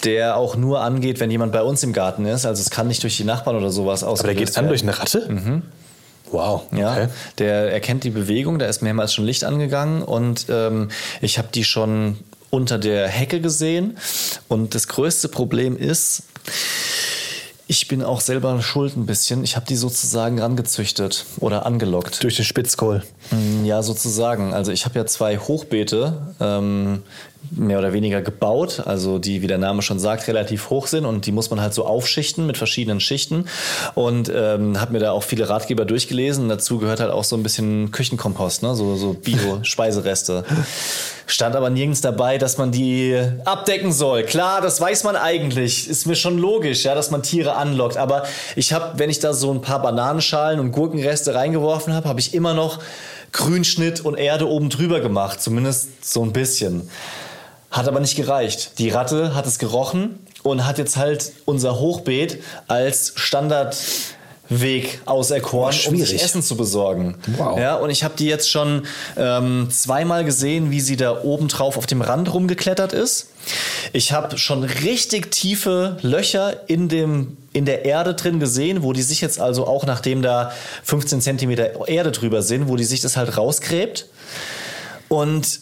der 0.04 0.38
auch 0.38 0.56
nur 0.56 0.82
angeht, 0.82 1.20
wenn 1.20 1.32
jemand 1.32 1.52
bei 1.52 1.62
uns 1.64 1.84
im 1.84 1.94
Garten 1.94 2.26
ist. 2.26 2.46
Also 2.46 2.62
es 2.62 2.70
kann 2.70 2.88
nicht 2.88 3.04
durch 3.04 3.18
die 3.18 3.24
Nachbarn 3.24 3.56
oder 3.58 3.72
sowas 3.72 4.04
Aber 4.04 4.12
der 4.14 4.14
ausgelöst 4.32 4.38
geht 4.38 4.58
an 4.58 4.66
werden. 4.66 4.70
durch 4.70 4.84
eine 4.84 4.98
Ratte? 4.98 5.62
Wow, 6.32 6.64
Ja, 6.72 6.92
okay. 6.94 7.08
der 7.40 7.72
erkennt 7.74 8.04
die 8.04 8.10
Bewegung, 8.10 8.58
da 8.60 8.66
ist 8.68 8.82
mehrmals 8.82 9.14
schon 9.14 9.26
Licht 9.26 9.44
angegangen 9.44 10.02
und 10.02 10.46
ähm, 10.50 10.90
ich 11.22 11.38
habe 11.38 11.50
die 11.54 11.64
schon 11.64 12.18
unter 12.50 12.78
der 12.78 13.08
Hecke 13.08 13.40
gesehen. 13.42 13.98
Und 14.48 14.76
das 14.76 14.88
größte 14.88 15.30
Problem 15.30 15.78
ist, 15.78 16.24
ich 17.68 17.88
bin 17.88 18.04
auch 18.04 18.20
selber 18.20 18.62
schuld 18.62 18.98
ein 18.98 19.06
bisschen. 19.06 19.46
Ich 19.46 19.56
habe 19.56 19.66
die 19.66 19.78
sozusagen 19.78 20.40
rangezüchtet 20.42 21.26
oder 21.40 21.66
angelockt. 21.66 22.22
Durch 22.24 22.36
den 22.36 22.44
Spitzkohl. 22.44 23.04
Mm, 23.32 23.64
Ja, 23.64 23.82
sozusagen. 23.82 24.54
Also 24.54 24.74
ich 24.74 24.84
habe 24.84 25.00
ja 25.00 25.06
zwei 25.06 25.38
Hochbeete 25.38 26.34
ähm, 26.42 27.04
mehr 27.50 27.80
oder 27.80 27.92
weniger 27.92 28.22
gebaut, 28.22 28.84
also 28.86 29.20
die, 29.20 29.42
wie 29.42 29.48
der 29.48 29.58
Name 29.58 29.82
schon 29.82 30.00
sagt, 30.00 30.28
relativ 30.28 30.70
hoch 30.70 30.88
sind 30.88 31.06
und 31.06 31.26
die 31.26 31.32
muss 31.32 31.50
man 31.50 31.60
halt 31.60 31.74
so 31.74 31.86
aufschichten 31.86 32.46
mit 32.46 32.58
verschiedenen 32.58 33.00
Schichten 33.00 33.46
und 33.96 34.32
ähm, 34.34 34.80
habe 34.80 34.94
mir 34.94 35.00
da 35.00 35.12
auch 35.12 35.24
viele 35.24 35.50
Ratgeber 35.50 35.86
durchgelesen. 35.86 36.48
Dazu 36.50 36.78
gehört 36.78 37.00
halt 37.00 37.12
auch 37.12 37.24
so 37.24 37.36
ein 37.36 37.44
bisschen 37.44 37.92
Küchenkompost, 37.92 38.64
ne? 38.64 38.76
so, 38.76 38.96
so 38.96 39.14
Bio-Speisereste. 39.14 40.46
Stand 41.28 41.56
aber 41.56 41.70
nirgends 41.70 42.02
dabei, 42.02 42.38
dass 42.38 42.58
man 42.58 42.72
die 42.72 43.18
abdecken 43.46 43.92
soll. 43.92 44.24
Klar, 44.24 44.62
das 44.62 44.82
weiß 44.82 45.04
man 45.06 45.16
eigentlich. 45.16 45.88
Ist 45.88 46.06
mir 46.06 46.16
schon 46.16 46.38
logisch, 46.38 46.84
ja, 46.84 46.94
dass 46.94 47.10
man 47.10 47.24
Tiere 47.24 47.56
anlockt. 47.56 47.96
Aber 47.96 48.24
ich 48.56 48.74
habe, 48.74 49.00
wenn 49.00 49.10
ich 49.10 49.20
da 49.20 49.34
so 49.34 49.52
ein 49.52 49.62
paar 49.62 49.82
Bananenschalen 49.82 50.60
und 50.60 50.72
Gurkenreste 50.72 51.34
reingeworfen 51.34 51.94
habe, 51.94 52.10
habe 52.10 52.20
ich 52.20 52.34
immer 52.34 52.54
noch 52.54 52.80
Grünschnitt 53.32 54.02
und 54.02 54.18
Erde 54.18 54.48
oben 54.48 54.70
drüber 54.70 55.00
gemacht. 55.00 55.42
Zumindest 55.42 56.04
so 56.04 56.22
ein 56.24 56.34
bisschen. 56.34 56.90
Hat 57.72 57.88
aber 57.88 58.02
nicht 58.02 58.16
gereicht. 58.16 58.78
Die 58.80 58.90
Ratte 58.90 59.34
hat 59.34 59.48
es 59.48 59.58
gerochen 59.58 60.20
und 60.44 60.68
hat 60.68 60.78
jetzt 60.78 60.98
halt 60.98 61.32
unser 61.46 61.80
Hochbeet 61.80 62.44
als 62.68 63.14
Standardweg 63.16 65.02
auserkoren, 65.06 65.76
um 65.88 65.98
sich. 65.98 66.22
Essen 66.22 66.44
zu 66.44 66.58
besorgen. 66.58 67.16
Wow. 67.38 67.58
Ja, 67.58 67.76
und 67.76 67.90
ich 67.90 68.04
habe 68.04 68.16
die 68.18 68.26
jetzt 68.26 68.50
schon 68.50 68.86
ähm, 69.18 69.70
zweimal 69.72 70.26
gesehen, 70.26 70.70
wie 70.70 70.82
sie 70.82 70.98
da 70.98 71.24
oben 71.24 71.48
drauf 71.48 71.78
auf 71.78 71.86
dem 71.86 72.02
Rand 72.02 72.34
rumgeklettert 72.34 72.92
ist. 72.92 73.30
Ich 73.94 74.12
habe 74.12 74.38
schon 74.38 74.64
richtig 74.66 75.32
tiefe 75.32 75.98
Löcher 76.02 76.70
in 76.70 76.90
dem 76.90 77.38
in 77.54 77.66
der 77.66 77.86
Erde 77.86 78.14
drin 78.14 78.40
gesehen, 78.40 78.82
wo 78.84 78.94
die 78.94 79.02
sich 79.02 79.20
jetzt 79.20 79.40
also 79.40 79.68
auch 79.68 79.86
nachdem 79.86 80.22
da 80.22 80.52
15 80.84 81.22
Zentimeter 81.22 81.88
Erde 81.88 82.12
drüber 82.12 82.42
sind, 82.42 82.70
wo 82.70 82.76
die 82.76 82.84
sich 82.84 83.02
das 83.02 83.18
halt 83.18 83.38
rausgräbt. 83.38 84.08
Und 85.12 85.60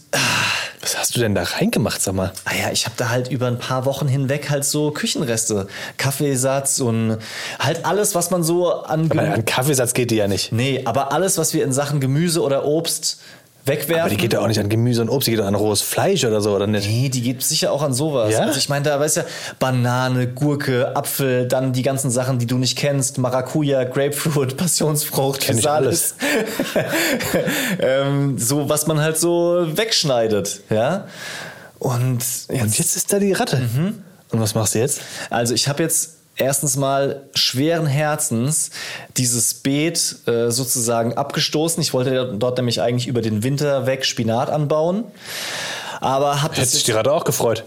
Was 0.81 0.95
hast 0.95 1.15
du 1.15 1.21
denn 1.21 1.33
da 1.33 1.41
reingemacht, 1.41 1.99
sag 2.01 2.13
mal? 2.13 2.31
Ah 2.45 2.51
ja, 2.53 2.71
ich 2.71 2.85
habe 2.85 2.95
da 2.97 3.09
halt 3.09 3.29
über 3.29 3.47
ein 3.47 3.57
paar 3.57 3.85
Wochen 3.85 4.07
hinweg 4.07 4.51
halt 4.51 4.63
so 4.63 4.91
Küchenreste, 4.91 5.67
Kaffeesatz 5.97 6.79
und 6.79 7.17
halt 7.57 7.83
alles, 7.83 8.13
was 8.13 8.29
man 8.29 8.43
so 8.43 8.71
an 8.71 9.09
Aber 9.09 9.21
an 9.21 9.45
Kaffeesatz 9.45 9.95
geht 9.95 10.11
die 10.11 10.17
ja 10.17 10.27
nicht. 10.27 10.51
Nee, 10.51 10.83
aber 10.85 11.11
alles, 11.13 11.39
was 11.39 11.55
wir 11.55 11.63
in 11.63 11.73
Sachen 11.73 11.99
Gemüse 11.99 12.43
oder 12.43 12.63
Obst 12.63 13.21
wegwerfen. 13.69 14.01
Aber 14.01 14.09
die 14.09 14.17
geht 14.17 14.33
ja 14.33 14.41
auch 14.41 14.47
nicht 14.47 14.59
an 14.59 14.67
Gemüse 14.67 15.01
und 15.01 15.09
Obst, 15.09 15.27
die 15.27 15.31
geht 15.31 15.39
doch 15.39 15.45
an 15.45 15.55
rohes 15.55 15.81
Fleisch 15.81 16.25
oder 16.25 16.41
so, 16.41 16.53
oder 16.53 16.67
nicht? 16.67 16.87
Nee, 16.87 17.09
die 17.09 17.21
geht 17.21 17.41
sicher 17.43 17.71
auch 17.71 17.81
an 17.81 17.93
sowas. 17.93 18.33
Ja? 18.33 18.41
Also 18.41 18.59
ich 18.59 18.67
meine, 18.67 18.83
da 18.83 18.99
weißt 18.99 19.17
du, 19.17 19.25
Banane, 19.59 20.27
Gurke, 20.27 20.95
Apfel, 20.95 21.47
dann 21.47 21.71
die 21.71 21.81
ganzen 21.81 22.11
Sachen, 22.11 22.39
die 22.39 22.45
du 22.45 22.57
nicht 22.57 22.77
kennst, 22.77 23.17
Maracuja, 23.17 23.85
Grapefruit, 23.85 24.57
Passionsfrucht, 24.57 25.41
Kenn 25.41 25.55
Physalis. 25.55 26.15
ähm, 27.79 28.37
so, 28.37 28.67
was 28.67 28.87
man 28.87 28.99
halt 28.99 29.17
so 29.17 29.65
wegschneidet, 29.73 30.61
ja. 30.69 31.05
Und 31.79 32.17
jetzt, 32.17 32.49
Und 32.49 32.77
jetzt 32.77 32.95
ist 32.97 33.13
da 33.13 33.19
die 33.19 33.31
Ratte. 33.31 33.57
Mhm. 33.57 34.03
Und 34.31 34.41
was 34.41 34.53
machst 34.53 34.75
du 34.75 34.79
jetzt? 34.79 35.01
Also 35.29 35.53
ich 35.53 35.67
habe 35.67 35.81
jetzt 35.81 36.18
erstens 36.39 36.77
mal 36.77 37.23
schweren 37.35 37.85
Herzens 37.85 38.71
dieses 39.17 39.53
Beet 39.53 40.15
äh, 40.27 40.49
sozusagen 40.49 41.13
abgestoßen. 41.13 41.81
Ich 41.81 41.93
wollte 41.93 42.35
dort 42.37 42.57
nämlich 42.57 42.81
eigentlich 42.81 43.07
über 43.07 43.21
den 43.21 43.43
Winter 43.43 43.85
weg 43.85 44.05
Spinat 44.05 44.49
anbauen. 44.49 45.05
Aber 45.99 46.41
habe 46.41 46.53
Hätte 46.53 46.61
das 46.61 46.71
sich 46.71 46.79
jetzt 46.81 46.87
die 46.87 46.91
Ratte 46.93 47.11
auch 47.11 47.23
gefreut. 47.23 47.63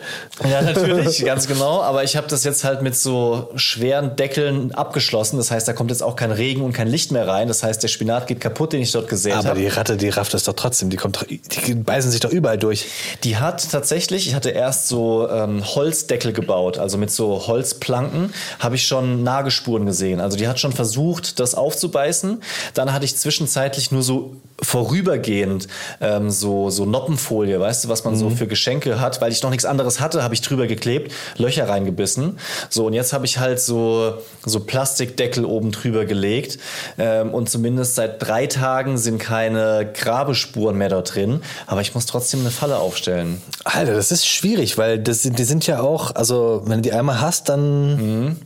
ja, 0.49 0.63
natürlich, 0.63 1.25
ganz 1.25 1.47
genau. 1.47 1.83
Aber 1.83 2.05
ich 2.05 2.17
habe 2.17 2.27
das 2.29 2.45
jetzt 2.45 2.65
halt 2.65 2.83
mit 2.83 2.97
so 2.97 3.51
schweren 3.57 4.17
Deckeln 4.17 4.73
abgeschlossen. 4.73 5.37
Das 5.37 5.51
heißt, 5.51 5.69
da 5.69 5.73
kommt 5.73 5.91
jetzt 5.91 6.03
auch 6.03 6.17
kein 6.17 6.33
Regen 6.33 6.63
und 6.63 6.73
kein 6.73 6.89
Licht 6.89 7.13
mehr 7.13 7.29
rein. 7.29 7.49
Das 7.49 7.63
heißt, 7.63 7.83
der 7.83 7.89
Spinat 7.89 8.27
geht 8.27 8.41
kaputt, 8.41 8.73
den 8.73 8.83
ich 8.83 8.93
dort 8.93 9.09
gesät 9.09 9.35
Aber 9.35 9.51
habe. 9.51 9.61
die 9.61 9.69
Ratte, 9.69 9.97
die 9.97 10.09
rafft 10.09 10.33
das 10.35 10.45
doch 10.45 10.55
trotzdem. 10.55 10.89
Die, 10.91 10.97
kommt, 10.97 11.27
die 11.29 11.75
beißen 11.75 12.11
sich 12.11 12.21
doch 12.21 12.31
überall 12.31 12.59
durch. 12.59 12.87
Die 13.25 13.37
hat 13.37 13.71
tatsächlich, 13.71 14.29
ich 14.29 14.35
hatte 14.35 14.51
erst 14.51 14.89
so 14.89 15.29
ähm, 15.29 15.63
Holzdeckel 15.65 16.33
gebaut, 16.33 16.79
also 16.79 16.97
mit 16.99 17.11
so 17.11 17.47
Holzplanken, 17.47 18.33
habe 18.59 18.77
ich 18.77 18.87
schon 18.87 19.23
Nagelspuren 19.23 19.85
gesehen. 19.87 20.21
Also 20.21 20.37
die 20.37 20.49
hat 20.49 20.59
schon 20.59 20.73
versucht, 20.73 21.39
das 21.39 21.55
aufzubeißen. 21.55 22.43
Dann 22.75 22.93
hatte 22.93 23.05
ich 23.05 23.17
zwischenzeitlich 23.17 23.91
nur 23.91 24.03
so 24.03 24.37
vorübergehend 24.63 25.67
ähm, 26.01 26.31
so, 26.31 26.71
so 26.71 26.85
Noppenfolie, 26.87 27.59
weißt 27.59 27.85
du, 27.85 27.89
was 27.89 28.05
man 28.05 28.17
so 28.17 28.22
für 28.31 28.47
Geschenke 28.47 29.01
hat, 29.01 29.21
weil 29.21 29.33
ich 29.33 29.43
noch 29.43 29.51
nichts 29.51 29.65
anderes 29.65 30.01
hatte, 30.01 30.23
habe 30.23 30.35
ich 30.35 30.41
drüber 30.41 30.67
geklebt, 30.67 31.13
Löcher 31.37 31.69
reingebissen. 31.69 32.39
So, 32.69 32.87
und 32.87 32.93
jetzt 32.93 33.13
habe 33.13 33.27
ich 33.27 33.39
halt 33.39 33.61
so, 33.61 34.15
so 34.45 34.61
Plastikdeckel 34.61 35.45
oben 35.45 35.73
drüber 35.73 36.05
gelegt. 36.05 36.59
Ähm, 36.99 37.35
und 37.35 37.51
zumindest 37.51 37.95
seit 37.95 38.23
drei 38.27 38.47
Tagen 38.47 38.99
sind 38.99 39.19
keine 39.19 39.91
Grabespuren 39.93 40.77
mehr 40.77 40.89
dort 40.89 41.15
drin. 41.15 41.43
Aber 41.67 41.81
ich 41.81 41.95
muss 41.95 42.07
trotzdem 42.07 42.41
eine 42.41 42.51
Falle 42.51 42.79
aufstellen. 42.79 43.41
Alter, 43.65 43.95
das 43.95 44.13
ist 44.13 44.27
schwierig, 44.27 44.79
weil 44.79 44.99
das, 44.99 45.23
die 45.23 45.45
sind 45.45 45.67
ja 45.67 45.81
auch, 45.81 46.15
also 46.15 46.63
wenn 46.67 46.79
du 46.79 46.83
die 46.83 46.93
einmal 46.93 47.21
hast, 47.21 47.49
dann 47.49 48.37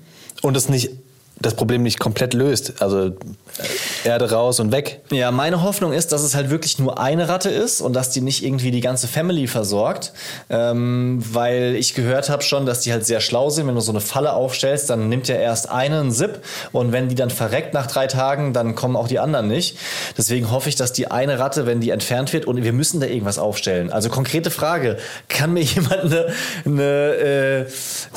und 0.42 0.54
das 0.54 0.68
nicht 0.68 0.90
das 1.38 1.54
Problem 1.54 1.82
nicht 1.82 1.98
komplett 1.98 2.34
löst. 2.34 2.80
Also 2.80 3.08
äh, 3.08 3.12
Erde 4.04 4.30
raus 4.30 4.60
und 4.60 4.72
weg. 4.72 5.00
Ja, 5.10 5.30
meine 5.30 5.62
Hoffnung 5.62 5.92
ist, 5.92 6.12
dass 6.12 6.22
es 6.22 6.34
halt 6.34 6.50
wirklich 6.50 6.78
nur 6.78 6.98
eine 6.98 7.28
Ratte 7.28 7.50
ist 7.50 7.80
und 7.80 7.92
dass 7.92 8.10
die 8.10 8.20
nicht 8.20 8.44
irgendwie 8.44 8.70
die 8.70 8.80
ganze 8.80 9.08
Family 9.08 9.46
versorgt. 9.46 10.12
Ähm, 10.48 11.22
weil 11.32 11.74
ich 11.76 11.94
gehört 11.94 12.30
habe 12.30 12.42
schon, 12.42 12.66
dass 12.66 12.80
die 12.80 12.92
halt 12.92 13.04
sehr 13.04 13.20
schlau 13.20 13.50
sind. 13.50 13.66
Wenn 13.66 13.74
du 13.74 13.80
so 13.80 13.92
eine 13.92 14.00
Falle 14.00 14.32
aufstellst, 14.32 14.90
dann 14.90 15.08
nimmt 15.08 15.28
ja 15.28 15.36
erst 15.36 15.68
eine 15.68 15.86
einen 15.86 16.12
Sip 16.12 16.42
und 16.72 16.92
wenn 16.92 17.08
die 17.08 17.14
dann 17.14 17.30
verreckt 17.30 17.74
nach 17.74 17.86
drei 17.86 18.06
Tagen, 18.06 18.52
dann 18.52 18.74
kommen 18.74 18.96
auch 18.96 19.08
die 19.08 19.18
anderen 19.18 19.48
nicht. 19.48 19.78
Deswegen 20.16 20.50
hoffe 20.50 20.68
ich, 20.68 20.76
dass 20.76 20.92
die 20.92 21.10
eine 21.10 21.38
Ratte, 21.38 21.66
wenn 21.66 21.80
die 21.80 21.90
entfernt 21.90 22.32
wird 22.32 22.46
und 22.46 22.62
wir 22.62 22.72
müssen 22.72 23.00
da 23.00 23.06
irgendwas 23.06 23.38
aufstellen. 23.38 23.92
Also 23.92 24.08
konkrete 24.08 24.50
Frage, 24.50 24.96
kann 25.28 25.52
mir 25.52 25.62
jemand 25.62 26.00
eine, 26.00 26.26
eine 26.64 27.14
äh, 27.14 27.66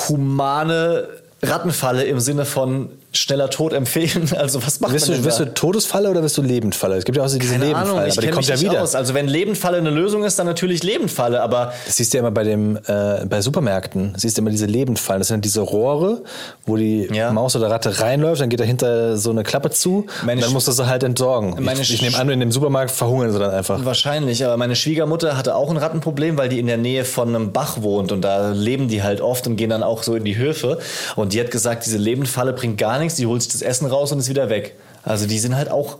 humane 0.08 1.08
Rattenfalle 1.42 2.04
im 2.04 2.20
Sinne 2.20 2.46
von 2.46 2.90
schneller 3.20 3.50
Tod 3.50 3.74
empfehlen? 3.74 4.30
Also 4.40 4.64
was 4.66 4.80
macht 4.80 4.94
Wirst 4.94 5.08
man 5.08 5.18
du, 5.18 5.22
denn 5.22 5.26
wirst 5.30 5.40
da? 5.40 5.46
du 5.46 5.54
Todesfalle 5.54 6.10
oder 6.10 6.24
wirst 6.24 6.38
du 6.38 6.42
Lebendfalle? 6.42 6.96
Es 6.96 7.04
gibt 7.06 7.18
ja 7.18 7.24
auch 7.24 7.28
diese 7.28 7.40
Keine 7.40 7.66
Lebendfalle, 7.66 7.92
Ahnung, 7.92 8.08
ich 8.08 8.14
aber 8.14 8.22
die 8.22 8.28
kommt 8.28 8.38
mich 8.38 8.48
ja 8.48 8.60
wieder. 8.62 8.82
aus. 8.82 8.96
Also 8.96 9.14
wenn 9.14 9.28
Lebendfalle 9.28 9.78
eine 9.78 9.90
Lösung 9.90 10.24
ist, 10.24 10.40
dann 10.40 10.46
natürlich 10.48 10.84
Lebendfalle, 10.84 11.42
aber 11.42 11.74
Das 11.86 11.98
siehst 11.98 12.14
du 12.14 12.18
ja 12.18 12.22
immer 12.22 12.32
bei 12.32 12.44
dem 12.44 12.78
äh, 12.88 13.26
bei 13.26 13.42
Supermärkten. 13.42 14.14
Siehst 14.18 14.38
du 14.38 14.42
immer 14.42 14.50
diese 14.52 14.66
Lebendfallen. 14.66 15.20
Das 15.20 15.28
sind 15.28 15.44
diese 15.46 15.62
Rohre, 15.62 16.22
wo 16.66 16.78
die 16.78 17.08
Ja. 17.12 17.32
Maus 17.32 17.56
oder 17.56 17.70
Ratte 17.70 18.00
reinläuft, 18.00 18.42
dann 18.42 18.50
geht 18.50 18.60
dahinter 18.60 19.18
so 19.18 19.30
eine 19.32 19.44
Klappe 19.44 19.70
zu 19.72 20.06
Meine 20.24 20.38
und 20.40 20.46
dann 20.46 20.54
musst 20.54 20.68
du 20.68 20.72
sie 20.72 20.88
halt 20.88 21.04
entsorgen. 21.04 21.56
Ich, 21.82 21.94
ich 21.94 22.02
nehme 22.02 22.18
an, 22.18 22.30
in 22.30 22.40
dem 22.40 22.52
Supermarkt 22.52 22.92
verhungern 22.92 23.32
sie 23.32 23.40
dann 23.40 23.52
einfach. 23.52 23.84
wahrscheinlich, 23.86 24.46
aber 24.46 24.56
meine 24.58 24.76
Schwiegermutter 24.76 25.36
hatte 25.38 25.56
auch 25.56 25.70
ein 25.70 25.78
Rattenproblem, 25.78 26.38
weil 26.38 26.50
die 26.50 26.60
in 26.60 26.68
der 26.68 26.78
Nähe 26.78 27.04
von 27.06 27.30
einem 27.30 27.52
Bach 27.52 27.82
wohnt 27.82 28.12
und 28.12 28.22
da 28.22 28.52
leben 28.52 28.88
die 28.88 29.04
halt 29.04 29.22
oft 29.22 29.48
und 29.48 29.56
gehen 29.56 29.70
dann 29.70 29.84
auch 29.84 30.04
so 30.04 30.16
in 30.16 30.24
die 30.24 30.38
Höfe 30.38 30.80
und 31.16 31.34
die 31.34 31.40
hat 31.40 31.52
gesagt, 31.52 31.86
diese 31.86 31.98
Lebendfalle 31.98 32.54
bringt 32.54 32.78
gar 32.78 33.00
nichts, 33.00 33.09
die 33.16 33.26
holt 33.26 33.42
sich 33.42 33.52
das 33.52 33.62
Essen 33.62 33.88
raus 33.88 34.12
und 34.12 34.20
ist 34.20 34.30
wieder 34.30 34.50
weg. 34.50 34.76
Also 35.04 35.26
die 35.26 35.40
sind 35.40 35.56
halt 35.56 35.70
auch 35.70 35.98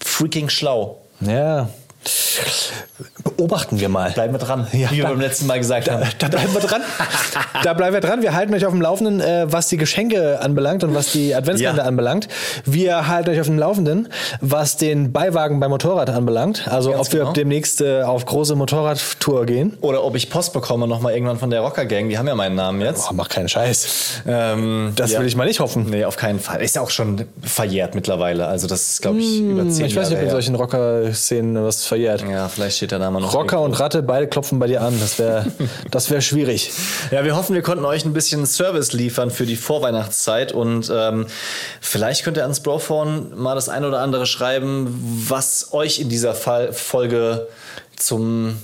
freaking 0.00 0.48
schlau. 0.48 0.98
Ja. 1.20 1.68
Beobachten 3.36 3.80
wir 3.80 3.88
mal. 3.88 4.10
Bleiben 4.12 4.32
wir 4.34 4.38
dran, 4.38 4.66
Ja, 4.72 4.90
wie 4.90 4.96
wir 4.98 5.04
da- 5.04 5.10
beim 5.10 5.20
letzten 5.20 5.46
Mal 5.46 5.58
gesagt 5.58 5.90
haben. 5.90 6.02
Da 6.18 6.28
bleiben 6.28 6.52
wir 6.54 6.60
dran. 6.60 6.80
da 7.62 7.74
bleiben 7.74 7.94
wir 7.94 8.00
dran. 8.00 8.22
Wir 8.22 8.34
halten 8.34 8.54
euch 8.54 8.64
auf 8.66 8.72
dem 8.72 8.80
Laufenden, 8.80 9.20
äh, 9.20 9.46
was 9.50 9.68
die 9.68 9.76
Geschenke 9.76 10.40
anbelangt 10.40 10.84
und 10.84 10.94
was 10.94 11.12
die 11.12 11.34
Adventskalender 11.34 11.82
Ja. 11.82 11.88
anbelangt. 11.88 12.28
Wir 12.64 13.08
halten 13.08 13.30
euch 13.30 13.40
auf 13.40 13.46
dem 13.46 13.58
Laufenden, 13.58 14.08
was 14.40 14.76
den 14.76 15.12
Beiwagen 15.12 15.60
beim 15.60 15.70
Motorrad 15.70 16.10
anbelangt. 16.10 16.68
Also 16.68 16.90
Ganz 16.92 17.06
ob 17.08 17.12
wir 17.12 17.20
genau. 17.20 17.32
demnächst 17.32 17.80
äh, 17.80 18.02
auf 18.02 18.24
große 18.26 18.54
Motorradtour 18.54 19.46
gehen. 19.46 19.76
Oder 19.80 20.04
ob 20.04 20.14
ich 20.16 20.30
Post 20.30 20.52
bekomme 20.52 20.86
nochmal 20.86 21.12
irgendwann 21.14 21.38
von 21.38 21.50
der 21.50 21.60
Rocker 21.60 21.84
Gang, 21.86 22.08
die 22.08 22.18
haben 22.18 22.28
ja 22.28 22.34
meinen 22.34 22.54
Namen 22.56 22.80
jetzt. 22.80 23.06
Boah, 23.08 23.14
mach 23.14 23.28
keinen 23.28 23.48
Scheiß. 23.48 24.22
Ähm, 24.26 24.92
Das 24.96 25.12
ja. 25.12 25.20
will 25.20 25.26
ich 25.26 25.36
mal 25.36 25.46
nicht 25.46 25.60
hoffen. 25.60 25.86
Nee, 25.90 26.04
auf 26.04 26.16
keinen 26.16 26.40
Fall. 26.40 26.62
Ist 26.62 26.76
ja 26.76 26.82
auch 26.82 26.90
schon 26.90 27.24
verjährt 27.42 27.94
mittlerweile. 27.94 28.46
Also 28.46 28.66
das 28.66 28.88
ist, 28.88 29.02
glaube 29.02 29.18
ich, 29.18 29.40
über 29.40 29.68
zehn 29.68 29.80
Hm, 29.80 29.86
Ich 29.86 29.96
weiß 29.96 30.08
nicht, 30.10 30.18
ob 30.18 30.24
Jahre 30.24 30.24
in 30.24 30.30
solchen 30.30 30.54
Rocker-Szenen 30.54 31.64
was 31.64 31.84
verjährt. 31.92 32.22
Ja, 32.22 32.48
vielleicht 32.48 32.78
steht 32.78 32.90
der 32.90 32.98
Name 32.98 33.20
noch. 33.20 33.34
Rocker 33.34 33.60
und 33.60 33.78
Ratte, 33.78 34.02
beide 34.02 34.26
klopfen 34.26 34.58
bei 34.58 34.66
dir 34.66 34.80
an. 34.80 34.98
Das 34.98 35.18
wäre 35.18 35.44
das 35.90 36.10
wär 36.10 36.22
schwierig. 36.22 36.72
Ja, 37.10 37.22
wir 37.22 37.36
hoffen, 37.36 37.54
wir 37.54 37.60
konnten 37.60 37.84
euch 37.84 38.06
ein 38.06 38.14
bisschen 38.14 38.46
Service 38.46 38.94
liefern 38.94 39.30
für 39.30 39.44
die 39.44 39.56
Vorweihnachtszeit 39.56 40.52
und 40.52 40.90
ähm, 40.94 41.26
vielleicht 41.82 42.24
könnt 42.24 42.38
ihr 42.38 42.44
ans 42.44 42.60
Brophone 42.60 43.32
mal 43.36 43.54
das 43.54 43.68
ein 43.68 43.84
oder 43.84 44.00
andere 44.00 44.24
schreiben, 44.24 45.26
was 45.28 45.74
euch 45.74 45.98
in 45.98 46.08
dieser 46.08 46.34
Fall 46.34 46.72
Folge 46.72 47.46
zum 47.96 48.56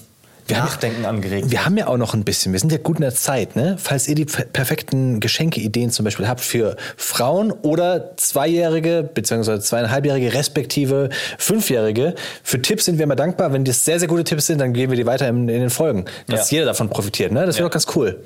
Nachdenken 0.50 1.04
angeregt. 1.04 1.50
Wir 1.50 1.64
haben 1.64 1.76
ja 1.76 1.86
auch 1.88 1.96
noch 1.96 2.14
ein 2.14 2.24
bisschen, 2.24 2.52
wir 2.52 2.60
sind 2.60 2.72
ja 2.72 2.78
gut 2.78 2.96
in 2.96 3.02
der 3.02 3.14
Zeit, 3.14 3.56
ne? 3.56 3.76
Falls 3.78 4.08
ihr 4.08 4.14
die 4.14 4.24
per- 4.24 4.44
perfekten 4.44 5.20
Geschenkeideen 5.20 5.90
zum 5.90 6.04
Beispiel 6.04 6.26
habt 6.28 6.40
für 6.40 6.76
Frauen 6.96 7.52
oder 7.52 8.16
Zweijährige 8.16 9.08
beziehungsweise 9.12 9.60
zweieinhalbjährige 9.62 10.32
respektive 10.34 11.08
Fünfjährige, 11.38 12.14
für 12.42 12.60
Tipps 12.62 12.84
sind 12.86 12.98
wir 12.98 13.04
immer 13.04 13.16
dankbar. 13.16 13.52
Wenn 13.52 13.64
das 13.64 13.84
sehr, 13.84 13.98
sehr 13.98 14.08
gute 14.08 14.24
Tipps 14.24 14.46
sind, 14.46 14.60
dann 14.60 14.72
geben 14.72 14.92
wir 14.92 14.96
die 14.96 15.06
weiter 15.06 15.28
in, 15.28 15.48
in 15.48 15.60
den 15.60 15.70
Folgen, 15.70 16.04
dass 16.26 16.50
Ja. 16.50 16.56
jeder 16.58 16.66
davon 16.66 16.88
profitiert, 16.90 17.32
ne? 17.32 17.46
Das 17.46 17.56
wäre 17.56 17.64
Ja. 17.64 17.68
doch 17.68 17.72
ganz 17.74 17.86
cool. 17.96 18.22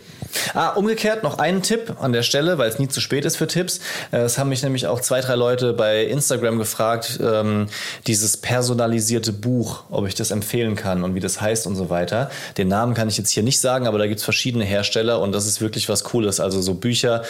Ah, 0.54 0.70
umgekehrt 0.70 1.22
noch 1.22 1.38
einen 1.38 1.62
Tipp 1.62 1.94
an 2.00 2.12
der 2.12 2.22
Stelle, 2.22 2.58
weil 2.58 2.68
es 2.68 2.78
nie 2.78 2.88
zu 2.88 3.00
spät 3.00 3.24
ist 3.24 3.36
für 3.36 3.46
Tipps. 3.46 3.80
Äh, 4.10 4.18
Es 4.22 4.38
haben 4.38 4.48
mich 4.48 4.62
nämlich 4.62 4.86
auch 4.86 5.00
zwei, 5.00 5.20
drei 5.20 5.34
Leute 5.34 5.72
bei 5.72 6.04
Instagram 6.04 6.58
gefragt, 6.58 7.18
ähm, 7.22 7.66
dieses 8.06 8.36
personalisierte 8.36 9.32
Buch, 9.32 9.84
ob 9.90 10.06
ich 10.06 10.14
das 10.14 10.30
empfehlen 10.30 10.74
kann 10.76 11.02
und 11.04 11.14
wie 11.14 11.20
das 11.20 11.40
heißt 11.40 11.66
und 11.66 11.76
so 11.76 11.90
weiter. 11.90 12.11
Den 12.56 12.68
Namen 12.68 12.94
kann 12.94 13.08
ich 13.08 13.18
jetzt 13.18 13.30
hier 13.30 13.42
nicht 13.42 13.60
sagen, 13.60 13.86
aber 13.86 13.98
da 13.98 14.06
gibt's 14.06 14.22
verschiedene 14.24 14.64
Hersteller 14.64 15.20
und 15.20 15.32
das 15.32 15.46
ist 15.46 15.60
wirklich 15.60 15.88
was 15.88 16.04
Cooles. 16.04 16.40
Also 16.40 16.60
so 16.60 16.74
Bücher, 16.74 17.22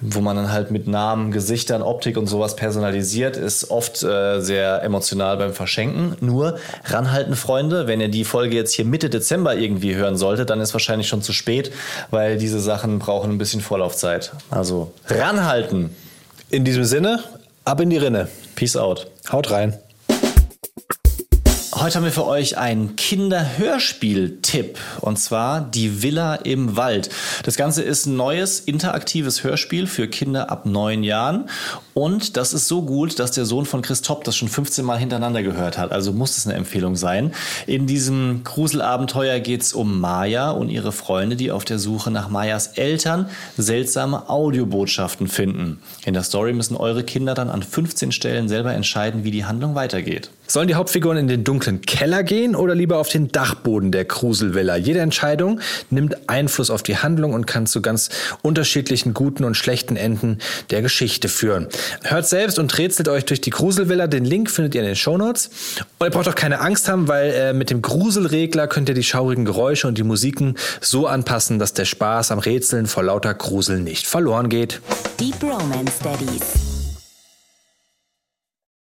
wo 0.00 0.20
man 0.20 0.36
dann 0.36 0.52
halt 0.52 0.70
mit 0.70 0.86
Namen, 0.86 1.32
Gesichtern, 1.32 1.82
Optik 1.82 2.16
und 2.16 2.26
sowas 2.26 2.56
personalisiert, 2.56 3.36
ist 3.36 3.70
oft 3.70 4.02
äh, 4.02 4.40
sehr 4.40 4.82
emotional 4.82 5.36
beim 5.36 5.52
Verschenken. 5.52 6.16
Nur 6.20 6.58
ranhalten, 6.84 7.36
Freunde, 7.36 7.86
wenn 7.86 8.00
ihr 8.00 8.08
die 8.08 8.24
Folge 8.24 8.56
jetzt 8.56 8.72
hier 8.74 8.84
Mitte 8.84 9.10
Dezember 9.10 9.56
irgendwie 9.56 9.94
hören 9.94 10.16
solltet, 10.16 10.50
dann 10.50 10.60
ist 10.60 10.72
wahrscheinlich 10.72 11.08
schon 11.08 11.22
zu 11.22 11.32
spät, 11.32 11.72
weil 12.10 12.38
diese 12.38 12.60
Sachen 12.60 12.98
brauchen 12.98 13.32
ein 13.32 13.38
bisschen 13.38 13.60
Vorlaufzeit. 13.60 14.32
Also 14.50 14.92
ranhalten. 15.06 15.94
In 16.50 16.64
diesem 16.64 16.84
Sinne, 16.84 17.22
ab 17.64 17.80
in 17.80 17.90
die 17.90 17.98
Rinne. 17.98 18.28
Peace 18.54 18.76
out. 18.76 19.08
Haut 19.30 19.50
rein. 19.50 19.78
Heute 21.80 21.94
haben 21.94 22.04
wir 22.04 22.10
für 22.10 22.26
euch 22.26 22.58
einen 22.58 22.96
Kinderhörspiel-Tipp 22.96 24.80
und 25.00 25.16
zwar 25.16 25.60
Die 25.60 26.02
Villa 26.02 26.34
im 26.34 26.76
Wald. 26.76 27.08
Das 27.44 27.56
Ganze 27.56 27.84
ist 27.84 28.06
ein 28.06 28.16
neues 28.16 28.58
interaktives 28.58 29.44
Hörspiel 29.44 29.86
für 29.86 30.08
Kinder 30.08 30.50
ab 30.50 30.66
neun 30.66 31.04
Jahren 31.04 31.48
und 31.98 32.36
das 32.36 32.52
ist 32.52 32.68
so 32.68 32.82
gut, 32.82 33.18
dass 33.18 33.32
der 33.32 33.44
Sohn 33.44 33.66
von 33.66 33.82
Christoph 33.82 34.20
das 34.20 34.36
schon 34.36 34.46
15 34.46 34.84
Mal 34.84 34.98
hintereinander 34.98 35.42
gehört 35.42 35.78
hat. 35.78 35.90
Also 35.90 36.12
muss 36.12 36.38
es 36.38 36.46
eine 36.46 36.54
Empfehlung 36.54 36.94
sein. 36.94 37.32
In 37.66 37.88
diesem 37.88 38.42
Gruselabenteuer 38.44 39.40
geht 39.40 39.62
es 39.62 39.72
um 39.72 39.98
Maya 39.98 40.52
und 40.52 40.68
ihre 40.68 40.92
Freunde, 40.92 41.34
die 41.34 41.50
auf 41.50 41.64
der 41.64 41.80
Suche 41.80 42.12
nach 42.12 42.28
Mayas 42.28 42.68
Eltern 42.78 43.28
seltsame 43.56 44.28
Audiobotschaften 44.28 45.26
finden. 45.26 45.80
In 46.04 46.14
der 46.14 46.22
Story 46.22 46.52
müssen 46.52 46.76
eure 46.76 47.02
Kinder 47.02 47.34
dann 47.34 47.50
an 47.50 47.64
15 47.64 48.12
Stellen 48.12 48.48
selber 48.48 48.72
entscheiden, 48.72 49.24
wie 49.24 49.32
die 49.32 49.44
Handlung 49.44 49.74
weitergeht. 49.74 50.30
Sollen 50.50 50.66
die 50.66 50.76
Hauptfiguren 50.76 51.18
in 51.18 51.28
den 51.28 51.44
dunklen 51.44 51.82
Keller 51.82 52.22
gehen 52.22 52.56
oder 52.56 52.74
lieber 52.74 52.96
auf 52.96 53.10
den 53.10 53.28
Dachboden 53.28 53.92
der 53.92 54.06
Kruselvilla? 54.06 54.76
Jede 54.76 55.00
Entscheidung 55.00 55.60
nimmt 55.90 56.16
Einfluss 56.26 56.70
auf 56.70 56.82
die 56.82 56.96
Handlung 56.96 57.34
und 57.34 57.46
kann 57.46 57.66
zu 57.66 57.82
ganz 57.82 58.08
unterschiedlichen 58.40 59.12
guten 59.12 59.44
und 59.44 59.56
schlechten 59.56 59.96
Enden 59.96 60.38
der 60.70 60.80
Geschichte 60.80 61.28
führen. 61.28 61.68
Hört 62.04 62.26
selbst 62.26 62.58
und 62.58 62.76
rätselt 62.78 63.08
euch 63.08 63.24
durch 63.24 63.40
die 63.40 63.50
Kruselvilla. 63.50 64.06
Den 64.06 64.24
Link 64.24 64.50
findet 64.50 64.74
ihr 64.74 64.82
in 64.82 64.86
den 64.86 64.96
Shownotes. 64.96 65.50
Und 65.98 66.06
ihr 66.06 66.10
braucht 66.10 66.28
auch 66.28 66.34
keine 66.34 66.60
Angst 66.60 66.88
haben, 66.88 67.08
weil 67.08 67.30
äh, 67.30 67.52
mit 67.52 67.70
dem 67.70 67.82
Gruselregler 67.82 68.66
könnt 68.66 68.88
ihr 68.88 68.94
die 68.94 69.04
schaurigen 69.04 69.44
Geräusche 69.44 69.88
und 69.88 69.98
die 69.98 70.02
Musiken 70.02 70.56
so 70.80 71.06
anpassen, 71.06 71.58
dass 71.58 71.72
der 71.72 71.84
Spaß 71.84 72.30
am 72.30 72.38
Rätseln 72.38 72.86
vor 72.86 73.02
lauter 73.02 73.34
Grusel 73.34 73.80
nicht 73.80 74.06
verloren 74.06 74.48
geht. 74.48 74.80
Deep 75.18 75.42
Romance 75.42 75.98
Daddies. 76.02 76.77